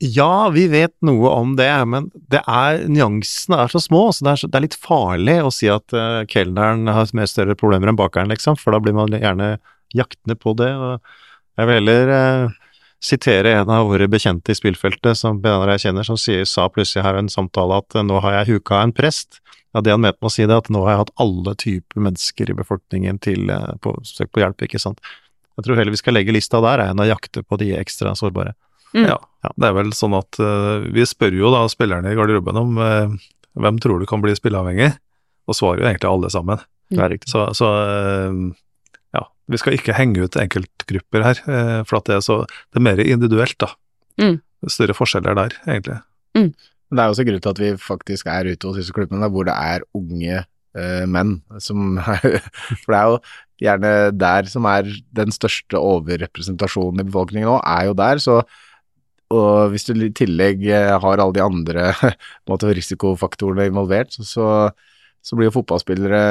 Ja, 0.00 0.48
vi 0.48 0.64
vet 0.72 0.94
noe 1.04 1.28
om 1.28 1.58
det, 1.58 1.68
men 1.92 2.06
det 2.32 2.40
er, 2.48 2.86
nyansene 2.88 3.58
er 3.66 3.72
så 3.72 3.82
små, 3.84 4.06
så 4.16 4.24
det 4.24 4.32
er, 4.32 4.48
det 4.48 4.56
er 4.56 4.64
litt 4.64 4.78
farlig 4.80 5.34
å 5.44 5.50
si 5.52 5.68
at 5.68 5.92
uh, 5.92 6.22
kelneren 6.24 6.88
har 6.88 7.10
mer 7.12 7.28
større 7.28 7.56
problemer 7.58 7.90
enn 7.90 7.98
bakeren, 7.98 8.32
liksom, 8.32 8.56
for 8.56 8.72
da 8.72 8.80
blir 8.80 8.96
man 8.96 9.12
gjerne 9.12 9.58
jaktende 9.92 10.38
på 10.40 10.54
det. 10.56 10.70
Jeg 11.60 11.68
vil 11.68 11.78
heller 11.82 12.12
uh, 12.14 12.56
sitere 13.04 13.52
en 13.58 13.74
av 13.76 13.90
våre 13.92 14.08
bekjente 14.08 14.52
i 14.52 14.56
spillfeltet, 14.56 15.18
som 15.20 15.42
jeg 15.44 15.84
kjenner, 15.84 16.08
som 16.08 16.16
sier, 16.20 16.48
sa 16.48 16.70
plutselig 16.72 17.04
her 17.04 17.18
i 17.18 17.22
en 17.26 17.32
samtale 17.32 17.82
at 17.82 17.96
eh, 17.96 18.06
nå 18.06 18.20
har 18.24 18.38
jeg 18.38 18.54
huka 18.54 18.80
en 18.80 18.96
prest. 18.96 19.42
Ja, 19.74 19.84
det 19.84 19.92
han 19.92 20.00
mente 20.00 20.20
med 20.20 20.30
å 20.30 20.32
si 20.32 20.48
det, 20.48 20.56
at 20.56 20.72
nå 20.72 20.80
har 20.86 20.94
jeg 20.94 21.02
hatt 21.04 21.14
alle 21.22 21.56
typer 21.60 22.08
mennesker 22.08 22.50
i 22.50 22.56
befolkningen 22.56 23.20
til 23.20 23.52
uh, 23.52 23.76
på 23.84 23.98
søk 24.08 24.32
på 24.32 24.40
hjelp, 24.46 24.64
ikke 24.64 24.80
sant. 24.80 25.04
Jeg 25.60 25.68
tror 25.68 25.76
heller 25.76 25.92
vi 25.92 26.00
skal 26.00 26.16
legge 26.16 26.32
lista 26.32 26.64
der, 26.64 26.86
enn 26.88 27.04
å 27.04 27.08
jakte 27.08 27.44
på 27.44 27.60
de 27.60 27.74
ekstra 27.76 28.16
sårbare. 28.16 28.56
Mm. 28.94 29.06
Ja, 29.06 29.18
det 29.56 29.68
er 29.68 29.76
vel 29.76 29.92
sånn 29.96 30.16
at 30.18 30.38
uh, 30.42 30.82
vi 30.92 31.04
spør 31.08 31.36
jo 31.36 31.52
da 31.54 31.62
spillerne 31.70 32.12
i 32.12 32.18
garderoben 32.18 32.58
om 32.60 32.80
uh, 32.80 33.14
hvem 33.60 33.78
tror 33.82 34.02
du 34.02 34.08
kan 34.10 34.22
bli 34.22 34.34
spilleavhengig, 34.36 34.90
og 35.48 35.56
svarer 35.56 35.82
jo 35.82 35.88
egentlig 35.90 36.10
alle 36.10 36.32
sammen. 36.32 36.64
Det 36.90 37.00
er 37.00 37.12
riktig. 37.14 37.30
Så, 37.32 37.46
så 37.56 37.70
uh, 37.70 38.40
ja, 39.16 39.24
vi 39.50 39.60
skal 39.62 39.76
ikke 39.78 39.96
henge 39.96 40.26
ut 40.26 40.38
enkeltgrupper 40.40 41.26
her, 41.26 41.42
for 41.88 42.00
at 42.00 42.10
det 42.10 42.18
er, 42.18 42.24
så, 42.26 42.42
det 42.70 42.82
er 42.82 42.86
mer 42.90 43.02
individuelt, 43.04 43.58
da. 43.62 43.72
Mm. 44.20 44.40
Større 44.68 44.96
forskjeller 44.96 45.38
der, 45.38 45.56
egentlig. 45.64 46.00
Men 46.36 46.98
det 46.98 47.02
er 47.02 47.12
også 47.12 47.24
grunn 47.26 47.42
til 47.42 47.54
at 47.54 47.60
vi 47.62 47.74
faktisk 47.80 48.28
er 48.30 48.50
ute 48.50 48.66
hos 48.66 48.80
disse 48.80 48.94
klubbene 48.94 49.28
hvor 49.32 49.46
det 49.46 49.54
er 49.54 49.86
unge 49.96 50.42
menn 51.10 51.32
som 51.58 51.96
er 52.12 52.36
For 52.78 52.92
det 52.92 52.98
er 52.98 53.08
jo 53.08 53.16
gjerne 53.60 53.92
der 54.16 54.50
som 54.50 54.66
er 54.70 54.88
den 55.16 55.34
største 55.34 55.78
overrepresentasjonen 55.78 57.02
i 57.02 57.08
befolkningen 57.08 57.50
nå, 57.50 57.56
er 57.66 57.88
jo 57.88 57.96
der. 57.98 58.22
Så 58.22 58.40
og 59.30 59.70
hvis 59.70 59.86
du 59.86 59.92
i 59.94 60.10
tillegg 60.14 60.64
eh, 60.66 60.92
har 61.02 61.22
alle 61.22 61.36
de 61.36 61.42
andre 61.44 61.90
måte, 62.50 62.72
risikofaktorene 62.74 63.68
involvert, 63.70 64.16
så, 64.16 64.70
så, 65.22 65.36
blir 65.38 65.48
jo 65.48 65.54
fotballspillere 65.60 66.22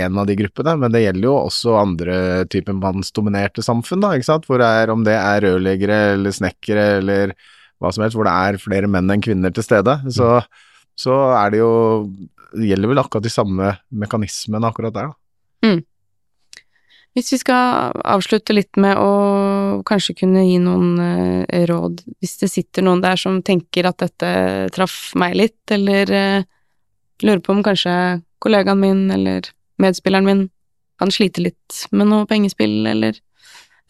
en 0.00 0.20
av 0.20 0.28
de 0.30 0.38
gruppene. 0.38 0.76
Men 0.80 0.94
det 0.94 1.04
gjelder 1.04 1.28
jo 1.28 1.34
også 1.42 1.76
andre 1.80 2.16
typer 2.52 2.78
mannsdominerte 2.78 3.64
samfunn, 3.64 4.00
da, 4.04 4.14
ikke 4.16 4.30
sant. 4.30 4.48
Hvor 4.48 4.62
det 4.62 4.70
er, 4.80 4.94
om 4.94 5.04
det 5.06 5.18
er 5.18 5.44
rørleggere 5.44 6.00
eller 6.14 6.34
snekkere 6.34 6.88
eller 7.02 7.36
hva 7.78 7.92
som 7.94 8.06
helst, 8.06 8.16
hvor 8.18 8.26
det 8.26 8.34
er 8.34 8.62
flere 8.62 8.90
menn 8.90 9.12
enn 9.12 9.22
kvinner 9.22 9.52
til 9.54 9.66
stede. 9.66 10.00
Så, 10.14 10.38
så 10.98 11.20
er 11.36 11.54
det 11.54 11.60
jo 11.62 11.72
Det 12.56 12.64
gjelder 12.64 12.90
vel 12.90 13.04
akkurat 13.04 13.28
de 13.28 13.30
samme 13.30 13.76
mekanismene 13.92 14.72
akkurat 14.72 14.94
der, 14.96 15.12
da. 15.12 15.68
Hvis 17.16 17.32
vi 17.32 17.38
skal 17.40 17.94
avslutte 18.06 18.54
litt 18.54 18.78
med 18.78 18.98
å 19.00 19.82
kanskje 19.88 20.14
kunne 20.20 20.44
gi 20.46 20.58
noen 20.62 20.98
eh, 21.48 21.64
råd, 21.66 22.04
hvis 22.20 22.36
det 22.42 22.50
sitter 22.52 22.84
noen 22.86 23.02
der 23.02 23.18
som 23.18 23.40
tenker 23.42 23.88
at 23.88 23.98
dette 24.04 24.30
traff 24.76 25.14
meg 25.18 25.38
litt, 25.38 25.60
eller 25.74 26.12
eh, 26.14 26.46
lurer 27.24 27.42
på 27.42 27.56
om 27.56 27.64
kanskje 27.66 27.94
kollegaen 28.44 28.80
min 28.80 29.08
eller 29.10 29.48
medspilleren 29.82 30.28
min 30.28 30.44
kan 30.98 31.10
slite 31.14 31.42
litt 31.42 31.86
med 31.94 32.10
noe 32.10 32.26
pengespill 32.26 32.86
eller, 32.90 33.18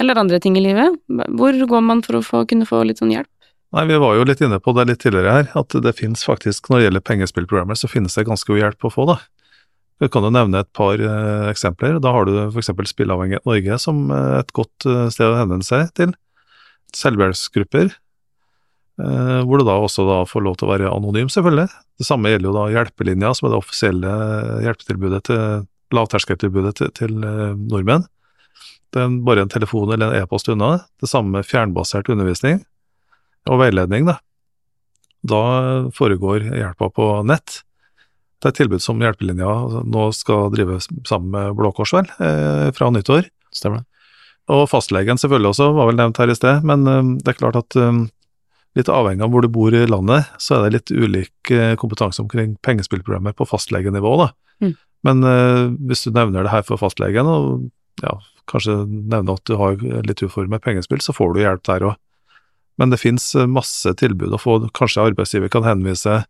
eller 0.01 0.21
andre 0.21 0.41
ting 0.41 0.57
i 0.61 0.65
livet, 0.65 0.97
hvor 1.09 1.57
går 1.57 1.85
man 1.85 2.05
for 2.05 2.21
å 2.21 2.25
få, 2.25 2.45
kunne 2.49 2.69
få 2.69 2.83
litt 2.87 3.01
sånn 3.01 3.13
hjelp? 3.13 3.31
Nei, 3.77 3.85
Vi 3.85 4.01
var 4.01 4.17
jo 4.17 4.25
litt 4.25 4.41
inne 4.41 4.61
på 4.65 4.73
det 4.77 4.87
litt 4.89 5.03
tidligere 5.05 5.33
her, 5.35 5.51
at 5.61 5.75
det 5.85 5.97
finnes 5.97 6.25
faktisk, 6.25 6.71
når 6.71 6.79
det 6.79 6.87
gjelder 6.87 7.05
pengespillprogrammer, 7.05 7.77
så 7.77 7.91
finnes 7.91 8.17
det 8.17 8.25
ganske 8.29 8.49
god 8.49 8.63
hjelp 8.63 8.89
å 8.89 8.93
få, 8.93 9.05
da. 9.11 9.19
Jeg 9.99 10.13
kan 10.15 10.23
jo 10.23 10.31
nevne 10.31 10.63
et 10.63 10.71
par 10.77 11.01
eh, 11.03 11.47
eksempler. 11.51 11.99
Da 12.03 12.13
har 12.15 12.29
du 12.29 12.35
f.eks. 12.53 12.71
Spilleavhengighet 12.93 13.47
Norge 13.49 13.79
som 13.83 14.05
eh, 14.15 14.35
et 14.39 14.53
godt 14.55 14.87
eh, 14.87 15.09
sted 15.15 15.27
å 15.27 15.39
henvende 15.41 15.67
seg 15.67 15.91
til. 15.99 16.13
Selvhjelpsgrupper, 16.95 17.91
eh, 19.03 19.41
hvor 19.43 19.59
du 19.59 19.67
da 19.67 19.81
også 19.83 20.07
da 20.07 20.21
får 20.29 20.47
lov 20.47 20.61
til 20.61 20.69
å 20.69 20.73
være 20.77 20.93
anonym, 20.93 21.33
selvfølgelig. 21.35 21.67
Det 21.99 22.07
samme 22.07 22.31
gjelder 22.31 22.51
jo 22.51 22.55
da 22.55 22.69
Hjelpelinja, 22.77 23.35
som 23.35 23.49
er 23.49 23.57
det 23.57 23.61
offisielle 23.65 24.15
hjelpetilbudet 24.69 25.25
til 25.29 25.67
lavterskeltilbudet 25.95 26.77
til, 26.79 26.95
til 26.97 27.19
eh, 27.25 27.53
nordmenn. 27.59 28.07
Det 28.95 29.03
er 29.05 29.19
bare 29.25 29.45
en 29.45 29.53
telefon 29.53 29.91
eller 29.93 30.13
en 30.13 30.23
e-post 30.23 30.49
unna. 30.53 30.79
Det 31.01 31.11
samme 31.11 31.39
med 31.39 31.49
fjernbasert 31.49 32.09
undervisning 32.13 32.63
og 33.49 33.61
veiledning. 33.63 34.09
Da, 34.09 34.19
da 35.29 35.43
foregår 35.97 36.51
hjelpa 36.55 36.91
på 36.95 37.09
nett. 37.29 37.63
Det 38.39 38.47
er 38.47 38.55
et 38.55 38.61
tilbud 38.61 38.83
som 38.83 39.01
Hjelpelinja 39.03 39.51
nå 39.83 40.05
skal 40.15 40.53
drive 40.55 40.79
sammen 40.81 41.33
med 41.35 41.57
Blå 41.59 41.73
Kors, 41.75 41.93
vel, 41.97 42.07
eh, 42.23 42.69
fra 42.77 42.91
nyttår. 42.95 43.27
Stemmer 43.55 43.83
det. 43.83 44.05
Og 44.55 44.69
fastlegen 44.71 45.19
selvfølgelig 45.21 45.51
også, 45.51 45.73
var 45.75 45.91
vel 45.91 45.99
nevnt 45.99 46.21
her 46.23 46.31
i 46.31 46.37
sted, 46.39 46.63
men 46.67 46.87
eh, 46.87 47.11
det 47.19 47.35
er 47.35 47.41
klart 47.41 47.59
at 47.59 47.77
eh, 47.77 48.05
litt 48.79 48.93
avhengig 48.95 49.27
av 49.27 49.35
hvor 49.35 49.43
du 49.43 49.51
bor 49.51 49.75
i 49.75 49.83
landet, 49.91 50.31
så 50.39 50.57
er 50.57 50.69
det 50.69 50.77
litt 50.77 50.95
ulik 50.95 51.53
eh, 51.55 51.75
kompetanse 51.81 52.23
omkring 52.23 52.55
pengespillprogrammer 52.63 53.35
på 53.35 53.49
fastlegenivå, 53.49 54.15
da. 54.23 54.31
Mm. 54.63 54.75
Men 55.09 55.27
eh, 55.27 55.65
hvis 55.91 56.07
du 56.07 56.15
nevner 56.15 56.47
det 56.47 56.55
her 56.55 56.65
for 56.69 56.79
fastlegen, 56.79 57.27
og 57.27 58.05
ja, 58.05 58.21
kanskje 58.51 58.85
nevner 58.87 59.35
at 59.35 59.51
du 59.51 59.59
har 59.59 59.83
litt 60.07 60.23
uform 60.23 60.55
med 60.55 60.63
pengespill, 60.63 61.03
så 61.03 61.17
får 61.17 61.35
du 61.35 61.43
hjelp 61.43 61.67
der 61.67 61.91
òg. 61.91 61.99
Men 62.79 62.95
det 62.95 63.03
finnes 63.03 63.33
masse 63.51 63.91
tilbud 63.99 64.31
å 64.31 64.39
få, 64.39 64.61
kanskje 64.79 65.11
arbeidsgiver 65.11 65.51
kan 65.51 65.67
henvise 65.67 66.21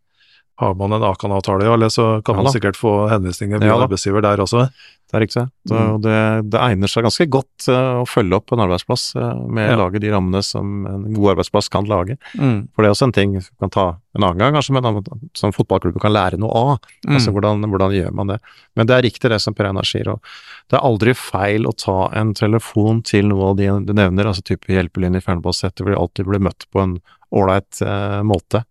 har 0.58 0.74
man 0.74 0.92
en 0.92 1.04
Akan-avtale, 1.06 1.64
eller 1.72 1.88
så 1.88 2.20
kan 2.26 2.34
Ja 2.36 2.42
man 2.42 2.52
sikkert 2.52 2.76
få 2.76 3.08
henvisninger 3.12 3.60
via 3.62 3.68
Ja 3.70 3.76
arbeidsgiver 3.86 4.22
der 4.24 4.40
også. 4.42 4.64
Det 5.08 5.14
er 5.16 5.20
riktig. 5.22 5.42
Så 5.68 5.74
Mm. 5.78 6.00
det, 6.02 6.50
det 6.50 6.58
egner 6.60 6.90
seg 6.90 7.04
ganske 7.06 7.26
godt 7.30 7.68
uh, 7.70 8.02
å 8.02 8.06
følge 8.06 8.34
opp 8.36 8.52
en 8.52 8.60
arbeidsplass 8.66 9.14
uh, 9.16 9.46
med 9.48 9.70
Ja. 9.70 9.76
å 9.76 9.78
lage 9.86 10.00
de 10.02 10.10
rammene 10.12 10.42
som 10.44 10.84
en 10.86 11.06
god 11.14 11.30
arbeidsplass 11.36 11.70
kan 11.70 11.86
lage. 11.88 12.18
Mm. 12.36 12.68
For 12.74 12.82
det 12.82 12.90
er 12.90 12.92
også 12.96 13.06
en 13.08 13.12
ting 13.16 13.32
vi 13.38 13.44
kan 13.60 13.70
ta 13.70 13.86
en 14.18 14.22
annen 14.26 14.36
gang, 14.42 14.52
kanskje, 14.58 14.74
men 14.76 15.30
som 15.34 15.52
fotballklubben 15.54 16.00
kan 16.02 16.12
lære 16.12 16.36
noe 16.42 16.50
av. 16.52 16.78
Altså 17.06 17.30
Mm. 17.30 17.34
hvordan, 17.38 17.64
hvordan 17.70 17.94
gjør 17.96 18.12
man 18.12 18.26
det. 18.34 18.40
Men 18.76 18.86
det 18.86 18.96
er 18.98 19.02
riktig 19.08 19.30
det 19.30 19.40
som 19.40 19.54
Per 19.54 19.64
Einar 19.70 19.84
sier, 19.86 20.08
og 20.10 20.20
det 20.68 20.76
er 20.76 20.84
aldri 20.84 21.14
feil 21.14 21.64
å 21.64 21.72
ta 21.76 22.10
en 22.18 22.34
telefon 22.34 23.02
til 23.02 23.28
noe 23.28 23.50
av 23.50 23.56
de 23.56 23.68
du 23.86 23.92
nevner, 23.94 24.26
altså 24.26 24.42
type 24.42 24.66
hjelpelinje 24.68 25.22
i 25.22 25.24
fjernbassettet, 25.24 25.80
hvor 25.86 25.94
de 25.94 26.00
alltid 26.02 26.26
blir 26.26 26.40
møtt 26.40 26.66
på 26.74 26.82
en 26.82 26.98
ålreit 27.32 27.80
eh, 27.82 28.22
måte. 28.24 28.64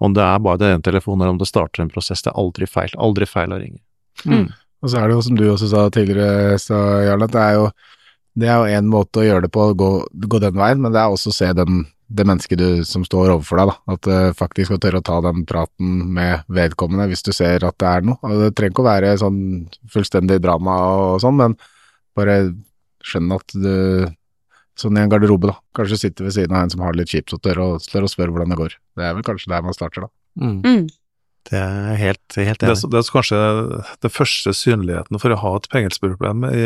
Om 0.00 0.16
det 0.16 0.24
er 0.24 0.42
bare 0.42 0.60
den 0.62 0.82
telefonen 0.84 1.26
eller 1.26 1.36
om 1.36 1.40
det 1.40 1.48
starter 1.50 1.84
en 1.84 1.92
prosess, 1.92 2.24
det 2.24 2.32
er 2.32 2.40
aldri 2.40 2.68
feil. 2.70 2.92
Aldri 2.96 3.28
feil 3.28 3.52
å 3.52 3.60
ringe. 3.60 3.82
Og 4.80 4.88
så 4.88 5.00
er 5.00 5.08
det 5.08 5.16
jo, 5.16 5.22
som 5.24 5.36
du 5.36 5.46
også 5.50 5.68
sa 5.68 5.86
tidligere, 5.92 6.58
sa 6.60 6.78
Jarle, 7.04 7.28
at 7.28 7.34
det 7.36 7.40
er 7.46 7.56
jo 7.58 7.70
Det 8.40 8.46
er 8.46 8.60
jo 8.60 8.76
én 8.78 8.86
måte 8.86 9.20
å 9.20 9.24
gjøre 9.26 9.42
det 9.42 9.50
på, 9.52 9.60
å 9.60 9.74
gå, 9.74 9.88
gå 10.30 10.38
den 10.40 10.54
veien, 10.54 10.78
men 10.80 10.92
det 10.94 11.00
er 11.00 11.10
også 11.10 11.32
å 11.32 11.34
se 11.34 11.48
den, 11.58 11.80
det 12.06 12.24
mennesket 12.24 12.60
du, 12.60 12.84
som 12.86 13.02
står 13.04 13.32
overfor 13.34 13.58
deg, 13.58 13.72
da. 13.72 13.94
At 13.96 14.06
uh, 14.06 14.36
faktisk 14.38 14.70
å 14.70 14.78
tørre 14.80 15.00
å 15.02 15.04
ta 15.04 15.16
den 15.26 15.42
praten 15.44 16.12
med 16.14 16.46
vedkommende 16.46 17.08
hvis 17.10 17.26
du 17.26 17.32
ser 17.34 17.66
at 17.66 17.76
det 17.82 17.90
er 17.90 18.06
noe. 18.06 18.22
Og 18.22 18.44
det 18.44 18.52
trenger 18.54 18.72
ikke 18.76 18.84
å 18.84 18.86
være 18.86 19.16
sånn 19.20 19.42
fullstendig 19.90 20.38
drama 20.46 20.78
og 20.94 21.18
sånn, 21.26 21.42
men 21.42 21.58
bare 22.16 22.38
skjønn 23.02 23.34
at 23.34 23.58
du 23.58 23.74
Sånn 24.80 24.96
i 24.96 25.02
en 25.04 25.10
garderobe, 25.12 25.50
da. 25.50 25.56
Kanskje 25.76 25.98
sitter 26.06 26.24
ved 26.28 26.32
siden 26.38 26.56
av 26.56 26.64
en 26.64 26.70
som 26.72 26.80
har 26.86 26.94
det 26.96 27.02
litt 27.02 27.12
kjipt, 27.12 27.34
og 27.36 27.42
tør 27.44 27.58
å, 27.60 27.68
spørre 27.82 28.32
hvordan 28.32 28.52
det 28.54 28.56
går. 28.60 28.76
Det 28.96 29.04
er 29.04 29.16
vel 29.18 29.26
kanskje 29.26 29.52
der 29.52 29.64
man 29.66 29.76
starter, 29.76 30.06
da. 30.06 30.10
Mm. 30.40 30.60
Mm. 30.64 30.84
Det 31.50 31.58
er 31.58 31.96
helt, 32.00 32.22
helt 32.36 32.60
Det, 32.60 32.68
enig. 32.68 32.84
er- 32.84 32.90
det 32.92 32.98
er 33.00 33.10
kanskje 33.16 33.40
den 34.04 34.12
første 34.14 34.52
synligheten 34.56 35.20
for 35.20 35.32
å 35.34 35.38
ha 35.40 35.52
et 35.56 35.68
pengehelseproblem 35.72 36.44
i, 36.48 36.64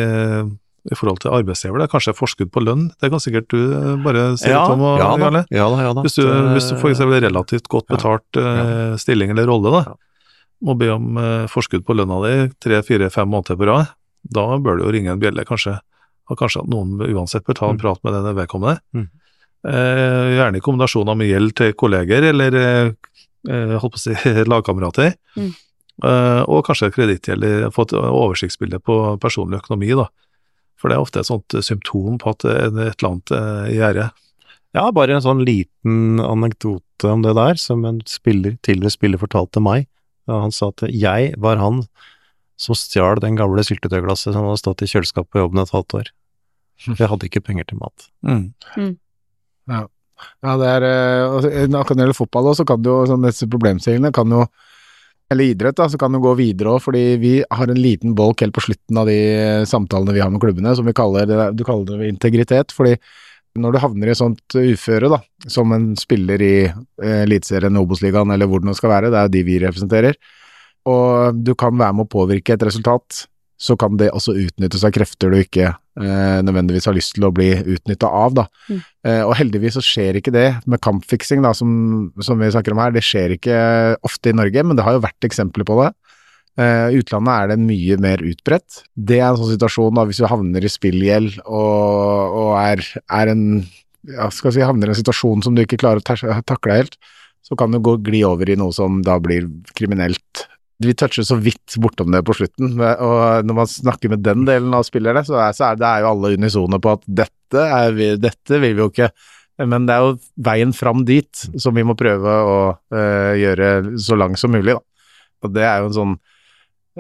i 0.91 0.99
forhold 0.99 1.21
til 1.25 1.31
arbeidsgiver. 1.33 1.79
Det 1.81 1.87
er 1.89 1.93
kanskje 1.95 2.15
forskudd 2.19 2.51
på 2.53 2.63
lønn. 2.63 2.89
Det 3.01 3.11
kan 3.11 3.23
sikkert 3.23 3.49
du 3.55 3.61
eh, 3.73 3.95
bare 4.05 4.25
si 4.37 4.51
ja, 4.51 4.65
litt 4.67 4.75
om, 4.75 4.83
ja, 4.99 5.11
da, 5.17 5.45
ja 5.51 5.69
da, 5.71 5.79
ja 5.87 5.93
da. 5.97 6.03
Hvis 6.05 6.19
du, 6.19 6.27
hvis 6.55 6.69
du 6.71 6.75
eksempel 6.91 7.23
relativt 7.25 7.69
godt 7.73 7.87
Ja. 7.89 7.97
betalt 7.97 8.41
eh, 8.43 8.97
stilling 9.01 9.31
eller 9.35 9.47
rolle, 9.49 9.73
da, 9.79 9.95
må 10.65 10.77
be 10.79 10.91
om 10.93 11.17
eh, 11.19 11.47
forskudd 11.51 11.87
på 11.87 11.97
lønna 11.97 12.21
di 12.27 12.35
tre, 12.63 12.83
fire, 12.87 13.09
fem 13.15 13.31
måneder 13.31 13.57
på 13.59 13.67
rad, 13.71 13.89
da 14.35 14.45
bør 14.59 14.79
du 14.79 14.85
jo 14.87 14.93
ringe 14.93 15.11
en 15.15 15.21
bjelle, 15.23 15.45
kanskje. 15.49 15.79
Og 16.31 16.39
kanskje 16.41 16.63
at 16.63 16.71
noen 16.73 16.97
uansett 17.13 17.45
bør 17.45 17.59
ta 17.59 17.69
en 17.69 17.77
Mm. 17.77 17.83
prat 17.83 18.01
med 18.05 18.15
denne 18.17 18.35
vedkommende. 18.39 18.81
Mm. 18.95 19.09
Eh, 19.65 20.29
gjerne 20.39 20.57
i 20.57 20.65
kombinasjon 20.65 21.17
med 21.17 21.29
gjeld 21.29 21.55
til 21.57 21.73
kolleger 21.73 22.23
eller 22.31 22.57
eh, 22.57 23.77
holdt 23.81 23.95
på 23.95 24.01
å 24.01 24.03
si 24.03 24.15
lagkamerater. 24.53 25.15
Mm. 25.37 25.53
Eh, 26.05 26.43
og 26.49 26.65
kanskje 26.67 26.93
kredittgjeld, 26.93 27.73
få 27.73 27.87
et 27.87 27.95
oversiktsbilde 28.01 28.81
på 28.85 28.99
personlig 29.23 29.61
økonomi, 29.63 29.93
da. 29.97 30.09
For 30.81 30.89
det 30.91 30.97
er 30.97 31.05
ofte 31.05 31.21
et 31.23 31.29
sånt 31.31 31.55
symptom 31.65 32.19
på 32.21 32.33
at 32.35 32.45
et 32.45 32.73
eller 32.75 33.09
annet 33.09 33.31
er 33.33 33.69
i 33.71 33.77
gjære. 33.79 34.11
Ja, 34.75 34.89
bare 34.91 35.15
en 35.15 35.23
sånn 35.23 35.45
liten 35.47 36.19
anekdote 36.21 37.09
om 37.13 37.23
det 37.23 37.37
der, 37.39 37.55
som 37.55 37.85
en 37.87 38.01
spiller, 38.11 38.57
tidligere 38.67 38.91
spiller 38.91 39.21
fortalte 39.23 39.63
meg. 39.63 39.87
Ja, 40.29 40.41
han 40.43 40.53
sa 40.53 40.73
at 40.73 40.83
jeg 40.91 41.35
var 41.39 41.61
han 41.63 41.85
som 42.61 42.77
stjal 42.79 43.21
den 43.23 43.39
gamle 43.39 43.65
syltetøyglasset 43.67 44.35
som 44.35 44.47
hadde 44.47 44.61
stått 44.61 44.85
i 44.85 44.91
kjøleskapet 44.91 45.33
på 45.33 45.43
jobben 45.43 45.63
et 45.63 45.75
halvt 45.75 45.99
år. 46.01 46.13
For 46.85 46.99
jeg 47.03 47.11
hadde 47.11 47.29
ikke 47.31 47.45
penger 47.47 47.67
til 47.71 47.81
mat. 47.81 48.09
Ja, 50.45 50.55
det 50.61 50.69
er 50.71 50.87
eh, 50.87 51.25
altså, 51.27 51.51
Akkurat 51.51 51.73
når 51.75 51.99
det 51.99 52.05
gjelder 52.05 52.21
fotball 52.21 52.53
så 52.55 52.67
kan 52.69 52.87
jo 52.87 53.01
sånn 53.11 53.27
disse 53.27 53.49
problemstillingene 53.51 54.13
kan 54.15 54.31
jo 54.31 54.45
Eller 55.33 55.51
idrett, 55.51 55.77
da, 55.79 55.89
så 55.91 55.99
kan 55.99 56.15
det 56.15 56.21
gå 56.23 56.35
videre 56.39 56.75
òg, 56.77 56.83
fordi 56.85 57.03
vi 57.19 57.33
har 57.43 57.71
en 57.71 57.81
liten 57.81 58.13
bolk 58.15 58.45
helt 58.45 58.55
på 58.55 58.63
slutten 58.67 58.99
av 59.01 59.09
de 59.09 59.17
samtalene 59.67 60.13
vi 60.15 60.21
har 60.21 60.29
med 60.31 60.43
klubbene, 60.43 60.75
som 60.77 60.85
vi 60.87 60.95
kaller 60.95 61.27
det, 61.27 61.47
du 61.57 61.65
kaller 61.65 62.03
det 62.03 62.11
integritet. 62.13 62.75
fordi 62.77 62.99
når 63.59 63.73
du 63.73 63.79
havner 63.79 64.11
i 64.11 64.13
et 64.13 64.19
sånt 64.19 64.57
uføre, 64.59 65.09
da, 65.11 65.21
som 65.51 65.73
en 65.73 65.93
spiller 65.97 66.43
i 66.43 66.55
eh, 66.67 67.21
Eliteserien, 67.23 67.79
Obos-ligaen 67.81 68.35
eller 68.35 68.51
hvor 68.51 68.61
det 68.61 68.69
nå 68.69 68.75
skal 68.77 68.93
være, 68.93 69.13
det 69.15 69.21
er 69.21 69.29
jo 69.29 69.35
de 69.37 69.43
vi 69.47 69.59
representerer, 69.63 70.19
og 70.89 71.39
du 71.45 71.55
kan 71.59 71.77
være 71.79 71.97
med 71.97 72.07
å 72.07 72.13
påvirke 72.13 72.57
et 72.57 72.67
resultat, 72.67 73.25
så 73.65 73.77
kan 73.79 73.97
det 73.97 74.11
også 74.13 74.35
utnyttes 74.37 74.83
av 74.85 74.93
krefter 74.93 75.31
du 75.31 75.39
ikke 75.39 75.69
eh, 75.71 76.39
nødvendigvis 76.45 76.89
har 76.91 76.97
lyst 76.97 77.15
til 77.17 77.27
å 77.29 77.33
bli 77.35 77.53
utnytta 77.77 78.11
av, 78.11 78.35
da. 78.41 78.45
Eh, 79.07 79.23
og 79.23 79.37
heldigvis 79.39 79.79
så 79.79 79.85
skjer 79.85 80.19
ikke 80.19 80.35
det 80.35 80.49
med 80.71 80.83
kampfiksing, 80.85 81.45
da, 81.45 81.55
som, 81.57 81.71
som 82.25 82.41
vi 82.43 82.51
snakker 82.53 82.75
om 82.75 82.83
her. 82.83 82.95
Det 82.95 83.05
skjer 83.07 83.37
ikke 83.37 83.61
ofte 84.05 84.33
i 84.33 84.37
Norge, 84.37 84.67
men 84.67 84.77
det 84.77 84.87
har 84.87 84.99
jo 84.99 85.05
vært 85.07 85.29
eksempler 85.29 85.67
på 85.69 85.79
det. 85.81 85.93
Eh, 86.61 86.89
I 86.95 87.01
utlandet 87.01 87.35
er 87.35 87.53
det 87.55 87.61
mye 87.63 87.99
mer 88.03 88.27
utbredt. 88.27 88.83
Det 88.95 89.21
er 89.21 89.31
en 89.31 89.41
sånn 89.41 89.55
situasjon 89.55 89.97
da, 89.97 90.05
hvis 90.11 90.21
du 90.23 90.29
havner 90.31 90.67
i 90.67 90.71
spillgjeld 90.71 91.41
og, 91.47 92.39
og 92.43 92.53
er, 92.61 92.85
er 93.23 93.33
en 93.33 93.47
ja, 93.63 94.29
skal 94.35 94.55
si, 94.55 94.63
havner 94.63 94.91
i 94.91 94.95
en 94.95 95.01
situasjon 95.01 95.47
som 95.47 95.57
du 95.57 95.65
ikke 95.65 95.81
klarer 95.81 96.03
å 96.03 96.43
takle 96.47 96.81
helt, 96.83 96.99
så 97.45 97.57
kan 97.61 97.73
du 97.75 97.81
gå 97.85 97.97
gli 98.05 98.23
over 98.27 98.49
i 98.49 98.57
noe 98.59 98.73
som 98.73 99.03
da 99.05 99.19
blir 99.23 99.49
kriminelt. 99.77 100.47
Vi 100.85 100.95
toucher 100.99 101.25
så 101.27 101.37
vidt 101.41 101.77
bortom 101.81 102.13
det 102.15 102.21
på 102.27 102.35
slutten, 102.37 102.75
og 102.79 103.47
når 103.47 103.57
man 103.57 103.71
snakker 103.71 104.13
med 104.13 104.25
den 104.27 104.45
delen 104.49 104.75
av 104.77 104.85
spillerne, 104.87 105.23
så 105.27 105.39
er, 105.41 105.55
så 105.57 105.71
er 105.71 105.81
det 105.81 105.87
er 105.89 106.05
jo 106.05 106.11
alle 106.13 106.35
unisone 106.39 106.81
på 106.83 106.93
at 106.97 107.07
dette, 107.23 107.63
er 107.65 107.95
vi, 107.97 108.11
dette 108.21 108.61
vil 108.61 108.75
vi 108.77 108.83
jo 108.85 108.91
ikke. 108.93 109.09
Men 109.65 109.87
det 109.87 109.95
er 109.95 110.03
jo 110.03 110.15
veien 110.49 110.73
fram 110.75 111.05
dit 111.07 111.45
som 111.63 111.77
vi 111.77 111.85
må 111.87 111.95
prøve 111.99 112.37
å 112.51 112.57
eh, 112.91 113.35
gjøre 113.39 113.69
så 114.03 114.19
lang 114.19 114.35
som 114.41 114.51
mulig, 114.55 114.75
da. 114.75 114.83
Og 115.45 115.53
det 115.55 115.67
er 115.69 115.83
jo 115.83 115.91
en 115.93 115.99
sånn 115.99 116.15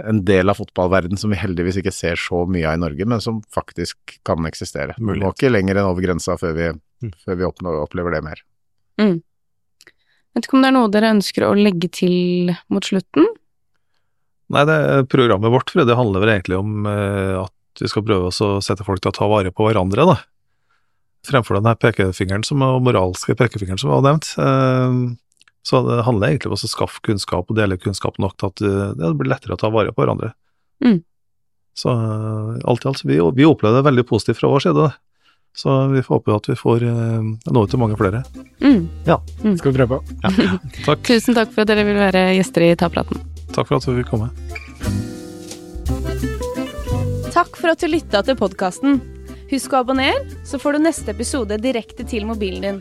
en 0.04 0.24
del 0.26 0.50
av 0.50 0.58
fotballverden 0.58 1.18
som 1.20 1.30
vi 1.30 1.38
heldigvis 1.38 1.76
ikke 1.78 1.92
ser 1.94 2.18
så 2.18 2.40
mye 2.50 2.66
av 2.66 2.74
i 2.78 2.82
Norge, 2.82 3.06
men 3.06 3.20
som 3.22 3.36
faktisk 3.54 4.16
kan 4.26 4.42
eksistere. 4.48 4.96
Vi 4.98 5.20
må 5.22 5.30
ikke 5.30 5.52
lenger 5.52 5.78
enn 5.78 5.86
over 5.92 6.02
grensa 6.02 6.34
før 6.40 6.56
vi, 6.58 6.72
Mm. 7.04 7.10
før 7.24 7.36
vi 7.36 7.44
oppnår, 7.44 7.78
opplever 7.84 8.14
det 8.14 8.20
mer. 8.24 8.38
Vet 10.34 10.46
ikke 10.48 10.56
om 10.56 10.62
det 10.64 10.70
er 10.70 10.74
noe 10.74 10.90
dere 10.90 11.12
ønsker 11.14 11.44
å 11.46 11.54
legge 11.54 11.90
til 11.94 12.50
mot 12.72 12.86
slutten? 12.86 13.26
Nei, 14.52 14.64
det 14.68 14.78
programmet 15.12 15.52
vårt 15.52 15.72
for 15.72 15.86
det 15.88 15.96
handler 15.96 16.24
vel 16.24 16.34
egentlig 16.34 16.58
om 16.58 16.86
eh, 16.88 17.36
at 17.40 17.80
vi 17.80 17.90
skal 17.90 18.04
prøve 18.06 18.30
å 18.30 18.48
sette 18.62 18.84
folk 18.86 19.02
til 19.02 19.10
å 19.10 19.16
ta 19.16 19.28
vare 19.30 19.52
på 19.54 19.66
hverandre, 19.66 20.06
da. 20.10 20.18
Fremfor 21.24 21.56
den 21.56 21.70
her 21.70 21.78
pekefingeren 21.80 22.44
som 22.44 22.62
og 22.62 22.82
moralske 22.84 23.36
pekefingeren 23.38 23.80
som 23.80 23.94
var 23.94 24.04
nevnt. 24.04 24.34
Eh, 24.36 24.98
så 25.64 25.80
det 25.86 26.02
handler 26.04 26.34
egentlig 26.34 26.52
om 26.52 26.58
å 26.58 26.74
skaffe 26.74 27.00
kunnskap 27.06 27.48
og 27.48 27.56
dele 27.56 27.80
kunnskap 27.80 28.20
nok 28.20 28.36
til 28.36 28.52
at 28.52 28.64
eh, 28.68 28.92
det 29.00 29.14
blir 29.16 29.32
lettere 29.32 29.56
å 29.56 29.60
ta 29.60 29.72
vare 29.72 29.94
på 29.96 30.04
hverandre. 30.04 30.34
Mm. 30.84 31.00
Så 31.74 31.90
alt 31.90 32.84
i 32.84 32.88
alt, 32.90 33.02
vi, 33.02 33.16
vi 33.34 33.48
opplever 33.48 33.80
det 33.80 33.88
veldig 33.88 34.04
positivt 34.06 34.38
fra 34.42 34.52
vår 34.52 34.68
side. 34.68 34.92
Så 35.58 35.72
vi 35.90 36.02
får 36.04 36.20
håpe 36.20 36.36
at 36.36 36.48
vi 36.50 36.58
får 36.58 36.84
noe 36.86 37.54
nå 37.54 37.64
ut 37.64 37.72
til 37.72 37.82
mange 37.82 37.98
flere. 37.98 38.22
Mm. 38.62 38.86
Skal 39.58 39.72
vi 39.72 39.76
prøve 39.80 39.98
på? 39.98 40.18
Takk. 40.86 41.06
Tusen 41.06 41.34
takk 41.34 41.54
for 41.54 41.64
at 41.64 41.72
dere 41.72 41.86
vil 41.86 41.98
være 41.98 42.28
gjester 42.36 42.68
i 42.68 42.74
Tapraten. 42.78 43.33
Takk 43.54 43.68
for 43.70 43.78
at 43.78 43.86
du 43.86 43.94
fikk 44.00 44.10
komme. 44.10 44.30
Takk 47.34 47.56
for 47.58 47.72
at 47.72 47.82
du 47.82 47.88
lytta 47.90 48.22
til 48.26 48.38
podkasten. 48.38 49.00
Husk 49.50 49.74
å 49.74 49.82
abonnere, 49.84 50.22
så 50.46 50.58
får 50.58 50.76
du 50.76 50.84
neste 50.86 51.12
episode 51.14 51.58
direkte 51.62 52.06
til 52.08 52.26
mobilen 52.26 52.64
din. 52.64 52.80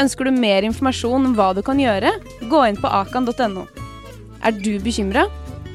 Ønsker 0.00 0.28
du 0.28 0.34
mer 0.36 0.64
informasjon 0.66 1.30
om 1.30 1.36
hva 1.38 1.50
du 1.56 1.62
kan 1.64 1.80
gjøre, 1.80 2.12
gå 2.50 2.62
inn 2.68 2.80
på 2.80 2.90
akan.no. 3.00 3.66
Er 4.44 4.56
du 4.56 4.74
bekymra? 4.80 5.26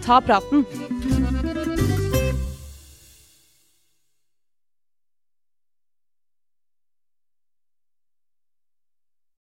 Ta 0.06 0.22
praten. 0.26 0.66